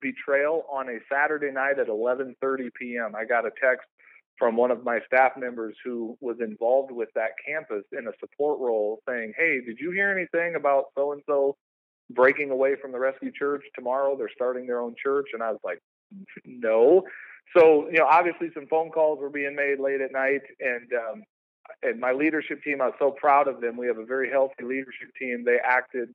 betrayal 0.01 0.63
on 0.71 0.89
a 0.89 0.99
Saturday 1.11 1.51
night 1.51 1.79
at 1.79 1.87
11:30 1.87 2.69
p.m. 2.79 3.15
I 3.15 3.25
got 3.25 3.45
a 3.45 3.51
text 3.61 3.87
from 4.37 4.55
one 4.55 4.71
of 4.71 4.83
my 4.83 4.99
staff 5.05 5.33
members 5.37 5.75
who 5.83 6.17
was 6.19 6.37
involved 6.39 6.91
with 6.91 7.09
that 7.15 7.31
campus 7.45 7.83
in 7.91 8.07
a 8.07 8.11
support 8.19 8.59
role 8.59 8.99
saying, 9.07 9.33
"Hey, 9.37 9.61
did 9.65 9.77
you 9.79 9.91
hear 9.91 10.11
anything 10.11 10.55
about 10.55 10.85
so 10.95 11.13
and 11.13 11.21
so 11.27 11.55
breaking 12.09 12.51
away 12.51 12.75
from 12.81 12.91
the 12.91 12.99
Rescue 12.99 13.31
Church 13.31 13.63
tomorrow? 13.75 14.15
They're 14.17 14.29
starting 14.33 14.67
their 14.67 14.81
own 14.81 14.95
church." 15.01 15.27
And 15.33 15.41
I 15.41 15.51
was 15.51 15.61
like, 15.63 15.79
"No." 16.45 17.03
So, 17.55 17.89
you 17.91 17.99
know, 17.99 18.07
obviously 18.09 18.49
some 18.53 18.67
phone 18.67 18.89
calls 18.91 19.19
were 19.19 19.29
being 19.29 19.55
made 19.55 19.79
late 19.79 20.01
at 20.01 20.11
night 20.11 20.41
and 20.59 20.91
um, 20.93 21.23
and 21.83 21.99
my 21.99 22.11
leadership 22.11 22.63
team, 22.63 22.81
I 22.81 22.87
was 22.87 22.95
so 22.99 23.11
proud 23.11 23.47
of 23.47 23.61
them. 23.61 23.77
We 23.77 23.87
have 23.87 23.97
a 23.97 24.05
very 24.05 24.29
healthy 24.29 24.63
leadership 24.63 25.09
team. 25.17 25.43
They 25.45 25.57
acted 25.63 26.09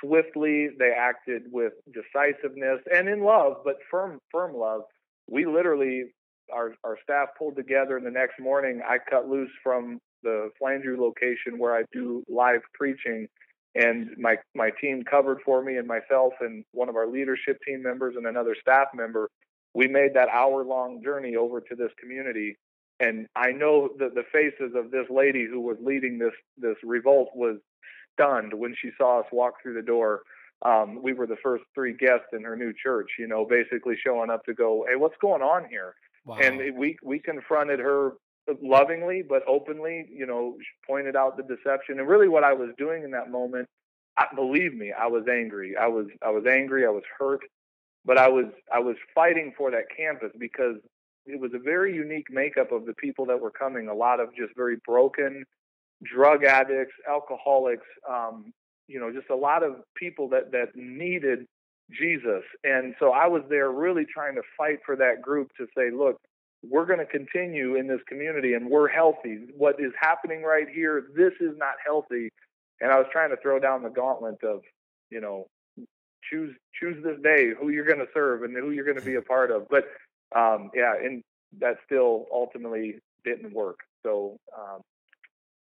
swiftly, 0.00 0.68
they 0.78 0.90
acted 0.96 1.42
with 1.50 1.72
decisiveness 1.92 2.80
and 2.92 3.08
in 3.08 3.22
love, 3.22 3.58
but 3.64 3.76
firm 3.90 4.20
firm 4.30 4.54
love. 4.54 4.82
We 5.28 5.46
literally 5.46 6.04
our 6.52 6.74
our 6.84 6.98
staff 7.02 7.28
pulled 7.38 7.56
together 7.56 7.96
and 7.96 8.06
the 8.06 8.10
next 8.10 8.38
morning 8.40 8.80
I 8.86 8.98
cut 8.98 9.28
loose 9.28 9.50
from 9.62 10.00
the 10.22 10.50
Flandreau 10.60 10.98
location 10.98 11.58
where 11.58 11.74
I 11.74 11.82
do 11.92 12.24
live 12.28 12.60
preaching 12.74 13.28
and 13.74 14.10
my 14.18 14.36
my 14.54 14.70
team 14.80 15.02
covered 15.02 15.38
for 15.44 15.62
me 15.62 15.76
and 15.76 15.86
myself 15.86 16.34
and 16.40 16.64
one 16.72 16.88
of 16.88 16.96
our 16.96 17.08
leadership 17.08 17.58
team 17.66 17.82
members 17.82 18.14
and 18.16 18.26
another 18.26 18.56
staff 18.60 18.88
member 18.94 19.28
we 19.76 19.86
made 19.86 20.14
that 20.14 20.28
hour 20.28 20.64
long 20.64 21.02
journey 21.02 21.36
over 21.36 21.60
to 21.60 21.74
this 21.74 21.90
community 22.00 22.56
and 22.98 23.26
I 23.36 23.52
know 23.52 23.90
that 23.98 24.14
the 24.14 24.24
faces 24.32 24.74
of 24.74 24.90
this 24.90 25.06
lady 25.10 25.46
who 25.46 25.60
was 25.60 25.76
leading 25.82 26.18
this 26.18 26.32
this 26.56 26.76
revolt 26.82 27.28
was 27.34 27.58
stunned 28.14 28.54
when 28.54 28.74
she 28.80 28.90
saw 28.96 29.20
us 29.20 29.26
walk 29.32 29.54
through 29.62 29.74
the 29.74 29.82
door. 29.82 30.22
Um, 30.62 31.02
we 31.02 31.12
were 31.12 31.26
the 31.26 31.36
first 31.42 31.64
three 31.74 31.92
guests 31.92 32.28
in 32.32 32.42
her 32.44 32.56
new 32.56 32.72
church, 32.72 33.10
you 33.18 33.26
know, 33.26 33.44
basically 33.44 33.96
showing 34.02 34.30
up 34.30 34.44
to 34.46 34.54
go, 34.54 34.86
hey, 34.88 34.96
what's 34.96 35.16
going 35.20 35.42
on 35.42 35.68
here? 35.68 35.94
Wow. 36.24 36.38
And 36.38 36.58
we 36.76 36.96
we 37.02 37.18
confronted 37.18 37.78
her 37.80 38.12
lovingly 38.62 39.22
but 39.28 39.42
openly, 39.46 40.06
you 40.10 40.24
know, 40.24 40.56
pointed 40.86 41.16
out 41.16 41.36
the 41.36 41.42
deception 41.42 41.98
and 41.98 42.08
really 42.08 42.28
what 42.28 42.44
I 42.44 42.54
was 42.54 42.70
doing 42.78 43.02
in 43.02 43.10
that 43.10 43.30
moment. 43.30 43.68
I, 44.18 44.28
believe 44.34 44.72
me, 44.72 44.94
I 44.98 45.08
was 45.08 45.24
angry. 45.30 45.76
I 45.76 45.88
was 45.88 46.06
I 46.22 46.30
was 46.30 46.46
angry. 46.46 46.86
I 46.86 46.90
was 46.90 47.02
hurt 47.18 47.42
but 48.06 48.16
I 48.16 48.28
was 48.28 48.46
I 48.72 48.78
was 48.78 48.96
fighting 49.14 49.52
for 49.58 49.70
that 49.72 49.84
campus 49.94 50.30
because 50.38 50.76
it 51.26 51.40
was 51.40 51.50
a 51.54 51.58
very 51.58 51.94
unique 51.94 52.28
makeup 52.30 52.70
of 52.72 52.86
the 52.86 52.94
people 52.94 53.26
that 53.26 53.40
were 53.40 53.50
coming. 53.50 53.88
A 53.88 53.94
lot 53.94 54.20
of 54.20 54.28
just 54.34 54.54
very 54.56 54.76
broken 54.86 55.44
drug 56.02 56.44
addicts, 56.44 56.94
alcoholics, 57.08 57.86
um, 58.08 58.52
you 58.86 59.00
know, 59.00 59.12
just 59.12 59.30
a 59.30 59.36
lot 59.36 59.62
of 59.62 59.76
people 59.96 60.28
that 60.30 60.52
that 60.52 60.68
needed 60.76 61.46
Jesus. 61.90 62.42
And 62.64 62.94
so 63.00 63.10
I 63.10 63.26
was 63.26 63.42
there 63.48 63.70
really 63.70 64.04
trying 64.04 64.36
to 64.36 64.42
fight 64.56 64.78
for 64.86 64.96
that 64.96 65.20
group 65.20 65.50
to 65.58 65.66
say, 65.76 65.90
look, 65.90 66.20
we're 66.62 66.86
going 66.86 66.98
to 66.98 67.06
continue 67.06 67.76
in 67.76 67.86
this 67.86 68.00
community 68.08 68.54
and 68.54 68.68
we're 68.68 68.88
healthy. 68.88 69.46
What 69.56 69.76
is 69.78 69.92
happening 70.00 70.42
right 70.42 70.68
here, 70.68 71.06
this 71.14 71.32
is 71.40 71.56
not 71.56 71.74
healthy. 71.84 72.30
And 72.80 72.90
I 72.90 72.98
was 72.98 73.06
trying 73.12 73.30
to 73.30 73.36
throw 73.40 73.58
down 73.58 73.82
the 73.82 73.88
gauntlet 73.88 74.42
of, 74.42 74.62
you 75.10 75.20
know, 75.20 75.46
choose 76.30 76.54
choose 76.78 77.02
this 77.02 77.16
day 77.22 77.50
who 77.58 77.70
you're 77.70 77.86
going 77.86 77.98
to 77.98 78.08
serve 78.12 78.42
and 78.42 78.54
who 78.56 78.70
you're 78.70 78.84
going 78.84 78.98
to 78.98 79.04
be 79.04 79.14
a 79.16 79.22
part 79.22 79.50
of. 79.50 79.68
But 79.68 79.84
um, 80.34 80.70
yeah, 80.74 80.94
and 81.02 81.22
that 81.60 81.76
still 81.84 82.26
ultimately 82.32 82.96
didn't 83.24 83.52
work. 83.52 83.80
So 84.04 84.38
um, 84.56 84.80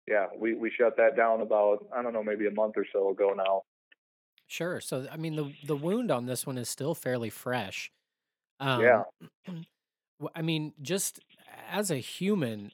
yeah, 0.08 0.28
we 0.38 0.54
we 0.54 0.71
shut 0.71 0.97
that 0.97 1.15
down 1.15 1.41
about 1.41 1.86
I 1.95 2.02
don't 2.02 2.13
know 2.13 2.23
maybe 2.23 2.47
a 2.47 2.52
month 2.52 2.73
or 2.78 2.86
so 2.91 3.10
ago 3.10 3.34
now. 3.36 3.63
Sure. 4.47 4.80
So 4.82 5.08
I 5.12 5.17
mean 5.17 5.36
the 5.36 5.54
the 5.65 5.76
wound 5.76 6.12
on 6.12 6.26
this 6.26 6.45
one 6.45 6.58
is 6.58 6.69
still 6.69 6.95
fairly 6.95 7.30
fresh. 7.30 7.91
Um, 8.60 8.82
yeah. 8.82 9.04
I 10.36 10.41
mean, 10.41 10.73
just 10.82 11.19
as 11.69 11.91
a 11.91 11.97
human, 11.97 12.71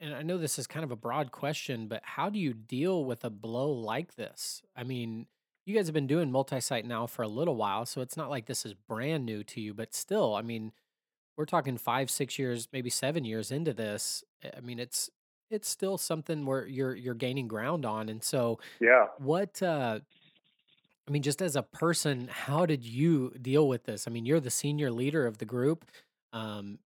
and 0.00 0.14
I 0.14 0.22
know 0.22 0.38
this 0.38 0.58
is 0.58 0.66
kind 0.66 0.84
of 0.84 0.90
a 0.90 0.96
broad 0.96 1.30
question, 1.30 1.88
but 1.88 2.00
how 2.02 2.30
do 2.30 2.38
you 2.38 2.54
deal 2.54 3.04
with 3.04 3.24
a 3.24 3.30
blow 3.30 3.70
like 3.70 4.14
this? 4.14 4.62
I 4.74 4.84
mean, 4.84 5.26
you 5.66 5.74
guys 5.74 5.88
have 5.88 5.94
been 5.94 6.06
doing 6.06 6.30
multi-site 6.30 6.86
now 6.86 7.06
for 7.06 7.22
a 7.22 7.28
little 7.28 7.56
while, 7.56 7.84
so 7.84 8.00
it's 8.00 8.16
not 8.16 8.30
like 8.30 8.46
this 8.46 8.64
is 8.64 8.72
brand 8.72 9.26
new 9.26 9.42
to 9.44 9.60
you, 9.60 9.74
but 9.74 9.92
still, 9.92 10.34
I 10.34 10.42
mean, 10.42 10.72
we're 11.36 11.44
talking 11.44 11.76
five, 11.76 12.08
six 12.08 12.38
years, 12.38 12.68
maybe 12.72 12.88
seven 12.88 13.24
years 13.24 13.50
into 13.50 13.74
this. 13.74 14.24
Eh, 14.42 14.50
I 14.56 14.60
mean, 14.60 14.78
it's 14.78 15.10
it's 15.50 15.68
still 15.68 15.98
something 15.98 16.46
where 16.46 16.66
you're 16.66 16.94
you're 16.94 17.14
gaining 17.14 17.48
ground 17.48 17.84
on. 17.84 18.08
And 18.08 18.22
so 18.22 18.60
yeah, 18.80 19.08
what 19.18 19.60
uh 19.60 20.00
I 21.06 21.10
mean, 21.10 21.22
just 21.22 21.42
as 21.42 21.56
a 21.56 21.62
person, 21.62 22.28
how 22.30 22.66
did 22.66 22.84
you 22.84 23.32
deal 23.40 23.68
with 23.68 23.84
this? 23.84 24.08
I 24.08 24.10
mean, 24.10 24.24
you're 24.24 24.40
the 24.40 24.50
senior 24.50 24.90
leader 24.90 25.26
of 25.26 25.38
the 25.38 25.44
group. 25.44 25.84
Um, 26.32 26.78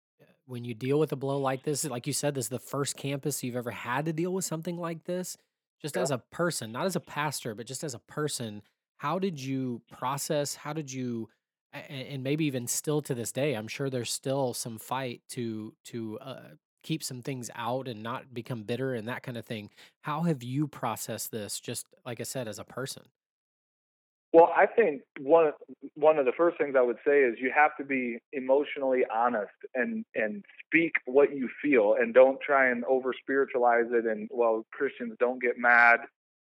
when 0.47 0.65
you 0.65 0.75
deal 0.75 0.99
with 0.99 1.13
a 1.13 1.17
blow 1.17 1.39
like 1.39 1.63
this, 1.63 1.85
like 1.85 2.07
you 2.07 2.13
said, 2.13 2.35
this 2.35 2.47
is 2.47 2.49
the 2.51 2.59
first 2.59 2.97
campus 2.97 3.43
you've 3.43 3.57
ever 3.57 3.71
had 3.71 4.05
to 4.07 4.13
deal 4.13 4.33
with 4.33 4.45
something 4.45 4.77
like 4.77 5.05
this 5.05 5.39
just 5.81 5.97
yeah. 5.97 6.03
as 6.03 6.11
a 6.11 6.19
person, 6.19 6.73
not 6.73 6.87
as 6.87 6.97
a 6.97 7.01
pastor, 7.01 7.55
but 7.55 7.67
just 7.67 7.85
as 7.85 7.95
a 7.95 7.99
person, 7.99 8.63
how 8.99 9.19
did 9.19 9.41
you 9.41 9.81
process? 9.91 10.55
How 10.55 10.73
did 10.73 10.93
you, 10.93 11.29
and 11.73 12.23
maybe 12.23 12.45
even 12.45 12.67
still 12.67 13.01
to 13.03 13.15
this 13.15 13.33
day, 13.33 13.55
I'm 13.55 13.69
sure 13.69 13.89
there's 13.89 14.13
still 14.13 14.55
some 14.55 14.79
fight 14.79 15.23
to 15.31 15.75
to 15.87 16.19
uh, 16.21 16.41
keep 16.83 17.03
some 17.03 17.23
things 17.23 17.51
out 17.55 17.89
and 17.89 18.03
not 18.03 18.33
become 18.35 18.63
bitter 18.63 18.95
and 18.95 19.09
that 19.09 19.23
kind 19.23 19.37
of 19.37 19.45
thing. 19.45 19.71
How 20.03 20.23
have 20.23 20.43
you 20.43 20.67
processed 20.67 21.31
this? 21.31 21.61
Just 21.61 21.87
like 22.05 22.21
I 22.21 22.25
said, 22.25 22.49
as 22.49 22.59
a 22.59 22.65
person. 22.65 23.05
Well, 24.33 24.53
I 24.57 24.67
think 24.67 25.03
one 25.21 25.53
one 25.95 26.19
of 26.19 26.25
the 26.25 26.33
first 26.37 26.57
things 26.59 26.77
I 26.79 26.83
would 26.83 26.99
say 27.07 27.23
is 27.23 27.37
you 27.41 27.51
have 27.55 27.77
to 27.79 27.85
be 27.85 28.19
emotionally 28.33 29.03
honest 29.13 29.53
and 29.75 30.05
and 30.15 30.45
speak 30.67 30.93
what 31.07 31.35
you 31.35 31.49
feel 31.61 31.97
and 31.99 32.15
don't 32.15 32.41
try 32.41 32.69
and 32.71 32.85
over 32.85 33.13
spiritualize 33.21 33.87
it 33.91 34.07
and 34.07 34.29
well 34.33 34.65
Christians 34.73 35.15
don't 35.19 35.43
get 35.43 35.59
mad, 35.59 36.01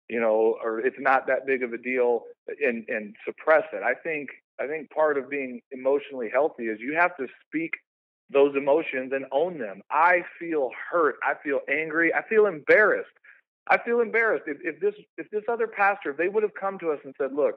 you 0.10 0.20
know, 0.20 0.58
or 0.64 0.80
it's 0.80 0.98
not 1.00 1.28
that 1.28 1.46
big 1.46 1.62
of 1.62 1.74
a 1.74 1.78
deal 1.78 2.24
and 2.60 2.86
and 2.90 3.16
suppress 3.24 3.66
it. 3.72 3.84
I 3.84 3.94
think 3.94 4.30
I 4.60 4.66
think 4.68 4.90
part 4.90 5.18
of 5.20 5.30
being 5.30 5.62
emotionally 5.72 6.30
healthy 6.32 6.64
is 6.66 6.80
you 6.80 6.96
have 7.00 7.16
to 7.18 7.28
speak 7.48 7.72
those 8.32 8.56
emotions 8.56 9.12
and 9.14 9.26
own 9.32 9.60
them. 9.60 9.82
I 9.92 10.24
feel 10.40 10.72
hurt. 10.92 11.18
I 11.24 11.36
feel 11.44 11.60
angry. 11.70 12.12
I 12.14 12.28
feel 12.28 12.48
embarrassed. 12.48 13.12
I 13.68 13.78
feel 13.78 14.00
embarrassed. 14.02 14.46
If, 14.48 14.58
if 14.62 14.80
this 14.80 14.96
if 15.18 15.30
this 15.30 15.44
other 15.48 15.68
pastor, 15.68 16.12
if 16.12 16.18
they 16.18 16.30
would 16.30 16.44
have 16.44 16.54
come 16.60 16.80
to 16.80 16.92
us 16.92 17.00
and 17.04 17.14
said, 17.20 17.34
"Look, 17.34 17.56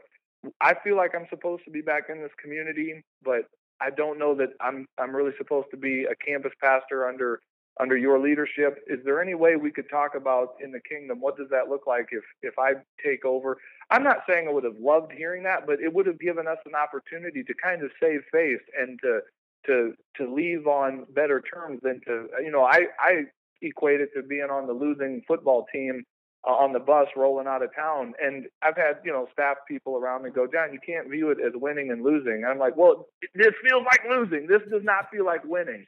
I 0.60 0.74
feel 0.82 0.96
like 0.96 1.14
I'm 1.14 1.26
supposed 1.30 1.64
to 1.64 1.70
be 1.70 1.80
back 1.80 2.04
in 2.08 2.20
this 2.20 2.32
community, 2.42 3.02
but 3.24 3.42
I 3.80 3.90
don't 3.90 4.18
know 4.18 4.34
that 4.36 4.50
I'm 4.60 4.86
I'm 4.98 5.14
really 5.14 5.32
supposed 5.38 5.68
to 5.70 5.76
be 5.76 6.04
a 6.04 6.14
campus 6.16 6.52
pastor 6.60 7.06
under 7.08 7.40
under 7.80 7.96
your 7.96 8.18
leadership. 8.18 8.78
Is 8.88 8.98
there 9.04 9.22
any 9.22 9.34
way 9.34 9.56
we 9.56 9.70
could 9.70 9.88
talk 9.88 10.14
about 10.16 10.54
in 10.62 10.72
the 10.72 10.80
kingdom 10.80 11.20
what 11.20 11.36
does 11.36 11.48
that 11.50 11.68
look 11.68 11.86
like 11.86 12.08
if 12.10 12.24
if 12.42 12.58
I 12.58 12.74
take 13.04 13.24
over? 13.24 13.58
I'm 13.90 14.02
not 14.02 14.18
saying 14.28 14.48
I 14.48 14.52
would 14.52 14.64
have 14.64 14.78
loved 14.80 15.12
hearing 15.12 15.42
that, 15.44 15.66
but 15.66 15.80
it 15.80 15.92
would 15.92 16.06
have 16.06 16.20
given 16.20 16.46
us 16.46 16.58
an 16.66 16.74
opportunity 16.74 17.42
to 17.44 17.54
kind 17.62 17.82
of 17.82 17.90
save 18.00 18.20
face 18.32 18.62
and 18.78 18.98
to 19.02 19.20
to 19.66 19.94
to 20.16 20.34
leave 20.34 20.66
on 20.66 21.06
better 21.14 21.40
terms 21.40 21.80
than 21.82 22.00
to 22.06 22.28
you 22.42 22.50
know 22.50 22.64
I 22.64 22.86
I 23.00 23.24
equate 23.62 24.00
it 24.00 24.10
to 24.14 24.22
being 24.22 24.50
on 24.50 24.66
the 24.66 24.72
losing 24.72 25.22
football 25.26 25.66
team 25.72 26.04
uh, 26.46 26.52
on 26.52 26.72
the 26.72 26.78
bus 26.78 27.08
rolling 27.16 27.46
out 27.46 27.62
of 27.62 27.74
town. 27.74 28.14
And 28.22 28.46
I've 28.62 28.76
had, 28.76 28.98
you 29.04 29.12
know, 29.12 29.26
staff 29.32 29.56
people 29.66 29.96
around 29.96 30.24
me 30.24 30.30
go, 30.30 30.46
John, 30.46 30.72
you 30.72 30.80
can't 30.84 31.10
view 31.10 31.30
it 31.30 31.38
as 31.44 31.52
winning 31.54 31.90
and 31.90 32.02
losing. 32.02 32.42
And 32.44 32.46
I'm 32.46 32.58
like, 32.58 32.76
well, 32.76 33.06
this 33.34 33.54
feels 33.66 33.84
like 33.84 34.00
losing. 34.08 34.46
This 34.46 34.62
does 34.70 34.82
not 34.84 35.10
feel 35.10 35.24
like 35.24 35.44
winning. 35.44 35.86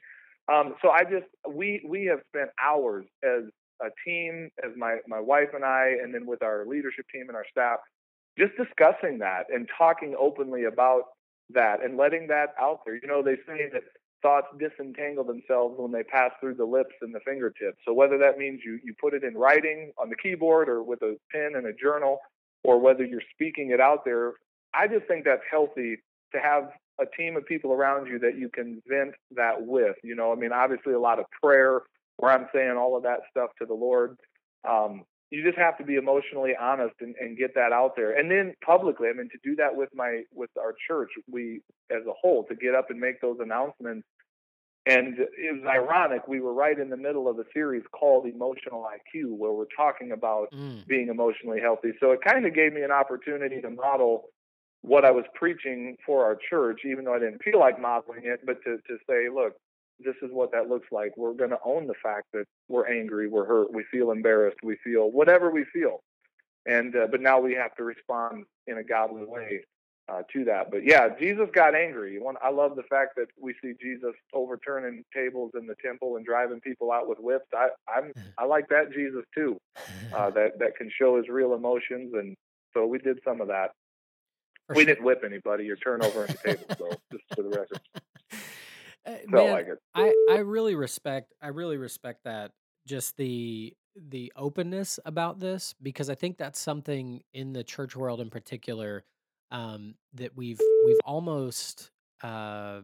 Um, 0.51 0.75
so 0.81 0.89
I 0.89 1.03
just, 1.03 1.27
we, 1.47 1.81
we 1.87 2.05
have 2.05 2.19
spent 2.33 2.49
hours 2.61 3.05
as 3.23 3.43
a 3.81 3.89
team, 4.05 4.51
as 4.63 4.71
my 4.77 4.97
my 5.07 5.19
wife 5.19 5.49
and 5.53 5.65
I, 5.65 5.95
and 6.01 6.13
then 6.13 6.25
with 6.25 6.43
our 6.43 6.65
leadership 6.65 7.05
team 7.11 7.25
and 7.27 7.35
our 7.35 7.45
staff, 7.49 7.79
just 8.37 8.51
discussing 8.55 9.19
that 9.19 9.45
and 9.49 9.67
talking 9.77 10.15
openly 10.17 10.65
about 10.65 11.03
that 11.53 11.83
and 11.83 11.97
letting 11.97 12.27
that 12.27 12.53
out 12.59 12.81
there. 12.85 12.95
You 12.95 13.07
know, 13.07 13.21
they 13.23 13.35
say 13.47 13.69
that 13.73 13.83
thoughts 14.21 14.47
disentangle 14.59 15.23
themselves 15.23 15.75
when 15.77 15.91
they 15.91 16.03
pass 16.03 16.31
through 16.39 16.55
the 16.55 16.65
lips 16.65 16.93
and 17.01 17.13
the 17.13 17.19
fingertips. 17.25 17.77
So 17.85 17.93
whether 17.93 18.17
that 18.19 18.37
means 18.37 18.61
you 18.65 18.79
you 18.83 18.93
put 18.99 19.13
it 19.13 19.23
in 19.23 19.35
writing 19.35 19.91
on 19.97 20.09
the 20.09 20.15
keyboard 20.15 20.69
or 20.69 20.83
with 20.83 21.01
a 21.01 21.17
pen 21.31 21.53
and 21.55 21.67
a 21.67 21.73
journal, 21.73 22.19
or 22.63 22.79
whether 22.79 23.03
you're 23.03 23.21
speaking 23.33 23.71
it 23.71 23.79
out 23.79 24.05
there, 24.05 24.33
I 24.73 24.87
just 24.87 25.05
think 25.07 25.25
that's 25.25 25.43
healthy 25.49 25.97
to 26.33 26.39
have 26.39 26.71
a 26.99 27.05
team 27.17 27.35
of 27.35 27.45
people 27.45 27.71
around 27.73 28.07
you 28.07 28.19
that 28.19 28.37
you 28.37 28.49
can 28.49 28.81
vent 28.87 29.13
that 29.35 29.55
with. 29.65 29.95
You 30.03 30.15
know, 30.15 30.31
I 30.31 30.35
mean, 30.35 30.51
obviously 30.51 30.93
a 30.93 30.99
lot 30.99 31.19
of 31.19 31.25
prayer 31.41 31.81
where 32.17 32.31
I'm 32.31 32.47
saying 32.53 32.75
all 32.77 32.95
of 32.95 33.03
that 33.03 33.21
stuff 33.31 33.49
to 33.59 33.65
the 33.65 33.73
Lord. 33.73 34.17
Um, 34.67 35.03
you 35.31 35.43
just 35.43 35.57
have 35.57 35.77
to 35.77 35.85
be 35.85 35.95
emotionally 35.95 36.51
honest 36.59 36.95
and, 36.99 37.15
and 37.19 37.37
get 37.37 37.55
that 37.55 37.71
out 37.71 37.95
there. 37.95 38.19
And 38.19 38.29
then 38.29 38.53
publicly, 38.63 39.07
I 39.07 39.17
mean, 39.17 39.29
to 39.29 39.37
do 39.43 39.55
that 39.55 39.75
with 39.75 39.89
my 39.95 40.23
with 40.33 40.49
our 40.59 40.75
church, 40.87 41.09
we 41.31 41.61
as 41.89 42.05
a 42.05 42.13
whole, 42.13 42.43
to 42.45 42.55
get 42.55 42.75
up 42.75 42.89
and 42.89 42.99
make 42.99 43.21
those 43.21 43.37
announcements. 43.39 44.05
And 44.87 45.15
it 45.19 45.53
was 45.53 45.63
ironic. 45.67 46.27
We 46.27 46.41
were 46.41 46.53
right 46.53 46.77
in 46.77 46.89
the 46.89 46.97
middle 46.97 47.29
of 47.29 47.37
a 47.37 47.43
series 47.53 47.83
called 47.91 48.25
Emotional 48.25 48.83
IQ, 48.83 49.37
where 49.37 49.51
we're 49.51 49.65
talking 49.77 50.11
about 50.11 50.51
mm. 50.51 50.85
being 50.87 51.07
emotionally 51.07 51.61
healthy. 51.61 51.91
So 51.99 52.11
it 52.11 52.19
kind 52.27 52.45
of 52.47 52.55
gave 52.55 52.73
me 52.73 52.81
an 52.81 52.91
opportunity 52.91 53.61
to 53.61 53.69
model 53.69 54.29
what 54.81 55.05
I 55.05 55.11
was 55.11 55.25
preaching 55.35 55.97
for 56.03 56.25
our 56.25 56.35
church, 56.49 56.81
even 56.83 57.05
though 57.05 57.13
I 57.13 57.19
didn't 57.19 57.43
feel 57.43 57.59
like 57.59 57.79
modeling 57.79 58.23
it, 58.23 58.39
but 58.43 58.57
to, 58.63 58.77
to 58.77 58.97
say, 59.07 59.29
look, 59.33 59.53
this 60.03 60.15
is 60.21 60.29
what 60.31 60.51
that 60.51 60.69
looks 60.69 60.87
like. 60.91 61.15
We're 61.17 61.33
going 61.33 61.49
to 61.51 61.59
own 61.65 61.87
the 61.87 61.93
fact 62.01 62.27
that 62.33 62.45
we're 62.67 62.87
angry, 62.87 63.27
we're 63.27 63.45
hurt, 63.45 63.73
we 63.73 63.83
feel 63.91 64.11
embarrassed, 64.11 64.57
we 64.63 64.77
feel 64.83 65.11
whatever 65.11 65.51
we 65.51 65.65
feel. 65.73 66.01
And, 66.65 66.95
uh, 66.95 67.07
but 67.09 67.21
now 67.21 67.39
we 67.39 67.53
have 67.55 67.75
to 67.75 67.83
respond 67.83 68.45
in 68.67 68.77
a 68.77 68.83
godly 68.83 69.23
way 69.25 69.61
uh, 70.11 70.21
to 70.33 70.43
that. 70.45 70.71
But 70.71 70.85
yeah, 70.85 71.09
Jesus 71.19 71.47
got 71.53 71.75
angry. 71.75 72.19
I 72.41 72.49
love 72.49 72.75
the 72.75 72.83
fact 72.83 73.15
that 73.15 73.27
we 73.39 73.53
see 73.61 73.73
Jesus 73.81 74.13
overturning 74.33 75.03
tables 75.15 75.51
in 75.57 75.67
the 75.67 75.75
temple 75.83 76.17
and 76.17 76.25
driving 76.25 76.59
people 76.59 76.91
out 76.91 77.07
with 77.07 77.19
whips. 77.19 77.45
I, 77.53 77.69
I'm, 77.87 78.11
I 78.37 78.45
like 78.45 78.67
that 78.69 78.91
Jesus 78.93 79.23
too, 79.33 79.57
uh, 80.13 80.29
that, 80.31 80.59
that 80.59 80.75
can 80.75 80.91
show 80.97 81.17
his 81.17 81.29
real 81.29 81.53
emotions. 81.53 82.13
And 82.13 82.35
so 82.73 82.85
we 82.85 82.99
did 82.99 83.19
some 83.25 83.41
of 83.41 83.47
that. 83.47 83.71
We 84.73 84.85
didn't 84.85 85.03
whip 85.03 85.23
anybody 85.25 85.69
or 85.69 85.75
turn 85.75 86.01
over 86.01 86.23
any 86.23 86.37
tables, 86.45 86.77
though, 86.79 86.95
just 87.11 87.23
for 87.35 87.41
the 87.41 87.49
record. 87.49 87.81
Uh, 89.05 89.15
man, 89.27 89.51
like 89.51 89.67
I 89.95 90.13
I 90.29 90.37
really 90.37 90.75
respect 90.75 91.33
I 91.41 91.47
really 91.47 91.77
respect 91.77 92.23
that 92.25 92.51
just 92.87 93.17
the 93.17 93.73
the 93.95 94.31
openness 94.35 94.99
about 95.05 95.39
this 95.39 95.75
because 95.81 96.09
I 96.09 96.15
think 96.15 96.37
that's 96.37 96.59
something 96.59 97.21
in 97.33 97.53
the 97.53 97.63
church 97.63 97.95
world 97.95 98.21
in 98.21 98.29
particular 98.29 99.03
um, 99.51 99.95
that 100.13 100.35
we've 100.35 100.59
we've 100.85 100.99
almost 101.03 101.91
uh, 102.23 102.81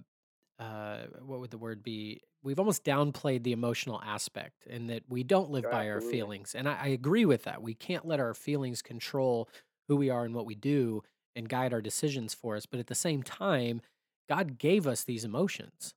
uh, 0.59 0.97
what 1.21 1.39
would 1.39 1.51
the 1.51 1.57
word 1.57 1.83
be? 1.83 2.21
We've 2.43 2.59
almost 2.59 2.83
downplayed 2.83 3.43
the 3.43 3.51
emotional 3.51 4.01
aspect, 4.03 4.65
and 4.69 4.89
that 4.89 5.03
we 5.09 5.23
don't 5.23 5.49
live 5.51 5.65
by 5.69 5.89
our 5.89 6.01
feelings. 6.01 6.55
And 6.55 6.67
I, 6.67 6.77
I 6.83 6.87
agree 6.87 7.25
with 7.25 7.43
that. 7.43 7.61
We 7.61 7.73
can't 7.73 8.05
let 8.05 8.19
our 8.19 8.33
feelings 8.33 8.81
control 8.81 9.49
who 9.87 9.95
we 9.95 10.09
are 10.09 10.25
and 10.25 10.33
what 10.33 10.45
we 10.45 10.55
do 10.55 11.03
and 11.35 11.47
guide 11.47 11.73
our 11.73 11.81
decisions 11.81 12.33
for 12.33 12.55
us. 12.55 12.65
But 12.65 12.79
at 12.79 12.87
the 12.87 12.95
same 12.95 13.23
time, 13.23 13.81
God 14.29 14.57
gave 14.57 14.87
us 14.87 15.03
these 15.03 15.23
emotions. 15.23 15.93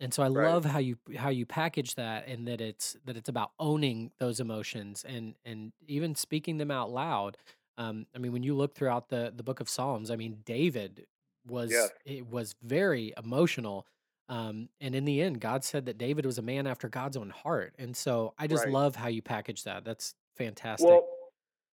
And 0.00 0.12
so 0.12 0.22
I 0.22 0.28
right. 0.28 0.52
love 0.52 0.64
how 0.64 0.78
you 0.78 0.96
how 1.16 1.30
you 1.30 1.46
package 1.46 1.94
that 1.94 2.26
and 2.26 2.48
that 2.48 2.60
it's 2.60 2.96
that 3.04 3.16
it's 3.16 3.28
about 3.28 3.52
owning 3.58 4.10
those 4.18 4.40
emotions 4.40 5.04
and 5.06 5.34
and 5.44 5.72
even 5.86 6.14
speaking 6.14 6.58
them 6.58 6.70
out 6.70 6.90
loud. 6.90 7.36
Um, 7.78 8.06
I 8.14 8.18
mean, 8.18 8.32
when 8.32 8.42
you 8.42 8.54
look 8.54 8.74
throughout 8.74 9.08
the 9.08 9.32
the 9.34 9.42
book 9.42 9.60
of 9.60 9.68
Psalms, 9.68 10.10
I 10.10 10.16
mean, 10.16 10.38
David 10.44 11.06
was 11.46 11.72
yeah. 11.72 11.86
it 12.04 12.28
was 12.28 12.54
very 12.62 13.12
emotional. 13.22 13.86
Um, 14.28 14.70
and 14.80 14.94
in 14.94 15.04
the 15.04 15.20
end, 15.20 15.40
God 15.40 15.64
said 15.64 15.84
that 15.86 15.98
David 15.98 16.24
was 16.24 16.38
a 16.38 16.42
man 16.42 16.66
after 16.66 16.88
God's 16.88 17.16
own 17.16 17.30
heart. 17.30 17.74
And 17.78 17.94
so 17.94 18.32
I 18.38 18.46
just 18.46 18.64
right. 18.64 18.72
love 18.72 18.96
how 18.96 19.08
you 19.08 19.20
package 19.20 19.64
that. 19.64 19.84
That's 19.84 20.14
fantastic. 20.34 20.88
Well, 20.88 21.06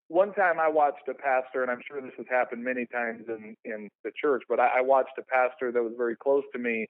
one 0.10 0.34
time 0.34 0.60
I 0.60 0.68
watched 0.68 1.08
a 1.08 1.14
pastor, 1.14 1.62
and 1.62 1.72
I'm 1.72 1.80
sure 1.88 2.02
this 2.02 2.12
has 2.18 2.26
happened 2.30 2.62
many 2.62 2.86
times 2.88 3.24
in, 3.30 3.56
in 3.64 3.90
the 4.04 4.12
church, 4.20 4.44
but 4.50 4.60
I, 4.60 4.80
I 4.80 4.82
watched 4.82 5.18
a 5.18 5.22
pastor 5.22 5.72
that 5.72 5.82
was 5.82 5.94
very 5.96 6.18
close 6.18 6.44
to 6.52 6.60
me 6.60 6.88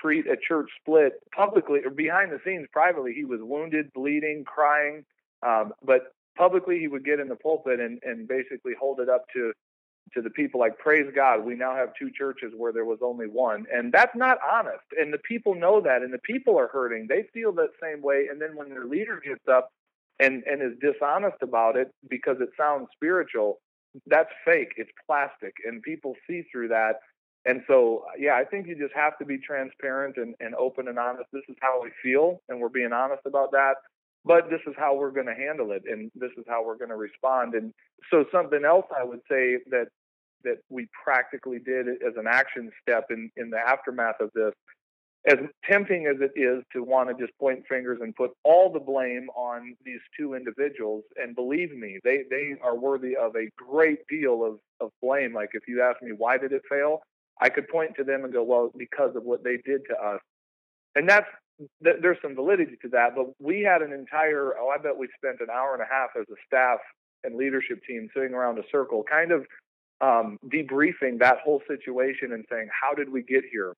treat 0.00 0.26
a 0.26 0.36
church 0.36 0.68
split 0.80 1.14
publicly 1.34 1.80
or 1.84 1.90
behind 1.90 2.32
the 2.32 2.40
scenes 2.44 2.66
privately. 2.72 3.12
He 3.14 3.24
was 3.24 3.40
wounded, 3.42 3.92
bleeding, 3.92 4.44
crying, 4.44 5.04
um, 5.46 5.72
but 5.84 6.12
publicly 6.36 6.78
he 6.78 6.88
would 6.88 7.04
get 7.04 7.20
in 7.20 7.28
the 7.28 7.36
pulpit 7.36 7.80
and, 7.80 7.98
and 8.02 8.28
basically 8.28 8.72
hold 8.78 9.00
it 9.00 9.08
up 9.08 9.24
to 9.34 9.52
to 10.14 10.22
the 10.22 10.30
people 10.30 10.60
like 10.60 10.78
praise 10.78 11.10
God, 11.16 11.44
we 11.44 11.56
now 11.56 11.74
have 11.74 11.88
two 11.98 12.12
churches 12.16 12.52
where 12.56 12.72
there 12.72 12.84
was 12.84 13.00
only 13.02 13.26
one. 13.26 13.66
And 13.72 13.92
that's 13.92 14.14
not 14.14 14.38
honest. 14.48 14.84
And 14.96 15.12
the 15.12 15.18
people 15.18 15.56
know 15.56 15.80
that 15.80 16.02
and 16.02 16.14
the 16.14 16.18
people 16.18 16.56
are 16.56 16.68
hurting. 16.68 17.06
They 17.08 17.24
feel 17.34 17.52
that 17.54 17.70
same 17.82 18.02
way. 18.02 18.28
And 18.30 18.40
then 18.40 18.54
when 18.54 18.68
their 18.68 18.84
leader 18.84 19.20
gets 19.20 19.48
up 19.50 19.72
and 20.18 20.42
and 20.44 20.62
is 20.62 20.78
dishonest 20.80 21.36
about 21.42 21.76
it 21.76 21.90
because 22.08 22.36
it 22.40 22.48
sounds 22.56 22.88
spiritual 22.94 23.60
that's 24.06 24.30
fake 24.44 24.72
it's 24.76 24.90
plastic 25.06 25.54
and 25.66 25.82
people 25.82 26.14
see 26.28 26.42
through 26.50 26.68
that 26.68 26.96
and 27.46 27.62
so 27.66 28.04
uh, 28.08 28.12
yeah 28.18 28.34
i 28.34 28.44
think 28.44 28.66
you 28.66 28.76
just 28.76 28.94
have 28.94 29.16
to 29.18 29.24
be 29.24 29.38
transparent 29.38 30.16
and, 30.16 30.34
and 30.40 30.54
open 30.56 30.88
and 30.88 30.98
honest 30.98 31.24
this 31.32 31.42
is 31.48 31.56
how 31.60 31.80
we 31.82 31.90
feel 32.02 32.40
and 32.48 32.60
we're 32.60 32.68
being 32.68 32.92
honest 32.92 33.22
about 33.26 33.50
that 33.52 33.74
but 34.24 34.50
this 34.50 34.60
is 34.66 34.74
how 34.76 34.94
we're 34.94 35.10
going 35.10 35.26
to 35.26 35.34
handle 35.34 35.72
it 35.72 35.82
and 35.86 36.10
this 36.14 36.32
is 36.36 36.44
how 36.48 36.64
we're 36.64 36.76
going 36.76 36.90
to 36.90 36.96
respond 36.96 37.54
and 37.54 37.72
so 38.10 38.24
something 38.30 38.64
else 38.64 38.86
i 38.98 39.04
would 39.04 39.20
say 39.30 39.58
that 39.70 39.86
that 40.44 40.58
we 40.68 40.86
practically 41.04 41.58
did 41.58 41.88
as 41.88 42.14
an 42.16 42.26
action 42.28 42.70
step 42.82 43.06
in 43.10 43.30
in 43.36 43.50
the 43.50 43.58
aftermath 43.58 44.20
of 44.20 44.30
this 44.34 44.52
as 45.26 45.38
tempting 45.68 46.06
as 46.06 46.20
it 46.20 46.38
is 46.38 46.62
to 46.72 46.84
want 46.84 47.08
to 47.08 47.24
just 47.24 47.36
point 47.38 47.64
fingers 47.68 47.98
and 48.00 48.14
put 48.14 48.30
all 48.44 48.72
the 48.72 48.78
blame 48.78 49.28
on 49.34 49.74
these 49.84 50.00
two 50.16 50.34
individuals, 50.34 51.02
and 51.16 51.34
believe 51.34 51.76
me, 51.76 51.98
they, 52.04 52.22
they 52.30 52.54
are 52.62 52.76
worthy 52.76 53.16
of 53.16 53.34
a 53.34 53.50
great 53.56 54.06
deal 54.08 54.44
of, 54.44 54.58
of 54.80 54.92
blame. 55.02 55.34
Like 55.34 55.50
if 55.54 55.64
you 55.66 55.82
ask 55.82 56.00
me, 56.00 56.12
why 56.16 56.38
did 56.38 56.52
it 56.52 56.62
fail? 56.70 57.00
I 57.40 57.48
could 57.48 57.68
point 57.68 57.96
to 57.96 58.04
them 58.04 58.24
and 58.24 58.32
go, 58.32 58.42
well, 58.42 58.72
because 58.76 59.14
of 59.16 59.24
what 59.24 59.44
they 59.44 59.58
did 59.58 59.82
to 59.88 59.94
us. 59.94 60.20
And 60.94 61.08
that's, 61.08 61.26
th- 61.84 61.96
there's 62.00 62.18
some 62.22 62.34
validity 62.34 62.76
to 62.82 62.88
that, 62.88 63.14
but 63.14 63.26
we 63.40 63.60
had 63.60 63.82
an 63.82 63.92
entire, 63.92 64.54
oh, 64.58 64.68
I 64.68 64.78
bet 64.78 64.96
we 64.96 65.08
spent 65.16 65.40
an 65.40 65.48
hour 65.52 65.74
and 65.74 65.82
a 65.82 65.86
half 65.86 66.10
as 66.18 66.26
a 66.30 66.36
staff 66.46 66.78
and 67.24 67.36
leadership 67.36 67.80
team 67.86 68.08
sitting 68.14 68.32
around 68.32 68.58
a 68.58 68.62
circle, 68.70 69.02
kind 69.02 69.32
of 69.32 69.46
um, 70.00 70.38
debriefing 70.46 71.18
that 71.20 71.38
whole 71.44 71.62
situation 71.68 72.32
and 72.32 72.44
saying, 72.50 72.68
how 72.72 72.94
did 72.94 73.10
we 73.10 73.22
get 73.22 73.44
here? 73.50 73.74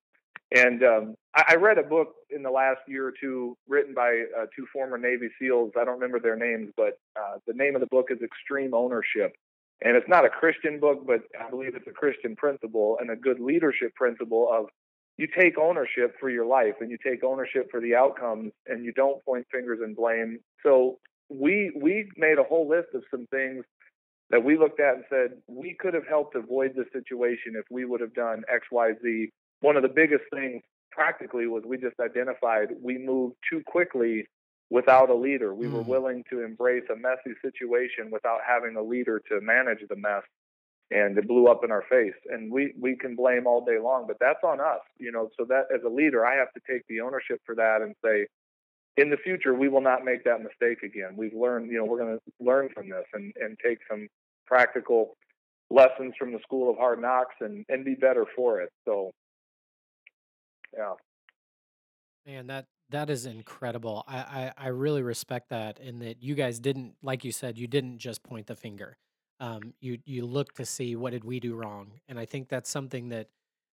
And 0.55 0.83
um, 0.83 1.15
I, 1.35 1.45
I, 1.51 1.55
read 1.57 1.77
a 1.77 1.83
book 1.83 2.15
in 2.31 2.43
the 2.43 2.51
last 2.51 2.81
year 2.89 3.07
or 3.07 3.13
two 3.21 3.57
written 3.69 3.93
by 3.93 4.25
uh, 4.37 4.47
two 4.57 4.67
former 4.73 4.97
Navy 4.97 5.29
SEALs. 5.39 5.73
I 5.79 5.85
don't 5.85 5.95
remember 5.95 6.19
their 6.19 6.37
names, 6.37 6.73
but 6.75 6.99
uh, 7.17 7.37
the 7.47 7.53
name 7.53 7.75
of 7.75 7.81
the 7.81 7.87
book 7.87 8.07
is 8.11 8.19
Extreme 8.23 8.73
Ownership. 8.73 9.37
And 9.83 9.97
it's 9.97 10.09
not 10.09 10.24
a 10.24 10.29
Christian 10.29 10.81
book, 10.81 11.07
but 11.07 11.20
I 11.41 11.49
believe 11.51 11.74
it's 11.74 11.87
a 11.87 11.93
Christian 11.93 12.35
principle 12.37 12.99
and 13.01 13.11
a 13.11 13.16
good 13.16 13.39
leadership 13.39 13.95
principle 13.95 14.49
of 14.53 14.66
you 15.16 15.26
take 15.26 15.59
ownership 15.59 16.14
for 16.20 16.31
your 16.31 16.47
life 16.47 16.74
and 16.81 16.91
you 16.91 16.99
take 17.05 17.24
ownership 17.24 17.68
for 17.70 17.81
the 17.81 17.95
outcomes 17.95 18.53
and 18.66 18.85
you 18.85 18.93
don't 18.93 19.24
point 19.24 19.47
fingers 19.53 19.79
and 19.83 19.97
blame. 19.97 20.39
So 20.62 20.99
we 21.29 21.72
we 21.81 22.11
made 22.16 22.39
a 22.39 22.45
whole 22.45 22.68
list 22.68 22.89
of 22.95 23.03
some 23.11 23.26
things 23.31 23.64
that 24.31 24.43
we 24.43 24.59
looked 24.59 24.81
at 24.81 24.95
and 24.95 25.05
said 25.09 25.39
we 25.49 25.76
could 25.79 25.95
have 25.95 26.07
helped 26.09 26.35
avoid 26.37 26.72
the 26.74 26.85
situation 26.93 27.55
if 27.55 27.64
we 27.70 27.85
would 27.85 28.01
have 28.01 28.14
done 28.14 28.43
X, 28.53 28.66
Y, 28.70 28.93
Z 29.03 29.31
one 29.61 29.76
of 29.76 29.83
the 29.83 29.89
biggest 29.89 30.24
things 30.33 30.62
practically 30.91 31.47
was 31.47 31.62
we 31.66 31.76
just 31.76 31.99
identified 32.01 32.68
we 32.83 32.99
moved 32.99 33.37
too 33.51 33.62
quickly 33.66 34.26
without 34.71 35.11
a 35.11 35.14
leader. 35.14 35.55
We 35.55 35.66
mm. 35.66 35.73
were 35.73 35.83
willing 35.83 36.25
to 36.31 36.45
embrace 36.45 36.85
a 36.93 36.97
messy 36.97 37.37
situation 37.43 38.11
without 38.11 38.41
having 38.47 38.77
a 38.77 38.83
leader 38.83 39.21
to 39.31 39.41
manage 39.41 39.81
the 39.89 39.97
mess. 39.97 40.23
And 40.91 41.19
it 41.19 41.29
blew 41.29 41.49
up 41.49 41.64
in 41.64 41.71
our 41.71 41.85
face. 41.91 42.14
And 42.31 42.51
we, 42.51 42.73
we 42.81 42.97
can 42.97 43.14
blame 43.14 43.47
all 43.47 43.62
day 43.64 43.79
long, 43.79 44.07
but 44.07 44.16
that's 44.19 44.43
on 44.43 44.59
us, 44.61 44.81
you 44.99 45.12
know. 45.12 45.29
So 45.39 45.45
that 45.47 45.64
as 45.75 45.83
a 45.85 45.89
leader, 45.89 46.25
I 46.25 46.37
have 46.37 46.53
to 46.55 46.61
take 46.71 46.83
the 46.89 47.01
ownership 47.01 47.41
for 47.45 47.55
that 47.57 47.83
and 47.83 47.95
say, 48.03 48.27
in 48.97 49.11
the 49.11 49.19
future, 49.19 49.55
we 49.55 49.69
will 49.69 49.83
not 49.83 50.05
make 50.05 50.25
that 50.25 50.43
mistake 50.43 50.83
again. 50.83 51.14
We've 51.14 51.35
learned, 51.35 51.71
you 51.71 51.77
know, 51.77 51.85
we're 51.85 51.99
going 51.99 52.19
to 52.19 52.45
learn 52.45 52.71
from 52.75 52.89
this 52.89 53.05
and, 53.12 53.35
and 53.39 53.59
take 53.64 53.79
some 53.89 54.09
practical 54.47 55.16
lessons 55.71 56.14
from 56.19 56.33
the 56.33 56.41
school 56.43 56.71
of 56.71 56.79
hard 56.79 57.01
knocks 57.01 57.35
and, 57.41 57.66
and 57.69 57.85
be 57.85 57.95
better 57.95 58.25
for 58.35 58.61
it. 58.62 58.71
So 58.87 59.12
yeah. 60.77 60.95
Man, 62.27 62.47
that 62.49 62.66
that 62.91 63.11
is 63.11 63.26
incredible. 63.26 64.05
I, 64.07 64.18
I 64.18 64.53
I 64.57 64.68
really 64.68 65.03
respect 65.03 65.51
that, 65.51 65.78
in 65.78 65.99
that 66.01 66.22
you 66.22 66.34
guys 66.34 66.59
didn't, 66.59 66.95
like 67.03 67.24
you 67.24 67.32
said, 67.32 67.59
you 67.59 67.66
didn't 67.66 67.99
just 67.99 68.22
point 68.22 68.47
the 68.47 68.57
finger. 68.57 68.97
Um, 69.41 69.74
you 69.80 69.99
you 70.05 70.26
look 70.26 70.55
to 70.55 70.64
see 70.64 70.97
what 70.97 71.11
did 71.11 71.24
we 71.24 71.41
do 71.41 71.55
wrong, 71.55 71.93
and 72.09 72.18
I 72.18 72.24
think 72.24 72.49
that's 72.49 72.70
something 72.70 73.11
that 73.11 73.28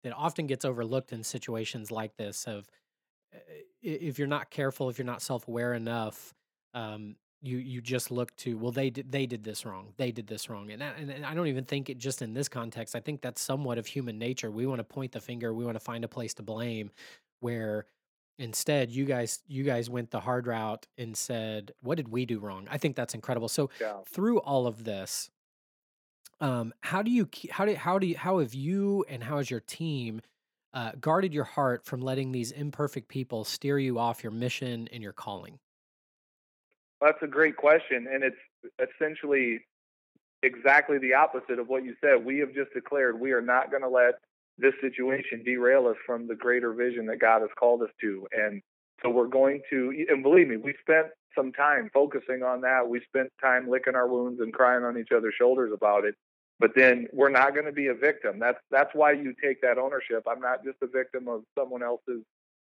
that 0.04 0.14
often 0.14 0.48
gets 0.48 0.64
overlooked 0.66 1.12
in 1.12 1.24
situations 1.24 1.92
like 1.92 2.16
this. 2.18 2.46
Of 2.46 2.68
if 3.82 4.20
you're 4.20 4.28
not 4.28 4.50
careful, 4.50 4.90
if 4.90 4.98
you're 4.98 5.06
not 5.06 5.22
self 5.22 5.48
aware 5.48 5.74
enough, 5.74 6.34
um, 6.74 7.16
you 7.42 7.58
you 7.58 7.82
just 7.82 8.12
look 8.12 8.36
to 8.36 8.58
well 8.58 8.72
they 8.72 8.90
did 8.90 9.12
they 9.12 9.26
did 9.26 9.44
this 9.44 9.66
wrong 9.66 9.94
they 9.98 10.12
did 10.12 10.28
this 10.28 10.50
wrong 10.50 10.72
and, 10.72 10.84
and, 10.84 11.10
and 11.10 11.26
i 11.26 11.34
don't 11.34 11.48
even 11.48 11.64
think 11.64 11.90
it 11.90 11.98
just 11.98 12.22
in 12.22 12.34
this 12.34 12.50
context 12.50 12.96
i 12.96 13.00
think 13.00 13.22
that's 13.22 13.42
somewhat 13.42 13.78
of 13.78 13.86
human 13.86 14.18
nature 14.18 14.52
we 14.52 14.66
want 14.66 14.80
to 14.80 14.84
point 14.84 15.12
the 15.14 15.22
finger 15.22 15.54
we 15.54 15.64
want 15.64 15.76
to 15.76 15.80
find 15.80 16.04
a 16.04 16.08
place 16.08 16.34
to 16.34 16.44
blame 16.44 16.92
where 17.40 17.86
instead 18.40 18.90
you 18.90 19.06
guys 19.06 19.42
you 19.48 19.64
guys 19.64 19.90
went 19.90 20.10
the 20.12 20.20
hard 20.22 20.48
route 20.48 20.88
and 20.98 21.16
said 21.16 21.74
what 21.82 21.96
did 21.96 22.08
we 22.08 22.26
do 22.26 22.40
wrong 22.40 22.68
i 22.72 22.78
think 22.78 22.96
that's 22.96 23.14
incredible 23.14 23.50
so 23.50 23.70
Yeah. 23.80 23.98
through 24.08 24.40
all 24.40 24.66
of 24.66 24.86
this 24.86 25.30
um 26.40 26.74
how 26.82 27.02
do 27.02 27.12
you 27.12 27.28
how 27.52 27.66
do 27.66 27.76
how 27.76 28.00
do 28.00 28.08
you 28.08 28.18
how 28.18 28.40
have 28.40 28.54
you 28.54 29.06
and 29.10 29.24
how 29.24 29.38
has 29.38 29.52
your 29.52 29.60
team 29.60 30.22
uh, 30.72 30.92
guarded 31.02 31.34
your 31.34 31.44
heart 31.46 31.84
from 31.84 32.00
letting 32.00 32.32
these 32.32 32.52
imperfect 32.52 33.08
people 33.08 33.44
steer 33.44 33.80
you 33.80 33.98
off 33.98 34.24
your 34.24 34.32
mission 34.32 34.88
and 34.94 35.02
your 35.02 35.14
calling 35.14 35.58
That's 37.02 37.22
a 37.24 37.28
great 37.28 37.56
question, 37.58 38.08
and 38.12 38.24
it's 38.24 38.90
essentially 38.96 39.62
exactly 40.44 40.98
the 41.00 41.14
opposite 41.14 41.58
of 41.60 41.68
what 41.70 41.84
you 41.84 41.96
said. 42.02 42.24
We 42.24 42.38
have 42.40 42.54
just 42.54 42.72
declared 42.74 43.20
we 43.20 43.32
are 43.32 43.42
not 43.42 43.72
going 43.72 43.82
to 43.84 43.90
let 43.90 44.16
this 44.60 44.74
situation 44.82 45.44
derail 45.44 45.88
us 45.88 45.98
from 46.06 46.28
the 46.28 46.36
greater 46.36 46.74
vision 46.74 47.06
that 47.08 47.20
God 47.20 47.42
has 47.42 47.50
called 47.58 47.82
us 47.82 47.90
to. 48.02 48.28
And 48.32 48.62
so 49.02 49.10
we're 49.10 49.28
going 49.28 49.62
to, 49.70 50.06
and 50.10 50.24
believe 50.24 50.48
me, 50.48 50.58
we 50.58 50.74
spent 50.82 51.08
some 51.36 51.52
time 51.54 51.90
focusing 51.94 52.44
on 52.44 52.62
that. 52.62 52.88
We 52.88 53.02
spent 53.08 53.30
time 53.42 53.70
licking 53.70 53.96
our 53.96 54.08
wounds 54.08 54.42
and 54.42 54.54
crying 54.54 54.84
on 54.84 54.98
each 54.98 55.12
other's 55.16 55.36
shoulders 55.38 55.72
about 55.74 56.06
it. 56.06 56.16
But 56.60 56.72
then 56.76 57.08
we're 57.14 57.30
not 57.30 57.54
going 57.54 57.68
to 57.68 57.72
be 57.72 57.88
a 57.88 57.94
victim. 57.94 58.38
That's 58.38 58.58
that's 58.70 58.90
why 58.94 59.14
you 59.14 59.34
take 59.42 59.62
that 59.62 59.78
ownership. 59.78 60.24
I'm 60.30 60.42
not 60.42 60.64
just 60.66 60.78
a 60.82 60.88
victim 60.88 61.30
of 61.30 61.44
someone 61.58 61.82
else's 61.82 62.22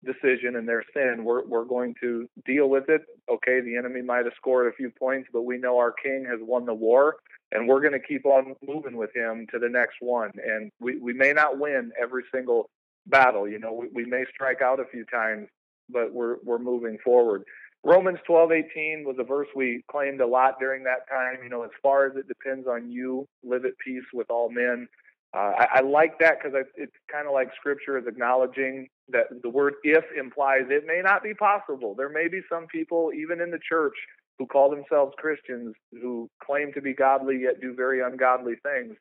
decision 0.04 0.56
and 0.56 0.68
their 0.68 0.84
sin. 0.94 1.24
We're 1.24 1.46
we're 1.46 1.64
going 1.64 1.94
to 2.02 2.28
deal 2.44 2.68
with 2.68 2.90
it. 2.90 3.00
Okay, 3.30 3.62
the 3.62 3.76
enemy 3.78 4.02
might 4.02 4.26
have 4.26 4.34
scored 4.36 4.66
a 4.66 4.76
few 4.76 4.90
points, 4.90 5.30
but 5.32 5.42
we 5.42 5.56
know 5.56 5.78
our 5.78 5.92
king 5.92 6.26
has 6.28 6.40
won 6.42 6.66
the 6.66 6.74
war 6.74 7.16
and 7.52 7.68
we're 7.68 7.80
going 7.80 7.92
to 7.92 8.00
keep 8.00 8.24
on 8.26 8.54
moving 8.66 8.96
with 8.96 9.14
him 9.14 9.46
to 9.52 9.58
the 9.58 9.68
next 9.68 9.96
one. 10.00 10.30
And 10.44 10.70
we, 10.80 10.98
we 10.98 11.12
may 11.12 11.32
not 11.32 11.58
win 11.58 11.90
every 12.00 12.24
single 12.32 12.68
battle. 13.06 13.48
You 13.48 13.58
know, 13.58 13.72
we, 13.72 13.88
we 13.92 14.04
may 14.04 14.24
strike 14.32 14.62
out 14.62 14.80
a 14.80 14.84
few 14.84 15.04
times, 15.06 15.48
but 15.88 16.12
we're 16.12 16.36
we're 16.44 16.58
moving 16.58 16.98
forward. 17.04 17.42
Romans 17.82 18.18
twelve 18.26 18.52
eighteen 18.52 19.04
was 19.06 19.16
a 19.18 19.24
verse 19.24 19.48
we 19.56 19.82
claimed 19.90 20.20
a 20.20 20.26
lot 20.26 20.60
during 20.60 20.84
that 20.84 21.08
time. 21.08 21.38
You 21.42 21.48
know, 21.48 21.62
as 21.62 21.70
far 21.82 22.06
as 22.06 22.16
it 22.16 22.28
depends 22.28 22.68
on 22.68 22.90
you, 22.90 23.26
live 23.42 23.64
at 23.64 23.72
peace 23.84 24.04
with 24.12 24.30
all 24.30 24.50
men. 24.50 24.86
Uh, 25.32 25.52
I, 25.58 25.68
I 25.76 25.80
like 25.80 26.18
that 26.18 26.38
because 26.42 26.58
it's 26.76 26.92
kind 27.10 27.26
of 27.26 27.32
like 27.32 27.50
Scripture 27.56 27.96
is 27.96 28.06
acknowledging 28.06 28.88
that 29.08 29.26
the 29.42 29.48
word 29.48 29.74
"if" 29.82 30.04
implies 30.18 30.64
it 30.68 30.84
may 30.86 31.00
not 31.02 31.22
be 31.22 31.34
possible. 31.34 31.94
There 31.94 32.08
may 32.08 32.28
be 32.28 32.40
some 32.50 32.66
people, 32.66 33.12
even 33.16 33.40
in 33.40 33.50
the 33.50 33.60
church, 33.66 33.94
who 34.40 34.46
call 34.46 34.70
themselves 34.70 35.12
Christians 35.18 35.74
who 35.92 36.30
claim 36.42 36.72
to 36.72 36.80
be 36.80 36.94
godly 36.94 37.42
yet 37.42 37.60
do 37.60 37.74
very 37.74 38.00
ungodly 38.00 38.54
things 38.62 38.96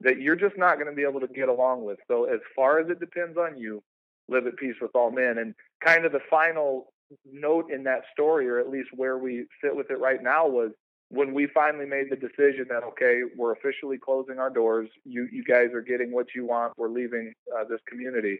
that 0.00 0.20
you're 0.20 0.36
just 0.36 0.56
not 0.56 0.76
going 0.76 0.86
to 0.86 0.94
be 0.94 1.02
able 1.02 1.18
to 1.18 1.26
get 1.26 1.48
along 1.48 1.84
with. 1.84 1.98
So, 2.06 2.24
as 2.26 2.38
far 2.54 2.78
as 2.78 2.88
it 2.88 3.00
depends 3.00 3.36
on 3.36 3.58
you, 3.58 3.82
live 4.28 4.46
at 4.46 4.56
peace 4.56 4.76
with 4.80 4.92
all 4.94 5.10
men. 5.10 5.38
And 5.38 5.52
kind 5.84 6.04
of 6.04 6.12
the 6.12 6.20
final 6.30 6.92
note 7.26 7.72
in 7.72 7.82
that 7.84 8.02
story, 8.12 8.48
or 8.48 8.60
at 8.60 8.70
least 8.70 8.90
where 8.94 9.18
we 9.18 9.46
sit 9.62 9.74
with 9.74 9.90
it 9.90 9.98
right 9.98 10.22
now, 10.22 10.46
was 10.46 10.70
when 11.08 11.34
we 11.34 11.48
finally 11.52 11.86
made 11.86 12.06
the 12.08 12.16
decision 12.16 12.66
that 12.68 12.84
okay, 12.84 13.22
we're 13.36 13.52
officially 13.52 13.98
closing 13.98 14.38
our 14.38 14.50
doors. 14.50 14.88
You 15.04 15.26
you 15.32 15.42
guys 15.42 15.72
are 15.74 15.82
getting 15.82 16.12
what 16.12 16.26
you 16.36 16.46
want. 16.46 16.72
We're 16.76 16.88
leaving 16.88 17.32
uh, 17.52 17.64
this 17.68 17.80
community. 17.88 18.38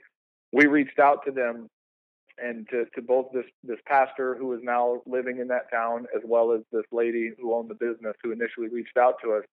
We 0.53 0.67
reached 0.67 1.01
out 1.01 1.25
to 1.27 1.33
them 1.33 1.67
and 2.43 2.69
to, 2.71 2.85
to 2.95 3.03
both 3.03 3.27
this 3.33 3.45
this 3.63 3.79
pastor 3.87 4.35
who 4.35 4.53
is 4.53 4.61
now 4.63 5.03
living 5.07 5.39
in 5.39 5.49
that 5.49 5.71
town 5.71 6.07
as 6.15 6.23
well 6.25 6.53
as 6.53 6.61
this 6.73 6.85
lady 6.93 7.33
who 7.41 7.55
owned 7.55 7.71
the 7.71 7.75
business 7.75 8.15
who 8.23 8.33
initially 8.33 8.69
reached 8.69 8.97
out 8.97 9.15
to 9.23 9.33
us 9.33 9.45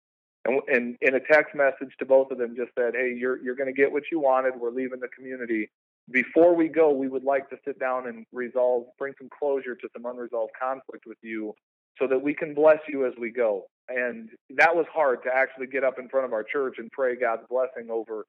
and, 0.46 0.62
and 0.68 0.98
in 1.02 1.16
a 1.16 1.20
text 1.20 1.54
message 1.56 1.94
to 2.00 2.06
both 2.06 2.32
of 2.32 2.38
them 2.38 2.56
just 2.56 2.72
said 2.78 2.94
hey 2.96 3.14
you're 3.18 3.42
you're 3.44 3.56
going 3.56 3.74
to 3.74 3.74
get 3.74 3.92
what 3.92 4.04
you 4.12 4.20
wanted. 4.20 4.54
We're 4.60 4.72
leaving 4.72 5.00
the 5.00 5.08
community. 5.10 5.70
Before 6.10 6.56
we 6.56 6.68
go 6.68 6.92
we 6.92 7.08
would 7.08 7.24
like 7.24 7.50
to 7.50 7.58
sit 7.66 7.80
down 7.80 8.08
and 8.08 8.26
resolve 8.32 8.86
bring 8.98 9.14
some 9.20 9.30
closure 9.38 9.76
to 9.76 9.88
some 9.94 10.06
unresolved 10.06 10.54
conflict 10.60 11.06
with 11.06 11.20
you 11.22 11.54
so 12.00 12.08
that 12.08 12.22
we 12.22 12.34
can 12.34 12.54
bless 12.54 12.80
you 12.88 13.06
as 13.06 13.14
we 13.20 13.32
go. 13.32 13.66
And 13.88 14.30
that 14.56 14.76
was 14.76 14.86
hard 14.92 15.22
to 15.24 15.30
actually 15.34 15.68
get 15.68 15.84
up 15.84 16.00
in 16.00 16.10
front 16.10 16.26
of 16.26 16.34
our 16.34 16.44
church 16.44 16.76
and 16.80 16.90
pray 16.92 17.16
god's 17.16 17.44
blessing 17.50 17.90
over 17.92 18.26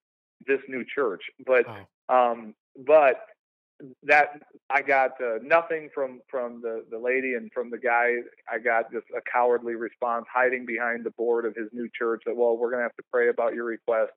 this 0.46 0.60
new 0.68 0.84
church. 0.84 1.22
But 1.46 1.64
um 2.08 2.54
but 2.86 3.16
that 4.04 4.40
I 4.70 4.82
got 4.82 5.12
uh, 5.20 5.38
nothing 5.42 5.88
from 5.94 6.20
from 6.30 6.60
the 6.62 6.84
the 6.90 6.98
lady 6.98 7.34
and 7.34 7.50
from 7.52 7.70
the 7.70 7.78
guy. 7.78 8.16
I 8.50 8.58
got 8.58 8.92
just 8.92 9.06
a 9.16 9.20
cowardly 9.30 9.74
response, 9.74 10.26
hiding 10.32 10.66
behind 10.66 11.04
the 11.04 11.10
board 11.10 11.44
of 11.44 11.54
his 11.54 11.68
new 11.72 11.88
church. 11.96 12.22
That 12.26 12.36
well, 12.36 12.56
we're 12.56 12.70
gonna 12.70 12.82
have 12.82 12.96
to 12.96 13.04
pray 13.12 13.28
about 13.28 13.54
your 13.54 13.64
request. 13.64 14.12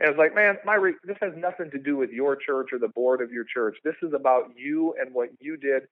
And 0.00 0.08
it's 0.08 0.18
like, 0.18 0.34
man, 0.34 0.56
my 0.64 0.76
re- 0.76 0.94
this 1.04 1.18
has 1.20 1.32
nothing 1.36 1.70
to 1.72 1.78
do 1.78 1.96
with 1.96 2.10
your 2.10 2.34
church 2.34 2.68
or 2.72 2.78
the 2.78 2.88
board 2.88 3.20
of 3.20 3.30
your 3.30 3.44
church. 3.44 3.76
This 3.84 3.96
is 4.02 4.14
about 4.14 4.50
you 4.56 4.94
and 4.98 5.12
what 5.14 5.28
you 5.40 5.58
did. 5.58 5.82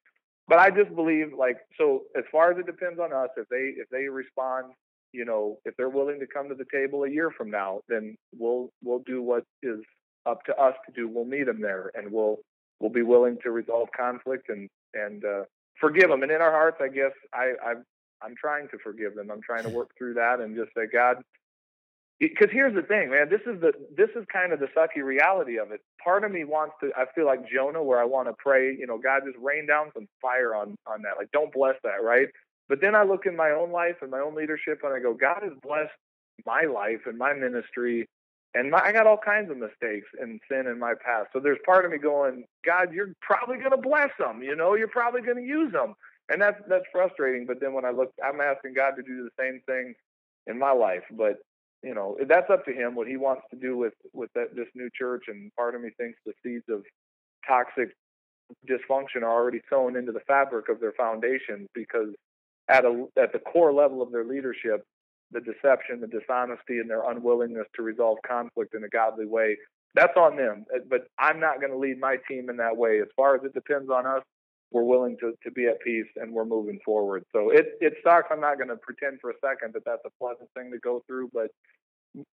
But 0.48 0.58
I 0.58 0.70
just 0.70 0.94
believe, 0.96 1.32
like, 1.36 1.58
so 1.76 2.04
as 2.16 2.24
far 2.32 2.50
as 2.50 2.58
it 2.58 2.64
depends 2.64 2.98
on 2.98 3.12
us, 3.12 3.28
if 3.36 3.46
they 3.50 3.74
if 3.76 3.88
they 3.90 4.08
respond, 4.08 4.72
you 5.12 5.26
know, 5.26 5.58
if 5.66 5.76
they're 5.76 5.90
willing 5.90 6.20
to 6.20 6.26
come 6.26 6.48
to 6.48 6.54
the 6.54 6.64
table 6.72 7.04
a 7.04 7.10
year 7.10 7.30
from 7.36 7.50
now, 7.50 7.80
then 7.88 8.16
we'll 8.36 8.70
we'll 8.82 9.02
do 9.06 9.22
what 9.22 9.44
is 9.62 9.80
up 10.24 10.42
to 10.44 10.56
us 10.56 10.74
to 10.86 10.92
do. 10.92 11.06
We'll 11.06 11.26
meet 11.26 11.44
them 11.44 11.60
there, 11.60 11.90
and 11.94 12.10
we'll 12.10 12.38
we'll 12.80 12.90
be 12.90 13.02
willing 13.02 13.38
to 13.42 13.50
resolve 13.50 13.88
conflict 13.96 14.48
and 14.48 14.68
and 14.94 15.24
uh, 15.24 15.42
forgive 15.80 16.08
them. 16.08 16.22
And 16.22 16.32
in 16.32 16.40
our 16.40 16.52
hearts, 16.52 16.78
I 16.80 16.88
guess 16.88 17.12
I 17.32 17.52
I've, 17.64 17.82
I'm 18.22 18.34
trying 18.36 18.68
to 18.68 18.78
forgive 18.82 19.14
them. 19.14 19.30
I'm 19.30 19.42
trying 19.42 19.64
to 19.64 19.70
work 19.70 19.90
through 19.96 20.14
that 20.14 20.40
and 20.40 20.56
just 20.56 20.70
say, 20.76 20.86
God, 20.92 21.18
because 22.18 22.48
here's 22.50 22.74
the 22.74 22.82
thing, 22.82 23.10
man. 23.10 23.28
This 23.30 23.42
is 23.46 23.60
the 23.60 23.72
this 23.96 24.10
is 24.16 24.24
kind 24.32 24.52
of 24.52 24.60
the 24.60 24.66
sucky 24.76 25.02
reality 25.02 25.58
of 25.58 25.70
it. 25.70 25.80
Part 26.02 26.24
of 26.24 26.32
me 26.32 26.44
wants 26.44 26.74
to. 26.82 26.90
I 26.96 27.04
feel 27.14 27.26
like 27.26 27.48
Jonah, 27.48 27.82
where 27.82 28.00
I 28.00 28.04
want 28.04 28.28
to 28.28 28.34
pray. 28.38 28.74
You 28.76 28.86
know, 28.86 28.98
God, 28.98 29.22
just 29.24 29.38
rain 29.42 29.66
down 29.66 29.90
some 29.94 30.08
fire 30.20 30.54
on 30.54 30.74
on 30.86 31.02
that. 31.02 31.16
Like, 31.16 31.30
don't 31.32 31.52
bless 31.52 31.76
that, 31.84 32.02
right? 32.02 32.28
But 32.68 32.80
then 32.80 32.94
I 32.94 33.04
look 33.04 33.26
in 33.26 33.36
my 33.36 33.50
own 33.50 33.70
life 33.70 33.96
and 34.02 34.10
my 34.10 34.20
own 34.20 34.34
leadership, 34.34 34.80
and 34.82 34.92
I 34.92 35.00
go, 35.00 35.14
God 35.14 35.42
has 35.42 35.52
blessed 35.62 35.92
my 36.44 36.62
life 36.62 37.00
and 37.06 37.16
my 37.16 37.32
ministry 37.32 38.06
and 38.58 38.72
my, 38.72 38.80
I 38.80 38.92
got 38.92 39.06
all 39.06 39.18
kinds 39.18 39.50
of 39.52 39.56
mistakes 39.56 40.08
and 40.20 40.40
sin 40.50 40.66
in 40.66 40.80
my 40.80 40.94
past. 40.94 41.28
So 41.32 41.38
there's 41.38 41.58
part 41.64 41.84
of 41.84 41.92
me 41.92 41.98
going, 41.98 42.44
God, 42.66 42.92
you're 42.92 43.14
probably 43.20 43.58
going 43.58 43.70
to 43.70 43.76
bless 43.76 44.10
them. 44.18 44.42
You 44.42 44.56
know, 44.56 44.74
you're 44.74 44.88
probably 44.88 45.22
going 45.22 45.36
to 45.36 45.42
use 45.42 45.72
them, 45.72 45.94
and 46.28 46.42
that's 46.42 46.60
that's 46.68 46.84
frustrating. 46.90 47.46
But 47.46 47.60
then 47.60 47.72
when 47.72 47.84
I 47.84 47.90
look, 47.90 48.12
I'm 48.24 48.40
asking 48.40 48.74
God 48.74 48.92
to 48.96 49.02
do 49.02 49.22
the 49.22 49.30
same 49.38 49.60
thing 49.66 49.94
in 50.48 50.58
my 50.58 50.72
life. 50.72 51.04
But 51.12 51.38
you 51.84 51.94
know, 51.94 52.16
that's 52.26 52.50
up 52.50 52.64
to 52.64 52.72
Him 52.72 52.96
what 52.96 53.06
He 53.06 53.16
wants 53.16 53.42
to 53.50 53.56
do 53.56 53.76
with 53.76 53.94
with 54.12 54.30
that, 54.34 54.56
this 54.56 54.68
new 54.74 54.90
church. 54.92 55.26
And 55.28 55.54
part 55.54 55.76
of 55.76 55.82
me 55.82 55.90
thinks 55.96 56.18
the 56.26 56.32
seeds 56.42 56.64
of 56.68 56.82
toxic 57.46 57.94
dysfunction 58.68 59.22
are 59.22 59.30
already 59.30 59.60
sown 59.70 59.96
into 59.96 60.10
the 60.10 60.20
fabric 60.26 60.68
of 60.68 60.80
their 60.80 60.92
foundations 60.92 61.68
because 61.74 62.08
at 62.68 62.84
a 62.84 63.06
at 63.16 63.32
the 63.32 63.38
core 63.38 63.72
level 63.72 64.02
of 64.02 64.10
their 64.10 64.24
leadership 64.24 64.84
the 65.32 65.40
deception, 65.40 66.00
the 66.00 66.06
dishonesty, 66.06 66.78
and 66.78 66.88
their 66.88 67.08
unwillingness 67.10 67.66
to 67.76 67.82
resolve 67.82 68.18
conflict 68.26 68.74
in 68.74 68.84
a 68.84 68.88
godly 68.88 69.26
way. 69.26 69.56
That's 69.94 70.16
on 70.16 70.36
them. 70.36 70.64
Uh, 70.74 70.80
but 70.88 71.08
I'm 71.18 71.40
not 71.40 71.60
going 71.60 71.72
to 71.72 71.78
lead 71.78 71.98
my 71.98 72.16
team 72.28 72.50
in 72.50 72.56
that 72.58 72.76
way. 72.76 73.00
As 73.00 73.08
far 73.16 73.36
as 73.36 73.42
it 73.44 73.54
depends 73.54 73.90
on 73.90 74.06
us, 74.06 74.22
we're 74.70 74.82
willing 74.82 75.16
to, 75.20 75.32
to 75.42 75.50
be 75.50 75.66
at 75.66 75.80
peace 75.80 76.06
and 76.16 76.32
we're 76.32 76.44
moving 76.44 76.78
forward. 76.84 77.24
So 77.32 77.50
it, 77.50 77.78
it 77.80 77.94
sucks. 78.04 78.28
I'm 78.30 78.40
not 78.40 78.58
going 78.58 78.68
to 78.68 78.76
pretend 78.76 79.18
for 79.20 79.30
a 79.30 79.34
second 79.44 79.72
that 79.74 79.84
that's 79.84 80.02
a 80.04 80.10
pleasant 80.22 80.48
thing 80.54 80.70
to 80.72 80.78
go 80.78 81.02
through, 81.06 81.30
but 81.32 81.48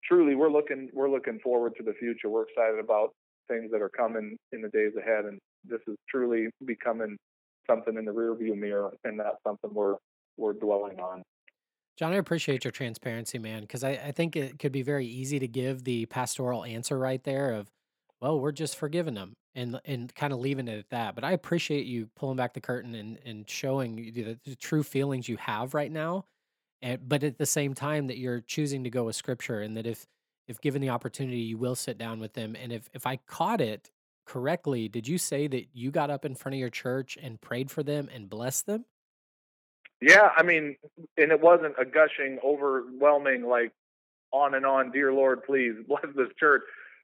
truly 0.03 0.35
we're 0.35 0.51
looking, 0.51 0.89
we're 0.93 1.09
looking 1.09 1.39
forward 1.39 1.73
to 1.77 1.83
the 1.83 1.93
future. 1.93 2.29
We're 2.29 2.43
excited 2.43 2.79
about 2.79 3.11
things 3.47 3.71
that 3.71 3.81
are 3.81 3.89
coming 3.89 4.35
in 4.51 4.61
the 4.61 4.69
days 4.69 4.91
ahead. 4.97 5.25
And 5.25 5.39
this 5.63 5.79
is 5.87 5.95
truly 6.09 6.49
becoming 6.65 7.15
something 7.69 7.97
in 7.97 8.03
the 8.05 8.11
rearview 8.11 8.55
mirror. 8.57 8.91
And 9.05 9.17
not 9.17 9.35
something 9.47 9.73
we're, 9.73 9.95
we're 10.37 10.53
dwelling 10.53 10.99
on. 10.99 11.23
John, 11.97 12.11
I 12.11 12.17
appreciate 12.17 12.65
your 12.65 12.71
transparency, 12.71 13.39
man, 13.39 13.61
because 13.61 13.83
I, 13.83 13.91
I 13.91 14.11
think 14.11 14.35
it 14.35 14.59
could 14.59 14.73
be 14.73 14.81
very 14.81 15.05
easy 15.05 15.39
to 15.39 15.47
give 15.47 15.83
the 15.83 16.05
pastoral 16.07 16.65
answer 16.65 16.99
right 16.99 17.23
there 17.23 17.51
of, 17.51 17.71
well, 18.19 18.39
we're 18.39 18.51
just 18.51 18.75
forgiving 18.75 19.13
them 19.13 19.33
and 19.53 19.79
and 19.85 20.13
kind 20.13 20.33
of 20.33 20.39
leaving 20.39 20.67
it 20.67 20.77
at 20.77 20.89
that. 20.89 21.15
But 21.15 21.23
I 21.23 21.31
appreciate 21.31 21.85
you 21.85 22.09
pulling 22.15 22.37
back 22.37 22.53
the 22.53 22.61
curtain 22.61 22.95
and, 22.95 23.17
and 23.25 23.49
showing 23.49 23.95
the, 23.95 24.37
the 24.43 24.55
true 24.55 24.83
feelings 24.83 25.29
you 25.29 25.37
have 25.37 25.73
right 25.73 25.91
now. 25.91 26.25
And 26.81 27.07
but 27.07 27.23
at 27.23 27.37
the 27.37 27.45
same 27.45 27.73
time 27.73 28.07
that 28.07 28.17
you're 28.17 28.41
choosing 28.41 28.83
to 28.83 28.89
go 28.89 29.05
with 29.05 29.15
scripture 29.15 29.61
and 29.61 29.77
that 29.77 29.87
if 29.87 30.05
if 30.47 30.61
given 30.61 30.81
the 30.81 30.89
opportunity, 30.89 31.39
you 31.39 31.57
will 31.57 31.75
sit 31.75 31.97
down 31.97 32.19
with 32.19 32.33
them. 32.33 32.55
And 32.55 32.73
if 32.73 32.89
if 32.93 33.07
I 33.07 33.17
caught 33.27 33.61
it 33.61 33.89
correctly, 34.25 34.89
did 34.89 35.07
you 35.07 35.17
say 35.17 35.47
that 35.47 35.67
you 35.73 35.91
got 35.91 36.09
up 36.09 36.25
in 36.25 36.35
front 36.35 36.55
of 36.55 36.59
your 36.59 36.69
church 36.69 37.17
and 37.21 37.39
prayed 37.39 37.71
for 37.71 37.83
them 37.83 38.09
and 38.13 38.29
blessed 38.29 38.65
them? 38.65 38.85
Yeah, 40.01 40.29
I 40.37 40.43
mean, 40.43 40.77
and 41.17 41.31
it 41.31 41.41
wasn't 41.41 41.75
a 41.79 41.85
gushing, 41.85 42.39
overwhelming, 42.45 43.45
like 43.47 43.71
on 44.33 44.55
and 44.55 44.65
on, 44.65 44.91
dear 44.91 45.13
Lord, 45.13 45.43
please 45.45 45.73
bless 45.87 46.05
this 46.15 46.29
church. 46.39 46.63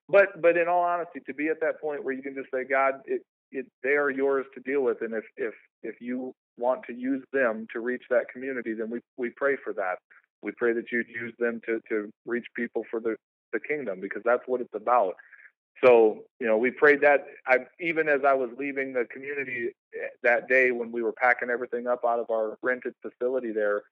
But 0.10 0.42
but 0.42 0.58
in 0.58 0.68
all 0.68 0.84
honesty, 0.84 1.22
to 1.28 1.34
be 1.34 1.50
at 1.50 1.62
that 1.62 1.82
point 1.82 2.04
where 2.04 2.14
you 2.14 2.24
can 2.24 2.36
just 2.36 2.50
say, 2.54 2.64
God, 2.70 2.96
it, 3.06 3.24
it, 3.52 3.66
they 3.84 3.92
are 3.92 4.12
yours 4.12 4.46
to 4.56 4.62
deal 4.62 4.84
with, 4.84 5.00
and 5.02 5.14
if 5.16 5.24
if 5.38 5.54
if 5.84 5.96
you 6.02 6.34
want 6.60 6.84
to 6.88 6.94
use 6.94 7.24
them 7.34 7.68
to 7.74 7.80
reach 7.80 8.04
that 8.12 8.26
community, 8.34 8.74
then 8.74 8.89
we 8.92 9.00
we 9.18 9.32
pray 9.38 9.58
for 9.64 9.74
that. 9.74 9.96
We 10.44 10.52
pray 10.58 10.74
that 10.74 10.86
you'd 10.92 11.08
use 11.10 11.34
them 11.39 11.62
to 11.68 11.80
to 11.89 12.10
reach 12.26 12.46
people 12.56 12.84
for 12.92 13.00
the 13.00 13.16
the 13.54 13.62
kingdom 13.62 14.02
because 14.02 14.24
that's 14.26 14.44
what 14.48 14.62
it's 14.62 14.76
about. 14.76 15.16
So 15.84 16.24
you 16.39 16.47
know, 16.47 16.57
we 16.57 16.72
prayed 16.72 17.01
that. 17.01 17.26
I 17.47 17.59
even 17.80 18.07
as 18.07 18.22
I 18.26 18.34
was 18.34 18.49
leaving 18.57 18.93
the 18.93 19.05
community 19.05 19.69
eh, 19.95 20.07
that 20.24 20.47
day 20.47 20.72
when 20.72 20.91
we 20.91 21.01
were 21.01 21.13
packing 21.13 21.49
everything 21.49 21.88
up 21.88 22.01
out 22.05 22.19
of 22.19 22.30
our 22.30 22.57
rented 22.61 22.93
facility 23.01 23.51
there, 23.51 23.84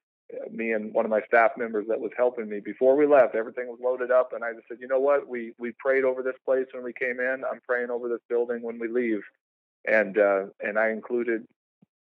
me 0.50 0.72
and 0.72 0.92
one 0.92 1.04
of 1.04 1.10
my 1.10 1.20
staff 1.26 1.52
members 1.56 1.86
that 1.88 2.00
was 2.00 2.10
helping 2.16 2.48
me 2.48 2.60
before 2.60 2.96
we 2.96 3.06
left 3.06 3.34
everything 3.34 3.66
was 3.68 3.78
loaded 3.82 4.10
up 4.10 4.32
and 4.32 4.44
i 4.44 4.52
just 4.52 4.66
said 4.68 4.78
you 4.80 4.88
know 4.88 5.00
what? 5.00 5.28
We 5.28 5.52
we 5.58 5.72
prayed 5.78 6.04
over 6.04 6.22
this 6.22 6.36
place 6.44 6.66
when 6.72 6.84
we 6.84 6.92
came 6.92 7.20
in. 7.20 7.42
I'm 7.50 7.60
praying 7.66 7.90
over 7.90 8.08
this 8.08 8.20
building 8.28 8.62
when 8.62 8.78
we 8.78 8.88
leave. 8.88 9.22
And 9.86 10.18
uh 10.18 10.44
and 10.60 10.78
i 10.78 10.90
included 10.90 11.46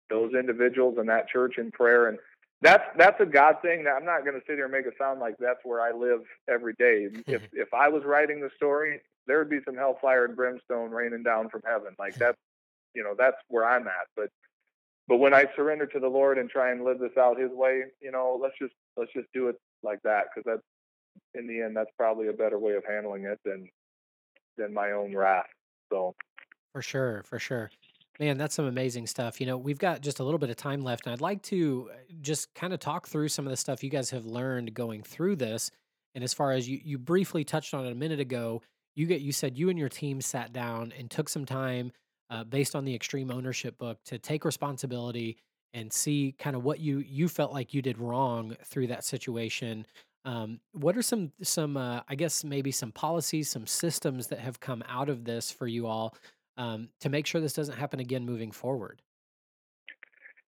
those 0.10 0.34
individuals 0.34 0.98
and 0.98 1.08
that 1.10 1.28
church 1.30 1.58
in 1.58 1.72
prayer 1.72 2.08
and 2.08 2.18
that's 2.62 2.84
that's 2.98 3.22
a 3.22 3.26
god 3.26 3.62
thing 3.62 3.84
that 3.84 3.92
i'm 3.92 4.06
not 4.06 4.26
going 4.26 4.34
to 4.34 4.42
sit 4.48 4.56
here 4.56 4.66
and 4.66 4.74
make 4.74 4.86
it 4.86 4.96
sound 4.98 5.20
like 5.20 5.36
that's 5.40 5.60
where 5.64 5.82
i 5.82 5.92
live 5.92 6.22
every 6.50 6.74
day. 6.74 7.08
If 7.28 7.44
if 7.54 7.74
i 7.74 7.88
was 7.88 8.04
writing 8.04 8.42
the 8.42 8.50
story 8.56 9.02
there 9.30 9.40
would 9.40 9.50
be 9.50 9.60
some 9.64 9.76
hellfire 9.76 10.26
and 10.26 10.36
brimstone 10.36 10.92
raining 10.92 11.24
down 11.24 11.48
from 11.50 11.62
heaven 11.66 11.96
like 11.98 12.16
that's 12.16 12.38
you 12.94 13.04
know 13.04 13.16
that's 13.18 13.38
where 13.48 13.66
i'm 13.66 13.88
at 13.88 14.08
but 14.16 14.30
but 15.10 15.18
when 15.18 15.34
I 15.34 15.46
surrender 15.56 15.88
to 15.88 16.00
the 16.00 16.08
Lord 16.08 16.38
and 16.38 16.48
try 16.48 16.72
and 16.72 16.86
live 16.86 17.00
this 17.00 17.18
out 17.18 17.40
His 17.40 17.50
way, 17.52 17.82
you 18.00 18.12
know, 18.12 18.40
let's 18.40 18.54
just 18.62 18.76
let's 18.96 19.12
just 19.12 19.28
do 19.34 19.48
it 19.48 19.56
like 19.82 20.00
that 20.04 20.26
because 20.30 20.44
that's 20.46 20.62
in 21.34 21.48
the 21.48 21.64
end 21.64 21.76
that's 21.76 21.90
probably 21.98 22.28
a 22.28 22.34
better 22.34 22.60
way 22.60 22.74
of 22.74 22.84
handling 22.88 23.26
it 23.26 23.40
than 23.44 23.68
than 24.56 24.72
my 24.72 24.92
own 24.92 25.16
wrath. 25.16 25.48
So 25.92 26.14
for 26.74 26.84
sure, 26.84 27.24
for 27.26 27.40
sure. 27.40 27.72
Man, 28.20 28.38
that's 28.38 28.54
some 28.54 28.66
amazing 28.66 29.08
stuff. 29.08 29.40
You 29.40 29.48
know, 29.48 29.58
we've 29.58 29.80
got 29.80 30.02
just 30.02 30.20
a 30.20 30.24
little 30.24 30.38
bit 30.38 30.50
of 30.52 30.58
time 30.58 30.82
left, 30.82 31.06
and 31.06 31.14
I'd 31.14 31.22
like 31.22 31.42
to 31.44 31.90
uh, 31.92 31.96
just 32.22 32.54
kind 32.54 32.74
of 32.74 32.80
talk 32.80 33.08
through 33.08 33.30
some 33.30 33.48
of 33.48 33.50
the 33.50 33.58
stuff 33.58 33.84
you 33.84 33.90
guys 33.90 34.10
have 34.12 34.26
learned 34.26 34.74
going 34.74 35.02
through 35.02 35.38
this. 35.38 35.72
And 36.14 36.24
as 36.24 36.34
far 36.34 36.52
as 36.52 36.68
you, 36.68 36.82
you 36.84 36.98
briefly 36.98 37.46
touched 37.46 37.74
on 37.74 37.86
it 37.86 37.92
a 37.94 37.96
minute 37.96 38.20
ago, 38.20 38.62
you 38.96 39.06
get 39.06 39.22
you 39.22 39.32
said 39.32 39.58
you 39.58 39.70
and 39.70 39.78
your 39.78 39.90
team 39.90 40.22
sat 40.22 40.54
down 40.54 40.94
and 40.98 41.10
took 41.10 41.30
some 41.30 41.46
time 41.46 41.92
uh, 42.30 42.44
based 42.44 42.76
on 42.76 42.86
the 42.86 42.94
extreme 42.94 43.32
ownership 43.32 43.78
book 43.78 43.98
to 44.06 44.18
take 44.18 44.46
responsibility 44.46 45.38
and 45.74 45.92
see 45.92 46.36
kind 46.40 46.56
of 46.56 46.64
what 46.64 46.80
you 46.80 47.00
you 47.00 47.28
felt 47.28 47.54
like 47.54 47.74
you 47.74 47.82
did 47.82 47.98
wrong 47.98 48.56
through 48.66 48.88
that 48.88 49.04
situation. 49.04 49.86
Um, 50.26 50.60
what 50.74 50.98
are 50.98 51.02
some 51.02 51.32
some 51.42 51.78
uh, 51.78 52.02
i 52.10 52.16
guess 52.16 52.44
maybe 52.44 52.72
some 52.72 52.92
policies 52.92 53.50
some 53.50 53.66
systems 53.66 54.28
that 54.28 54.40
have 54.40 54.60
come 54.60 54.84
out 54.88 55.08
of 55.08 55.24
this 55.24 55.50
for 55.50 55.66
you 55.66 55.88
all 55.88 56.14
um, 56.58 56.90
to 57.00 57.10
make 57.10 57.26
sure 57.26 57.40
this 57.40 57.54
doesn't 57.54 57.78
happen 57.78 58.02
again 58.02 58.26
moving 58.26 58.52
forward 58.52 59.02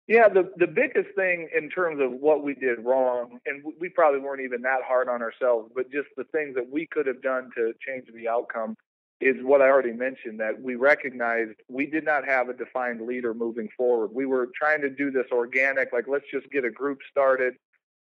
yeah, 0.08 0.30
the 0.30 0.52
the 0.58 0.68
biggest 0.68 1.16
thing 1.16 1.50
in 1.56 1.70
terms 1.70 2.00
of 2.00 2.12
what 2.12 2.44
we 2.44 2.54
did 2.54 2.84
wrong, 2.84 3.40
and 3.46 3.64
we 3.80 3.90
probably 3.90 4.20
weren't 4.20 4.42
even 4.42 4.62
that 4.62 4.82
hard 4.88 5.10
on 5.10 5.22
ourselves, 5.22 5.72
but 5.76 5.92
just 5.92 6.08
the 6.16 6.26
things 6.26 6.54
that 6.56 6.70
we 6.70 6.86
could 6.86 7.08
have 7.08 7.22
done 7.24 7.50
to 7.56 7.74
change 7.86 8.06
the 8.14 8.28
outcome 8.28 8.76
is 9.20 9.36
what 9.42 9.62
I 9.62 9.70
already 9.70 9.94
mentioned 9.94 10.40
that 10.42 10.62
we 10.62 10.76
recognized 10.76 11.54
we 11.70 11.86
did 11.88 12.04
not 12.04 12.26
have 12.26 12.50
a 12.50 12.54
defined 12.54 13.02
leader 13.08 13.34
moving 13.34 13.70
forward. 13.76 14.12
We 14.14 14.26
were 14.26 14.50
trying 14.60 14.82
to 14.82 14.90
do 14.90 15.10
this 15.10 15.26
organic, 15.32 15.94
like 15.94 16.06
let's 16.08 16.26
just 16.32 16.52
get 16.52 16.66
a 16.66 16.72
group 16.72 17.00
started, 17.10 17.56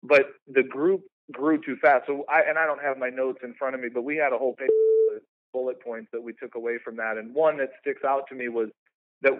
but 0.03 0.27
the 0.49 0.63
group 0.63 1.03
grew 1.31 1.61
too 1.61 1.77
fast. 1.77 2.05
So 2.07 2.25
I 2.29 2.43
and 2.49 2.59
I 2.59 2.67
don't 2.67 2.83
have 2.83 2.97
my 2.97 3.11
notes 3.11 3.41
in 3.43 3.53
front 3.55 3.75
of 3.75 3.83
me, 3.83 3.89
but 3.93 4.03
we 4.03 4.17
had 4.17 4.33
a 4.33 4.39
whole 4.39 4.55
page 4.55 4.71
of 5.15 5.23
bullet 5.53 5.83
points 5.83 6.09
that 6.13 6.23
we 6.23 6.33
took 6.33 6.55
away 6.55 6.79
from 6.83 6.97
that. 6.97 7.19
And 7.19 7.35
one 7.35 7.59
that 7.59 7.71
sticks 7.83 8.03
out 8.03 8.27
to 8.29 8.35
me 8.35 8.49
was 8.49 8.71
that 9.23 9.33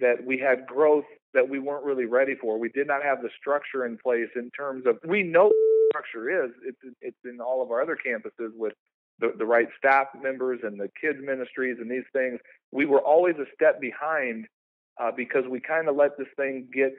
that 0.00 0.24
we 0.24 0.38
had 0.38 0.66
growth 0.66 1.04
that 1.34 1.48
we 1.48 1.58
weren't 1.58 1.84
really 1.84 2.06
ready 2.06 2.34
for. 2.40 2.58
We 2.58 2.68
did 2.68 2.86
not 2.86 3.02
have 3.02 3.22
the 3.22 3.28
structure 3.38 3.86
in 3.86 3.98
place 3.98 4.30
in 4.36 4.50
terms 4.50 4.84
of 4.86 4.98
we 5.06 5.22
know 5.22 5.50
structure 5.90 6.44
is 6.44 6.50
it's 6.64 6.96
it's 7.00 7.24
in 7.24 7.40
all 7.40 7.62
of 7.62 7.70
our 7.70 7.82
other 7.82 7.96
campuses 7.96 8.50
with 8.54 8.72
the, 9.20 9.32
the 9.38 9.46
right 9.46 9.68
staff 9.78 10.08
members 10.20 10.60
and 10.62 10.78
the 10.78 10.88
kids 11.00 11.18
ministries 11.22 11.76
and 11.80 11.90
these 11.90 12.06
things. 12.12 12.40
We 12.72 12.86
were 12.86 13.00
always 13.00 13.36
a 13.36 13.46
step 13.54 13.80
behind 13.80 14.46
uh, 15.00 15.10
because 15.16 15.44
we 15.48 15.60
kind 15.60 15.88
of 15.88 15.96
let 15.96 16.18
this 16.18 16.28
thing 16.36 16.68
get 16.72 16.92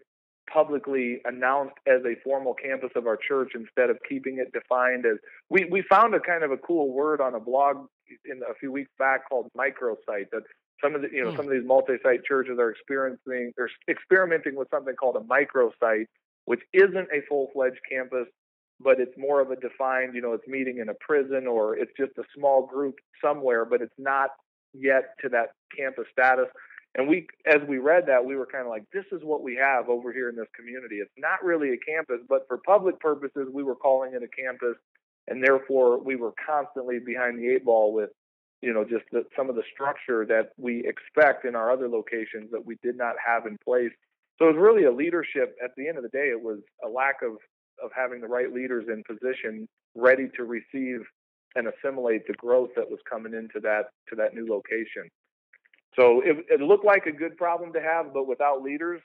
publicly 0.52 1.22
announced 1.26 1.76
as 1.88 2.02
a 2.06 2.16
formal 2.24 2.54
campus 2.54 2.92
of 2.96 3.08
our 3.08 3.18
church 3.18 3.54
instead 3.56 3.90
of 3.90 3.98
keeping 4.08 4.38
it 4.38 4.52
defined 4.54 5.06
as 5.06 5.18
we, 5.50 5.66
we 5.72 5.82
found 5.90 6.14
a 6.14 6.20
kind 6.20 6.44
of 6.44 6.52
a 6.52 6.58
cool 6.58 6.94
word 6.94 7.20
on 7.20 7.34
a 7.34 7.40
blog 7.40 7.88
in 8.26 8.42
a 8.50 8.54
few 8.60 8.72
weeks 8.72 8.92
back 9.00 9.28
called 9.28 9.48
microsite 9.58 10.30
that 10.32 10.44
some 10.82 10.96
of 10.96 11.02
the 11.02 11.10
you 11.12 11.24
know 11.24 11.32
mm. 11.32 11.38
some 11.38 11.46
of 11.46 11.52
these 11.52 11.66
multi-site 11.66 12.24
churches 12.24 12.58
are 12.60 12.72
experiencing 12.72 13.54
they're 13.58 13.70
experimenting 13.90 14.56
with 14.56 14.70
something 14.70 14.96
called 14.96 15.16
a 15.16 15.20
microsite 15.20 16.06
which 16.46 16.62
isn't 16.74 17.08
a 17.12 17.22
full-fledged 17.28 17.80
campus 17.90 18.28
but 18.80 19.00
it's 19.00 19.18
more 19.18 19.42
of 19.42 19.52
a 19.52 19.56
defined, 19.56 20.16
you 20.16 20.22
know, 20.22 20.34
it's 20.34 20.48
meeting 20.48 20.80
in 20.80 20.90
a 20.90 20.94
prison 21.00 21.48
or 21.48 21.78
it's 21.78 21.92
just 21.98 22.12
a 22.18 22.24
small 22.38 22.66
group 22.66 22.96
somewhere, 23.24 23.66
but 23.66 23.82
it's 23.82 23.94
not 23.98 24.32
yet 24.74 25.16
to 25.22 25.30
that 25.30 25.52
campus 25.76 26.06
status. 26.12 26.48
And 26.96 27.08
we, 27.08 27.28
as 27.46 27.62
we 27.68 27.78
read 27.78 28.06
that, 28.08 28.24
we 28.24 28.36
were 28.36 28.46
kind 28.46 28.64
of 28.64 28.70
like, 28.70 28.84
this 28.94 29.06
is 29.12 29.22
what 29.24 29.44
we 29.44 29.56
have 29.56 29.90
over 29.90 30.14
here 30.14 30.30
in 30.30 30.36
this 30.36 30.48
community. 30.56 30.98
It's 30.98 31.12
not 31.18 31.44
really 31.44 31.72
a 31.74 31.78
campus, 31.78 32.20
but 32.28 32.48
for 32.48 32.58
public 32.66 33.00
purposes, 33.00 33.48
we 33.52 33.64
were 33.64 33.76
calling 33.76 34.14
it 34.14 34.24
a 34.24 34.28
campus. 34.28 34.76
And 35.28 35.44
therefore, 35.44 36.00
we 36.00 36.16
were 36.16 36.34
constantly 36.46 37.00
behind 37.00 37.40
the 37.40 37.50
eight 37.50 37.66
ball 37.66 37.94
with, 37.94 38.12
you 38.66 38.74
know, 38.74 38.84
just 38.84 39.06
the, 39.12 39.24
some 39.38 39.48
of 39.48 39.56
the 39.56 39.62
structure 39.72 40.26
that 40.26 40.50
we 40.58 40.84
expect 40.88 41.46
in 41.46 41.56
our 41.56 41.72
other 41.72 41.88
locations 41.88 42.50
that 42.52 42.66
we 42.66 42.78
did 42.82 42.98
not 42.98 43.14
have 43.24 43.46
in 43.46 43.60
place. 43.64 43.92
So 44.40 44.50
it 44.50 44.56
was 44.56 44.60
really 44.60 44.86
a 44.86 44.92
leadership. 44.92 45.56
At 45.64 45.70
the 45.78 45.88
end 45.88 45.98
of 45.98 46.04
the 46.04 46.10
day, 46.10 46.30
it 46.32 46.42
was 46.42 46.60
a 46.84 46.90
lack 46.90 47.22
of 47.22 47.38
of 47.84 47.92
having 47.96 48.22
the 48.22 48.28
right 48.28 48.52
leaders 48.54 48.86
in 48.88 49.04
position 49.04 49.68
ready 49.96 50.30
to 50.36 50.46
receive 50.46 51.02
and 51.56 51.68
assimilate 51.68 52.26
the 52.26 52.34
growth 52.34 52.70
that 52.76 52.90
was 52.90 53.00
coming 53.10 53.34
into 53.34 53.60
that 53.62 53.90
to 54.10 54.16
that 54.16 54.34
new 54.34 54.48
location. 54.48 55.10
So 55.96 56.22
it, 56.22 56.38
it 56.50 56.62
looked 56.62 56.86
like 56.86 57.06
a 57.06 57.12
good 57.12 57.38
problem 57.38 57.72
to 57.74 57.82
have, 57.82 58.14
but 58.14 58.28
without 58.28 58.62
leaders, 58.64 59.02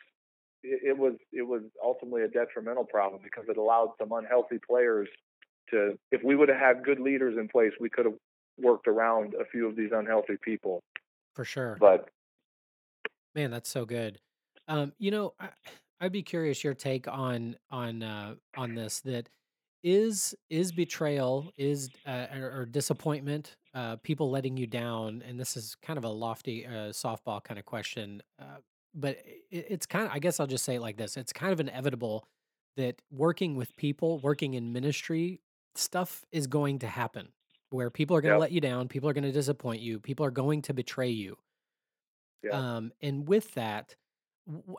it, 0.63 0.91
it 0.91 0.99
was 0.99 1.15
it 1.33 1.43
was 1.43 1.63
ultimately 1.85 2.23
a 2.23 2.29
detrimental 2.29 2.85
problem 2.85 3.21
because 3.23 3.45
it 3.49 3.59
allowed 3.59 3.91
some 4.01 4.11
unhealthy 4.13 4.59
players 4.67 5.09
to. 5.71 5.99
If 6.11 6.23
we 6.25 6.35
would 6.35 6.49
have 6.49 6.59
had 6.59 6.83
good 6.83 6.99
leaders 6.99 7.37
in 7.39 7.47
place, 7.47 7.73
we 7.79 7.91
could 7.91 8.07
have 8.07 8.15
worked 8.63 8.89
around 8.89 9.35
a 9.35 9.45
few 9.45 9.69
of 9.69 9.77
these 9.77 9.91
unhealthy 9.93 10.37
people. 10.43 10.83
For 11.35 11.45
sure. 11.45 11.77
But 11.81 12.09
man, 13.35 13.51
that's 13.51 13.71
so 13.71 13.85
good. 13.85 14.19
Um, 14.69 14.93
you 14.99 15.11
know, 15.11 15.35
I, 15.41 15.49
I'd 16.01 16.13
be 16.13 16.23
curious 16.23 16.65
your 16.65 16.75
take 16.75 17.09
on 17.09 17.57
on 17.71 18.03
uh, 18.03 18.35
on 18.57 18.75
this. 18.75 19.01
That 19.01 19.29
is 19.83 20.35
is 20.49 20.73
betrayal, 20.73 21.53
is 21.57 21.91
uh, 22.07 22.27
or, 22.35 22.61
or 22.61 22.67
disappointment, 22.67 23.57
uh, 23.75 23.97
people 23.97 24.31
letting 24.31 24.57
you 24.57 24.67
down, 24.67 25.23
and 25.27 25.39
this 25.39 25.57
is 25.57 25.77
kind 25.83 25.99
of 25.99 26.05
a 26.05 26.09
lofty 26.09 26.67
uh, 26.67 26.91
softball 26.91 27.43
kind 27.43 27.59
of 27.59 27.67
question, 27.67 28.23
uh, 28.39 28.59
but 28.95 29.19
it, 29.51 29.67
it's 29.69 29.87
kind 29.87 30.07
of 30.07 30.13
I 30.13 30.19
guess 30.19 30.41
I'll 30.41 30.47
just 30.47 30.65
say 30.65 30.77
it 30.77 30.81
like 30.81 30.97
this: 30.97 31.17
it's 31.17 31.33
kind 31.33 31.53
of 31.53 31.61
inevitable 31.61 32.27
that 32.77 33.03
working 33.11 33.57
with 33.57 33.75
people, 33.77 34.19
working 34.21 34.55
in 34.55 34.73
ministry, 34.73 35.41
stuff 35.75 36.25
is 36.33 36.47
going 36.47 36.79
to 36.79 36.87
happen 36.87 37.29
where 37.71 37.91
people 37.91 38.17
are 38.17 38.21
going 38.21 38.33
to 38.33 38.37
yep. 38.37 38.41
let 38.41 38.53
you 38.53 38.61
down, 38.61 38.89
people 38.89 39.09
are 39.09 39.13
going 39.13 39.25
to 39.25 39.33
disappoint 39.33 39.81
you, 39.81 39.99
people 39.99 40.27
are 40.27 40.31
going 40.31 40.63
to 40.63 40.75
betray 40.75 41.11
you. 41.11 41.37
Yep. 42.43 42.55
Um, 42.55 42.93
and 43.01 43.29
with 43.29 43.55
that, 43.55 43.95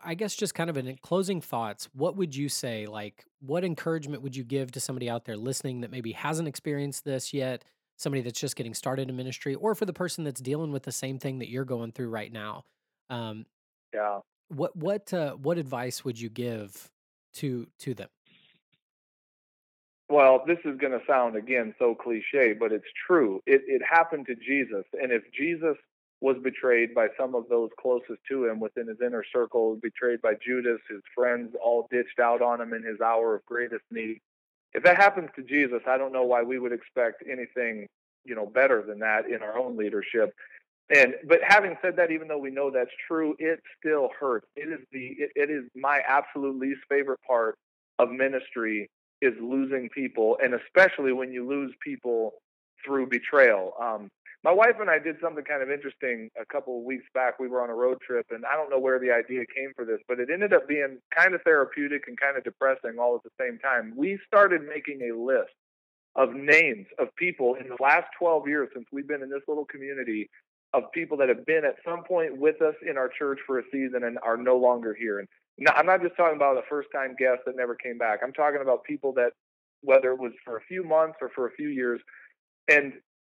I 0.03 0.15
guess 0.15 0.35
just 0.35 0.55
kind 0.55 0.69
of 0.69 0.77
in 0.77 0.97
closing 1.01 1.41
thoughts, 1.41 1.87
what 1.93 2.17
would 2.17 2.35
you 2.35 2.49
say? 2.49 2.87
Like, 2.87 3.25
what 3.39 3.63
encouragement 3.63 4.21
would 4.23 4.35
you 4.35 4.43
give 4.43 4.71
to 4.73 4.79
somebody 4.79 5.09
out 5.09 5.25
there 5.25 5.37
listening 5.37 5.81
that 5.81 5.91
maybe 5.91 6.11
hasn't 6.11 6.47
experienced 6.47 7.05
this 7.05 7.33
yet? 7.33 7.63
Somebody 7.97 8.21
that's 8.21 8.39
just 8.39 8.55
getting 8.55 8.73
started 8.73 9.09
in 9.09 9.15
ministry, 9.15 9.53
or 9.53 9.75
for 9.75 9.85
the 9.85 9.93
person 9.93 10.23
that's 10.23 10.41
dealing 10.41 10.71
with 10.71 10.83
the 10.83 10.91
same 10.91 11.19
thing 11.19 11.39
that 11.39 11.49
you're 11.49 11.65
going 11.65 11.91
through 11.91 12.09
right 12.09 12.31
now. 12.31 12.65
Um, 13.09 13.45
yeah. 13.93 14.19
What 14.47 14.75
what 14.75 15.13
uh, 15.13 15.33
what 15.33 15.59
advice 15.59 16.03
would 16.03 16.19
you 16.19 16.29
give 16.29 16.89
to 17.35 17.67
to 17.79 17.93
them? 17.93 18.09
Well, 20.11 20.43
this 20.45 20.59
is 20.65 20.77
going 20.77 20.91
to 20.91 21.01
sound 21.07 21.37
again 21.37 21.73
so 21.79 21.95
cliche, 21.95 22.53
but 22.53 22.73
it's 22.73 22.91
true. 23.07 23.41
It 23.45 23.61
it 23.65 23.81
happened 23.89 24.25
to 24.27 24.35
Jesus, 24.35 24.83
and 25.01 25.09
if 25.11 25.23
Jesus 25.33 25.77
was 26.19 26.35
betrayed 26.43 26.93
by 26.93 27.07
some 27.17 27.33
of 27.33 27.47
those 27.49 27.69
closest 27.79 28.19
to 28.29 28.45
him 28.45 28.59
within 28.59 28.89
his 28.89 28.97
inner 29.01 29.23
circle, 29.33 29.77
betrayed 29.81 30.21
by 30.21 30.33
Judas, 30.45 30.81
his 30.89 31.01
friends 31.15 31.55
all 31.63 31.87
ditched 31.91 32.19
out 32.19 32.41
on 32.41 32.59
him 32.59 32.73
in 32.73 32.83
his 32.83 32.99
hour 32.99 33.35
of 33.35 33.45
greatest 33.45 33.85
need. 33.89 34.19
If 34.73 34.83
that 34.83 34.97
happens 34.97 35.29
to 35.37 35.43
Jesus, 35.43 35.81
I 35.87 35.97
don't 35.97 36.11
know 36.11 36.25
why 36.25 36.43
we 36.43 36.59
would 36.59 36.73
expect 36.73 37.23
anything, 37.31 37.87
you 38.25 38.35
know, 38.35 38.45
better 38.45 38.83
than 38.85 38.99
that 38.99 39.27
in 39.27 39.41
our 39.41 39.57
own 39.57 39.77
leadership. 39.77 40.35
And 40.93 41.15
but 41.25 41.39
having 41.47 41.77
said 41.81 41.95
that, 41.95 42.11
even 42.11 42.27
though 42.27 42.37
we 42.37 42.51
know 42.51 42.69
that's 42.69 42.91
true, 43.07 43.33
it 43.39 43.61
still 43.79 44.09
hurts. 44.19 44.47
It 44.57 44.67
is 44.69 44.85
the 44.91 45.15
it, 45.17 45.31
it 45.37 45.49
is 45.49 45.63
my 45.73 46.01
absolute 46.05 46.59
least 46.59 46.81
favorite 46.89 47.21
part 47.25 47.57
of 47.97 48.11
ministry 48.11 48.89
is 49.21 49.33
losing 49.41 49.89
people, 49.89 50.37
and 50.41 50.53
especially 50.53 51.13
when 51.13 51.31
you 51.31 51.47
lose 51.47 51.73
people 51.83 52.33
through 52.85 53.07
betrayal. 53.07 53.73
Um, 53.81 54.09
my 54.43 54.51
wife 54.51 54.77
and 54.79 54.89
I 54.89 54.97
did 54.97 55.17
something 55.21 55.43
kind 55.43 55.61
of 55.61 55.69
interesting 55.69 56.29
a 56.39 56.45
couple 56.51 56.79
of 56.79 56.83
weeks 56.83 57.05
back. 57.13 57.39
We 57.39 57.47
were 57.47 57.61
on 57.61 57.69
a 57.69 57.75
road 57.75 57.99
trip, 58.05 58.25
and 58.31 58.43
I 58.43 58.55
don't 58.55 58.71
know 58.71 58.79
where 58.79 58.99
the 58.99 59.11
idea 59.11 59.43
came 59.55 59.71
for 59.75 59.85
this, 59.85 59.99
but 60.07 60.19
it 60.19 60.29
ended 60.33 60.51
up 60.51 60.67
being 60.67 60.97
kind 61.15 61.35
of 61.35 61.41
therapeutic 61.43 62.03
and 62.07 62.19
kind 62.19 62.37
of 62.37 62.43
depressing 62.43 62.97
all 62.99 63.15
at 63.15 63.21
the 63.23 63.29
same 63.39 63.59
time. 63.59 63.93
We 63.95 64.17
started 64.25 64.61
making 64.63 65.01
a 65.03 65.15
list 65.15 65.53
of 66.15 66.33
names 66.33 66.87
of 66.97 67.15
people 67.15 67.55
in 67.55 67.69
the 67.69 67.77
last 67.79 68.07
12 68.17 68.47
years 68.47 68.69
since 68.73 68.85
we've 68.91 69.07
been 69.07 69.21
in 69.21 69.29
this 69.29 69.43
little 69.47 69.65
community 69.65 70.27
of 70.73 70.83
people 70.93 71.17
that 71.17 71.29
have 71.29 71.45
been 71.45 71.63
at 71.65 71.75
some 71.85 72.03
point 72.03 72.37
with 72.37 72.61
us 72.61 72.75
in 72.89 72.97
our 72.97 73.09
church 73.09 73.39
for 73.45 73.59
a 73.59 73.63
season 73.71 74.03
and 74.03 74.17
are 74.23 74.37
no 74.37 74.57
longer 74.57 74.95
here. 74.97 75.19
And 75.19 75.27
I'm 75.69 75.85
not 75.85 76.01
just 76.01 76.15
talking 76.15 76.35
about 76.35 76.57
a 76.57 76.63
first 76.69 76.89
time 76.93 77.15
guest 77.17 77.41
that 77.45 77.55
never 77.55 77.75
came 77.75 77.97
back. 77.97 78.19
I'm 78.23 78.33
talking 78.33 78.61
about 78.61 78.83
people 78.83 79.13
that, 79.13 79.31
whether 79.81 80.11
it 80.11 80.19
was 80.19 80.31
for 80.43 80.57
a 80.57 80.61
few 80.61 80.83
months 80.83 81.17
or 81.21 81.29
for 81.29 81.47
a 81.47 81.51
few 81.51 81.69
years, 81.69 82.01
and 82.67 82.93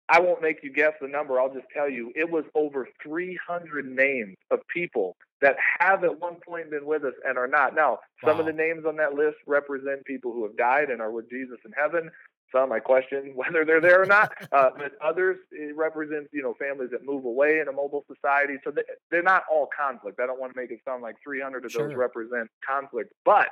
I 0.10 0.22
won't 0.22 0.42
make 0.42 0.64
you 0.64 0.72
guess 0.72 0.94
the 1.02 1.08
number. 1.08 1.40
I'll 1.40 1.54
just 1.54 1.68
tell 1.74 1.90
you 1.90 2.12
it 2.16 2.30
was 2.30 2.46
over 2.56 2.88
300 3.04 3.86
names 3.86 4.38
of 4.52 4.60
people 4.74 5.18
that 5.42 5.58
have 5.80 6.04
at 6.04 6.20
one 6.20 6.38
point 6.46 6.72
been 6.72 6.86
with 6.86 7.04
us 7.04 7.14
and 7.26 7.38
are 7.38 7.48
not. 7.48 7.76
Now, 7.76 8.00
some 8.24 8.36
wow. 8.36 8.40
of 8.40 8.46
the 8.46 8.54
names 8.54 8.86
on 8.86 8.96
that 8.98 9.14
list 9.14 9.38
represent 9.46 10.06
people 10.06 10.32
who 10.32 10.44
have 10.44 10.56
died 10.58 10.90
and 10.90 11.02
are 11.02 11.12
with 11.12 11.30
Jesus 11.30 11.58
in 11.66 11.72
heaven. 11.74 12.10
Some 12.52 12.72
I 12.72 12.80
question 12.80 13.32
whether 13.36 13.66
they're 13.66 13.82
there 13.82 14.02
or 14.02 14.06
not, 14.06 14.32
uh, 14.52 14.70
but 14.76 14.94
others 15.04 15.38
it 15.52 15.76
represents 15.76 16.30
you 16.34 16.42
know 16.42 16.56
families 16.60 16.90
that 16.92 17.06
move 17.06 17.26
away 17.26 17.60
in 17.60 17.68
a 17.68 17.72
mobile 17.72 18.06
society. 18.14 18.56
So 18.64 18.72
they, 18.72 18.84
they're 19.12 19.24
not 19.24 19.44
all 19.52 19.68
conflict. 19.78 20.20
I 20.22 20.26
don't 20.26 20.40
want 20.40 20.54
to 20.54 20.60
make 20.60 20.72
it 20.72 20.80
sound 20.86 21.04
like 21.04 21.16
300 21.24 21.66
of 21.66 21.72
sure. 21.72 21.88
those 21.88 21.96
represent 21.96 22.50
conflict, 22.68 23.14
but 23.26 23.48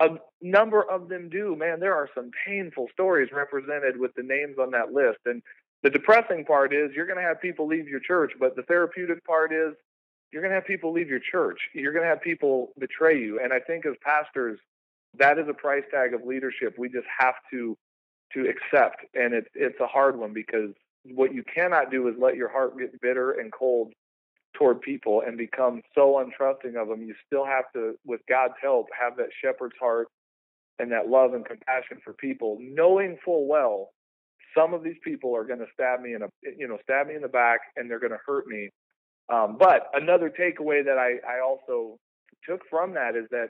a 0.00 0.08
number 0.42 0.82
of 0.82 1.08
them 1.08 1.28
do. 1.28 1.54
Man, 1.56 1.80
there 1.80 1.94
are 1.94 2.08
some 2.14 2.30
painful 2.46 2.88
stories 2.92 3.30
represented 3.32 3.98
with 3.98 4.12
the 4.16 4.22
names 4.22 4.56
on 4.58 4.70
that 4.72 4.92
list, 4.92 5.18
and 5.26 5.42
the 5.84 5.90
depressing 5.90 6.44
part 6.44 6.74
is 6.74 6.90
you're 6.96 7.06
going 7.06 7.18
to 7.18 7.22
have 7.22 7.40
people 7.40 7.66
leave 7.66 7.86
your 7.86 8.00
church, 8.00 8.32
but 8.40 8.56
the 8.56 8.62
therapeutic 8.62 9.24
part 9.24 9.52
is 9.52 9.74
you're 10.32 10.42
going 10.42 10.50
to 10.50 10.56
have 10.56 10.66
people 10.66 10.92
leave 10.92 11.08
your 11.08 11.20
church. 11.20 11.58
You're 11.74 11.92
going 11.92 12.02
to 12.02 12.08
have 12.08 12.22
people 12.22 12.72
betray 12.78 13.20
you. 13.20 13.38
And 13.38 13.52
I 13.52 13.60
think 13.60 13.86
as 13.86 13.92
pastors, 14.02 14.58
that 15.18 15.38
is 15.38 15.46
a 15.48 15.54
price 15.54 15.84
tag 15.92 16.12
of 16.12 16.24
leadership 16.24 16.74
we 16.76 16.88
just 16.88 17.06
have 17.18 17.34
to 17.52 17.76
to 18.34 18.48
accept. 18.48 19.04
And 19.14 19.34
it's 19.34 19.48
it's 19.54 19.80
a 19.80 19.86
hard 19.86 20.18
one 20.18 20.32
because 20.32 20.70
what 21.04 21.34
you 21.34 21.42
cannot 21.42 21.90
do 21.90 22.08
is 22.08 22.14
let 22.18 22.36
your 22.36 22.48
heart 22.48 22.78
get 22.78 23.00
bitter 23.00 23.32
and 23.32 23.52
cold 23.52 23.92
toward 24.54 24.80
people 24.80 25.22
and 25.26 25.36
become 25.36 25.82
so 25.94 26.24
untrusting 26.24 26.80
of 26.80 26.88
them. 26.88 27.02
You 27.02 27.14
still 27.26 27.44
have 27.44 27.64
to, 27.74 27.94
with 28.06 28.20
God's 28.28 28.54
help, 28.62 28.86
have 28.98 29.16
that 29.16 29.28
shepherd's 29.42 29.74
heart 29.80 30.08
and 30.78 30.92
that 30.92 31.08
love 31.08 31.34
and 31.34 31.44
compassion 31.44 31.98
for 32.04 32.12
people, 32.14 32.58
knowing 32.60 33.18
full 33.24 33.46
well 33.46 33.90
some 34.56 34.72
of 34.72 34.82
these 34.82 34.96
people 35.02 35.34
are 35.36 35.44
going 35.44 35.58
to 35.58 35.66
stab 35.74 36.00
me 36.00 36.14
in 36.14 36.22
a 36.22 36.28
you 36.56 36.68
know 36.68 36.78
stab 36.82 37.08
me 37.08 37.14
in 37.14 37.22
the 37.22 37.28
back 37.28 37.60
and 37.76 37.90
they're 37.90 37.98
going 37.98 38.12
to 38.12 38.18
hurt 38.24 38.46
me 38.46 38.70
um, 39.32 39.56
but 39.58 39.88
another 39.94 40.30
takeaway 40.30 40.84
that 40.84 40.98
I, 40.98 41.14
I 41.26 41.40
also 41.40 41.98
took 42.48 42.60
from 42.68 42.94
that 42.94 43.16
is 43.16 43.24
that 43.30 43.48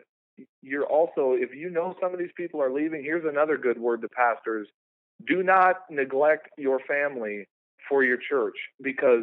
you're 0.62 0.86
also 0.86 1.34
if 1.36 1.54
you 1.54 1.70
know 1.70 1.94
some 2.00 2.12
of 2.12 2.18
these 2.18 2.32
people 2.36 2.60
are 2.62 2.72
leaving 2.72 3.02
here's 3.02 3.24
another 3.24 3.56
good 3.56 3.78
word 3.78 4.02
to 4.02 4.08
pastors 4.08 4.68
do 5.26 5.42
not 5.42 5.76
neglect 5.90 6.48
your 6.58 6.80
family 6.88 7.46
for 7.88 8.02
your 8.02 8.18
church 8.28 8.56
because 8.82 9.22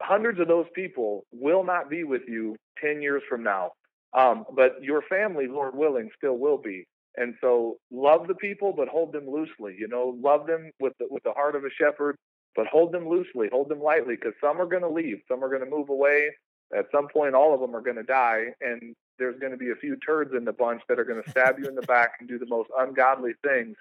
hundreds 0.00 0.40
of 0.40 0.48
those 0.48 0.66
people 0.74 1.24
will 1.32 1.64
not 1.64 1.90
be 1.90 2.04
with 2.04 2.22
you 2.26 2.56
10 2.82 3.02
years 3.02 3.22
from 3.28 3.42
now 3.42 3.70
um, 4.16 4.44
but 4.54 4.82
your 4.82 5.02
family 5.02 5.46
lord 5.46 5.74
willing 5.74 6.08
still 6.16 6.38
will 6.38 6.58
be 6.58 6.86
and 7.18 7.34
so 7.40 7.78
love 7.90 8.28
the 8.28 8.34
people, 8.34 8.72
but 8.72 8.86
hold 8.88 9.12
them 9.12 9.28
loosely. 9.28 9.74
You 9.76 9.88
know, 9.88 10.16
love 10.22 10.46
them 10.46 10.70
with 10.80 10.92
the, 11.00 11.06
with 11.10 11.24
the 11.24 11.32
heart 11.32 11.56
of 11.56 11.64
a 11.64 11.70
shepherd, 11.70 12.16
but 12.54 12.68
hold 12.68 12.92
them 12.92 13.08
loosely, 13.08 13.48
hold 13.50 13.68
them 13.68 13.80
lightly, 13.80 14.14
because 14.14 14.34
some 14.40 14.60
are 14.60 14.66
going 14.66 14.82
to 14.82 14.88
leave, 14.88 15.18
some 15.28 15.42
are 15.42 15.48
going 15.48 15.64
to 15.64 15.70
move 15.70 15.88
away. 15.88 16.28
At 16.76 16.86
some 16.94 17.08
point, 17.12 17.34
all 17.34 17.52
of 17.52 17.60
them 17.60 17.74
are 17.74 17.80
going 17.80 17.96
to 17.96 18.04
die, 18.04 18.46
and 18.60 18.94
there's 19.18 19.38
going 19.38 19.52
to 19.52 19.58
be 19.58 19.70
a 19.70 19.76
few 19.76 19.96
turds 19.96 20.32
in 20.34 20.44
the 20.44 20.52
bunch 20.52 20.82
that 20.88 20.98
are 20.98 21.04
going 21.04 21.22
to 21.22 21.30
stab 21.30 21.58
you 21.58 21.66
in 21.66 21.74
the 21.74 21.82
back 21.82 22.14
and 22.20 22.28
do 22.28 22.38
the 22.38 22.46
most 22.46 22.70
ungodly 22.78 23.32
things 23.42 23.76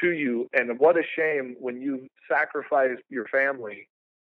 to 0.00 0.12
you. 0.12 0.48
And 0.52 0.78
what 0.78 0.96
a 0.96 1.02
shame 1.16 1.56
when 1.58 1.80
you 1.80 2.08
sacrifice 2.28 2.98
your 3.08 3.26
family 3.26 3.88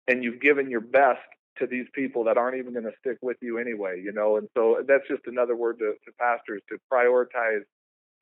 and 0.08 0.22
you've 0.22 0.40
given 0.40 0.70
your 0.70 0.80
best 0.80 1.20
to 1.58 1.66
these 1.66 1.86
people 1.94 2.24
that 2.24 2.36
aren't 2.36 2.58
even 2.58 2.72
going 2.72 2.84
to 2.84 2.92
stick 3.00 3.16
with 3.22 3.38
you 3.40 3.58
anyway, 3.58 4.00
you 4.02 4.12
know. 4.12 4.36
And 4.36 4.48
so 4.54 4.82
that's 4.86 5.08
just 5.08 5.22
another 5.26 5.56
word 5.56 5.78
to, 5.78 5.94
to 6.04 6.12
pastors 6.18 6.62
to 6.68 6.78
prioritize 6.92 7.62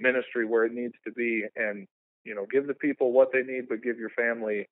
ministry 0.00 0.44
where 0.44 0.64
it 0.64 0.72
needs 0.72 0.94
to 1.04 1.12
be 1.12 1.44
and 1.56 1.86
you 2.24 2.34
know 2.34 2.46
give 2.50 2.66
the 2.66 2.74
people 2.74 3.12
what 3.12 3.32
they 3.32 3.42
need 3.42 3.68
but 3.68 3.82
give 3.82 3.98
your 3.98 4.10
family 4.10 4.66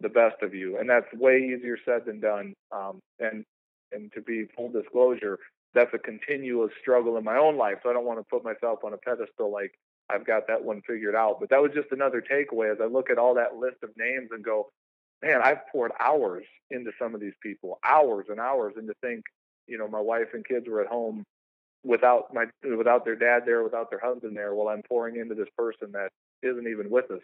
the 0.00 0.08
best 0.08 0.36
of 0.42 0.54
you 0.54 0.78
and 0.78 0.88
that's 0.88 1.06
way 1.14 1.38
easier 1.38 1.76
said 1.84 2.04
than 2.06 2.20
done 2.20 2.54
um, 2.72 3.00
and 3.18 3.44
and 3.92 4.12
to 4.12 4.20
be 4.20 4.44
full 4.54 4.70
disclosure 4.70 5.38
that's 5.74 5.92
a 5.94 5.98
continuous 5.98 6.72
struggle 6.80 7.16
in 7.16 7.24
my 7.24 7.36
own 7.36 7.56
life 7.56 7.78
so 7.82 7.90
i 7.90 7.92
don't 7.92 8.06
want 8.06 8.18
to 8.18 8.24
put 8.24 8.44
myself 8.44 8.80
on 8.84 8.92
a 8.92 8.98
pedestal 8.98 9.52
like 9.52 9.72
i've 10.10 10.26
got 10.26 10.46
that 10.46 10.62
one 10.62 10.80
figured 10.86 11.14
out 11.14 11.38
but 11.40 11.50
that 11.50 11.62
was 11.62 11.72
just 11.74 11.88
another 11.92 12.22
takeaway 12.22 12.72
as 12.72 12.78
i 12.80 12.86
look 12.86 13.10
at 13.10 13.18
all 13.18 13.34
that 13.34 13.56
list 13.56 13.76
of 13.82 13.90
names 13.96 14.28
and 14.32 14.44
go 14.44 14.68
man 15.22 15.40
i've 15.42 15.66
poured 15.70 15.92
hours 16.00 16.44
into 16.70 16.90
some 16.98 17.14
of 17.14 17.20
these 17.20 17.34
people 17.42 17.78
hours 17.84 18.26
and 18.28 18.40
hours 18.40 18.74
and 18.76 18.86
to 18.86 18.94
think 19.02 19.22
you 19.66 19.78
know 19.78 19.88
my 19.88 20.00
wife 20.00 20.28
and 20.32 20.46
kids 20.46 20.66
were 20.68 20.80
at 20.80 20.88
home 20.88 21.24
without 21.84 22.32
my 22.34 22.44
without 22.76 23.04
their 23.04 23.16
dad 23.16 23.42
there, 23.46 23.62
without 23.62 23.90
their 23.90 24.00
husband 24.00 24.36
there, 24.36 24.54
while 24.54 24.68
I'm 24.68 24.82
pouring 24.82 25.16
into 25.16 25.34
this 25.34 25.48
person 25.56 25.92
that 25.92 26.10
isn't 26.42 26.66
even 26.66 26.90
with 26.90 27.10
us 27.10 27.22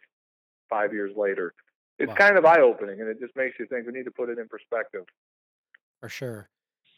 five 0.68 0.92
years 0.92 1.12
later. 1.16 1.54
It's 1.98 2.08
wow. 2.10 2.16
kind 2.16 2.36
of 2.36 2.44
eye 2.44 2.60
opening, 2.60 3.00
and 3.00 3.08
it 3.08 3.20
just 3.20 3.36
makes 3.36 3.56
you 3.58 3.66
think 3.66 3.86
we 3.86 3.92
need 3.92 4.04
to 4.04 4.10
put 4.10 4.28
it 4.28 4.38
in 4.38 4.48
perspective. 4.48 5.04
For 6.00 6.08
sure, 6.08 6.48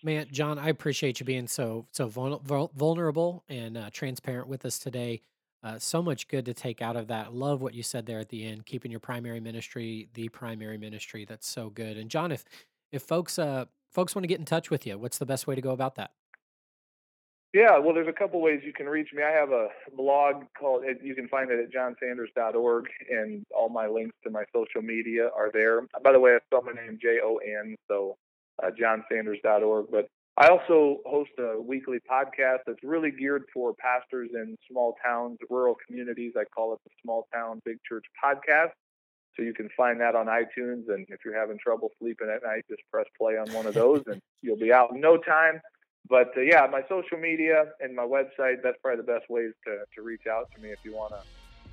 man, 0.03 0.27
John, 0.31 0.59
I 0.59 0.69
appreciate 0.69 1.21
you 1.21 1.27
being 1.27 1.49
so 1.49 1.87
so 1.93 2.09
vulnerable 2.09 3.45
and 3.49 3.77
uh, 3.77 3.91
transparent 3.93 4.49
with 4.49 4.65
us 4.65 4.79
today. 4.79 5.23
Uh, 5.63 5.79
so 5.79 6.01
much 6.01 6.29
good 6.29 6.45
to 6.45 6.55
take 6.55 6.81
out 6.81 6.97
of 6.97 7.09
that. 7.09 7.35
Love 7.35 7.61
what 7.61 7.75
you 7.75 7.83
said 7.83 8.07
there 8.07 8.21
at 8.21 8.29
the 8.29 8.45
end, 8.45 8.67
keeping 8.67 8.91
your 8.91 9.01
primary 9.01 9.41
ministry 9.41 10.09
the 10.15 10.29
primary 10.29 10.79
ministry. 10.79 11.25
That's 11.25 11.49
so 11.49 11.71
good. 11.71 11.97
And 11.97 12.11
John, 12.11 12.33
if 12.33 12.45
if 12.93 13.03
folks 13.03 13.39
uh 13.39 13.67
folks 13.91 14.15
want 14.15 14.25
to 14.25 14.29
get 14.29 14.39
in 14.39 14.45
touch 14.45 14.71
with 14.71 14.87
you, 14.87 14.99
what's 14.99 15.19
the 15.19 15.27
best 15.27 15.47
way 15.47 15.55
to 15.55 15.61
go 15.61 15.71
about 15.71 15.97
that? 15.97 16.13
Yeah, 17.57 17.79
well, 17.79 17.95
there's 17.95 18.09
a 18.09 18.13
couple 18.13 18.43
ways 18.43 18.61
you 18.67 18.75
can 18.75 18.85
reach 18.87 19.15
me. 19.15 19.23
I 19.23 19.31
have 19.31 19.51
a 19.51 19.69
blog 19.97 20.45
called, 20.59 20.85
you 21.03 21.15
can 21.15 21.27
find 21.27 21.51
it 21.51 21.59
at 21.59 21.73
jonsanders.org, 21.73 22.85
and 23.11 23.47
all 23.57 23.71
my 23.71 23.87
links 23.87 24.15
to 24.25 24.31
my 24.31 24.45
social 24.55 24.83
media 24.83 25.31
are 25.35 25.51
there. 25.51 25.81
By 26.05 26.13
the 26.13 26.21
way, 26.21 26.33
I 26.33 26.39
spell 26.45 26.61
my 26.61 26.73
name 26.73 26.99
J 27.01 27.21
O 27.25 27.39
N, 27.39 27.75
so 27.89 28.19
uh, 28.63 28.71
jonsanders.org. 28.71 29.87
But 29.91 30.09
I 30.39 30.49
also 30.49 30.99
host 31.07 31.31
a 31.39 31.61
weekly 31.61 31.99
podcast 32.11 32.59
that's 32.67 32.83
really 32.83 33.11
geared 33.11 33.45
for 33.53 33.75
pastors 33.75 34.31
in 34.35 34.57
small 34.71 34.97
towns, 35.05 35.39
rural 35.49 35.77
communities. 35.87 36.33
I 36.37 36.45
call 36.45 36.75
it 36.75 36.81
the 36.85 36.91
Small 37.03 37.27
Town 37.33 37.61
Big 37.65 37.79
Church 37.89 38.05
Podcast. 38.23 38.73
So 39.35 39.43
you 39.43 39.53
can 39.53 39.69
find 39.77 40.01
that 40.01 40.15
on 40.15 40.27
iTunes. 40.27 40.89
And 40.89 41.07
if 41.09 41.21
you're 41.25 41.39
having 41.39 41.59
trouble 41.59 41.91
sleeping 41.99 42.29
at 42.35 42.43
night, 42.43 42.65
just 42.69 42.83
press 42.91 43.07
play 43.19 43.35
on 43.37 43.51
one 43.53 43.67
of 43.67 43.75
those 43.83 44.03
and 44.07 44.21
you'll 44.43 44.59
be 44.59 44.73
out 44.73 44.93
in 44.93 45.01
no 45.01 45.17
time 45.17 45.61
but 46.09 46.33
uh, 46.37 46.41
yeah, 46.41 46.67
my 46.71 46.83
social 46.89 47.19
media 47.19 47.67
and 47.81 47.95
my 47.95 48.05
website, 48.05 48.63
that's 48.63 48.77
probably 48.83 49.03
the 49.05 49.13
best 49.13 49.29
ways 49.29 49.53
to, 49.65 49.79
to 49.95 50.03
reach 50.03 50.27
out 50.31 50.51
to 50.55 50.63
me 50.63 50.71
if 50.71 50.79
you 50.85 50.95
want 50.95 51.13
to 51.13 51.21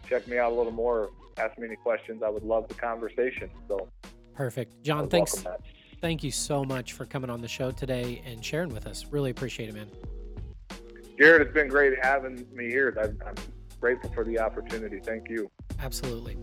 check 0.10 0.28
me 0.28 0.38
out 0.38 0.52
a 0.52 0.56
little 0.56 0.72
more, 0.72 1.10
ask 1.38 1.58
me 1.58 1.68
any 1.68 1.76
questions. 1.76 2.24
I 2.24 2.30
would 2.30 2.44
love 2.44 2.68
the 2.68 2.76
conversation. 2.76 3.50
So 3.68 3.88
perfect. 4.36 4.84
John, 4.84 5.10
thanks. 5.10 5.44
Thank 6.04 6.22
you 6.22 6.32
so 6.32 6.66
much 6.66 6.92
for 6.92 7.06
coming 7.06 7.30
on 7.30 7.40
the 7.40 7.48
show 7.48 7.72
today 7.72 8.22
and 8.26 8.44
sharing 8.44 8.74
with 8.74 8.88
us. 8.88 9.06
Really 9.10 9.32
appreciate 9.32 9.70
it, 9.70 9.74
man. 9.74 9.88
Jared, 11.18 11.44
it's 11.44 11.54
been 11.54 11.70
great 11.70 11.94
having 12.04 12.46
me 12.54 12.66
here. 12.68 12.94
I'm, 13.02 13.18
I'm 13.26 13.36
grateful 13.80 14.12
for 14.12 14.26
the 14.26 14.38
opportunity. 14.38 15.00
Thank 15.00 15.30
you. 15.30 15.50
Absolutely. 15.80 16.36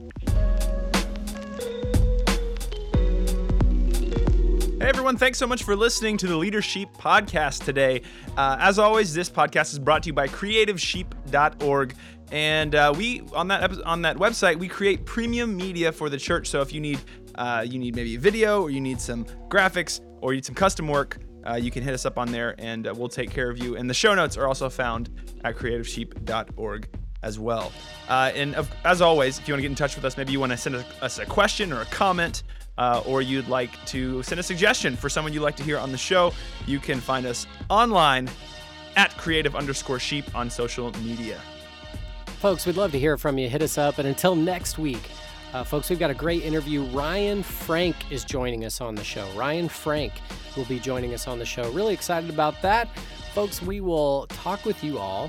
Hey 4.80 4.88
everyone, 4.88 5.18
thanks 5.18 5.36
so 5.36 5.46
much 5.46 5.62
for 5.62 5.76
listening 5.76 6.16
to 6.16 6.26
the 6.26 6.38
Leadership 6.38 6.88
Podcast 6.96 7.66
today. 7.66 8.00
Uh, 8.38 8.56
as 8.58 8.78
always, 8.78 9.12
this 9.12 9.28
podcast 9.28 9.74
is 9.74 9.78
brought 9.78 10.04
to 10.04 10.06
you 10.06 10.14
by 10.14 10.26
CreativeSheep.org. 10.26 11.94
And 12.32 12.74
uh, 12.74 12.94
we 12.96 13.22
on 13.34 13.48
that 13.48 13.82
on 13.82 14.02
that 14.02 14.16
website 14.16 14.56
we 14.56 14.68
create 14.68 15.04
premium 15.04 15.56
media 15.56 15.90
for 15.90 16.08
the 16.08 16.16
church. 16.16 16.48
So 16.48 16.61
if 16.61 16.72
you 16.72 16.80
need 16.80 17.00
uh, 17.37 17.64
you 17.68 17.78
need 17.78 17.97
maybe 17.97 18.16
a 18.16 18.18
video 18.18 18.62
or 18.62 18.70
you 18.70 18.81
need 18.81 19.01
some 19.01 19.24
graphics 19.49 20.01
or 20.20 20.33
you 20.33 20.39
need 20.39 20.45
some 20.45 20.55
custom 20.55 20.89
work, 20.89 21.18
uh, 21.49 21.55
you 21.55 21.70
can 21.70 21.83
hit 21.83 21.95
us 21.95 22.05
up 22.05 22.18
on 22.18 22.31
there 22.31 22.55
and 22.59 22.87
uh, 22.87 22.95
we'll 22.97 23.09
take 23.09 23.31
care 23.31 23.51
of 23.51 23.59
you. 23.59 23.76
And 23.76 23.89
the 23.89 23.95
show 23.95 24.14
notes 24.14 24.37
are 24.37 24.47
also 24.47 24.68
found 24.68 25.11
at 25.45 25.57
CreativeSheep.org 25.57 26.89
as 27.22 27.39
well. 27.39 27.72
Uh, 28.09 28.33
and 28.35 28.57
as 28.85 29.01
always, 29.01 29.39
if 29.39 29.49
you 29.49 29.55
want 29.55 29.59
to 29.59 29.62
get 29.62 29.70
in 29.70 29.76
touch 29.76 29.95
with 29.95 30.05
us, 30.05 30.16
maybe 30.16 30.33
you 30.33 30.41
want 30.41 30.53
to 30.53 30.59
send 30.59 30.76
us 30.76 31.18
a 31.18 31.26
question 31.26 31.72
or 31.72 31.83
a 31.83 31.87
comment 31.87 32.43
uh, 32.78 33.03
or 33.05 33.20
you'd 33.20 33.49
like 33.49 33.70
to 33.87 34.22
send 34.22 34.41
a 34.41 34.43
suggestion 34.43 34.97
for 34.97 35.09
someone 35.09 35.33
you'd 35.33 35.43
like 35.43 35.57
to 35.57 35.62
hear 35.62 35.78
on 35.78 35.93
the 35.93 35.99
show, 35.99 36.33
you 36.66 36.78
can 36.78 36.99
find 36.99 37.26
us 37.26 37.47
online 37.68 38.28
at 38.97 39.16
creative 39.16 39.55
underscore 39.55 39.99
sheep 39.99 40.35
on 40.35 40.51
social 40.51 40.91
media. 41.03 41.41
Folks, 42.41 42.64
we'd 42.64 42.76
love 42.76 42.91
to 42.93 42.99
hear 42.99 43.18
from 43.18 43.37
you. 43.37 43.51
Hit 43.51 43.61
us 43.62 43.76
up. 43.76 43.99
And 43.99 44.09
until 44.09 44.35
next 44.35 44.78
week, 44.78 45.11
Uh, 45.53 45.64
folks, 45.64 45.90
we've 45.90 45.98
got 45.98 46.11
a 46.11 46.14
great 46.14 46.44
interview. 46.44 46.84
Ryan 46.84 47.42
Frank 47.42 47.96
is 48.12 48.24
joining 48.24 48.64
us 48.64 48.80
on 48.80 48.94
the 48.94 49.03
show. 49.03 49.28
Ryan 49.34 49.68
Frank 49.68 50.12
will 50.57 50.64
be 50.66 50.78
joining 50.78 51.12
us 51.12 51.26
on 51.26 51.38
the 51.40 51.44
show. 51.44 51.68
Really 51.72 51.92
excited 51.92 52.30
about 52.30 52.61
that. 52.62 52.88
Folks, 53.34 53.61
we 53.61 53.80
will 53.80 54.26
talk 54.28 54.64
with 54.64 54.82
you 54.84 54.98
all 54.98 55.28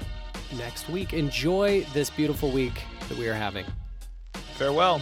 next 0.58 0.90
week. 0.90 1.14
Enjoy 1.14 1.86
this 1.94 2.10
beautiful 2.12 2.52
week 2.52 2.84
that 3.10 3.18
we 3.18 3.28
are 3.28 3.34
having. 3.34 3.66
Farewell. 4.58 5.02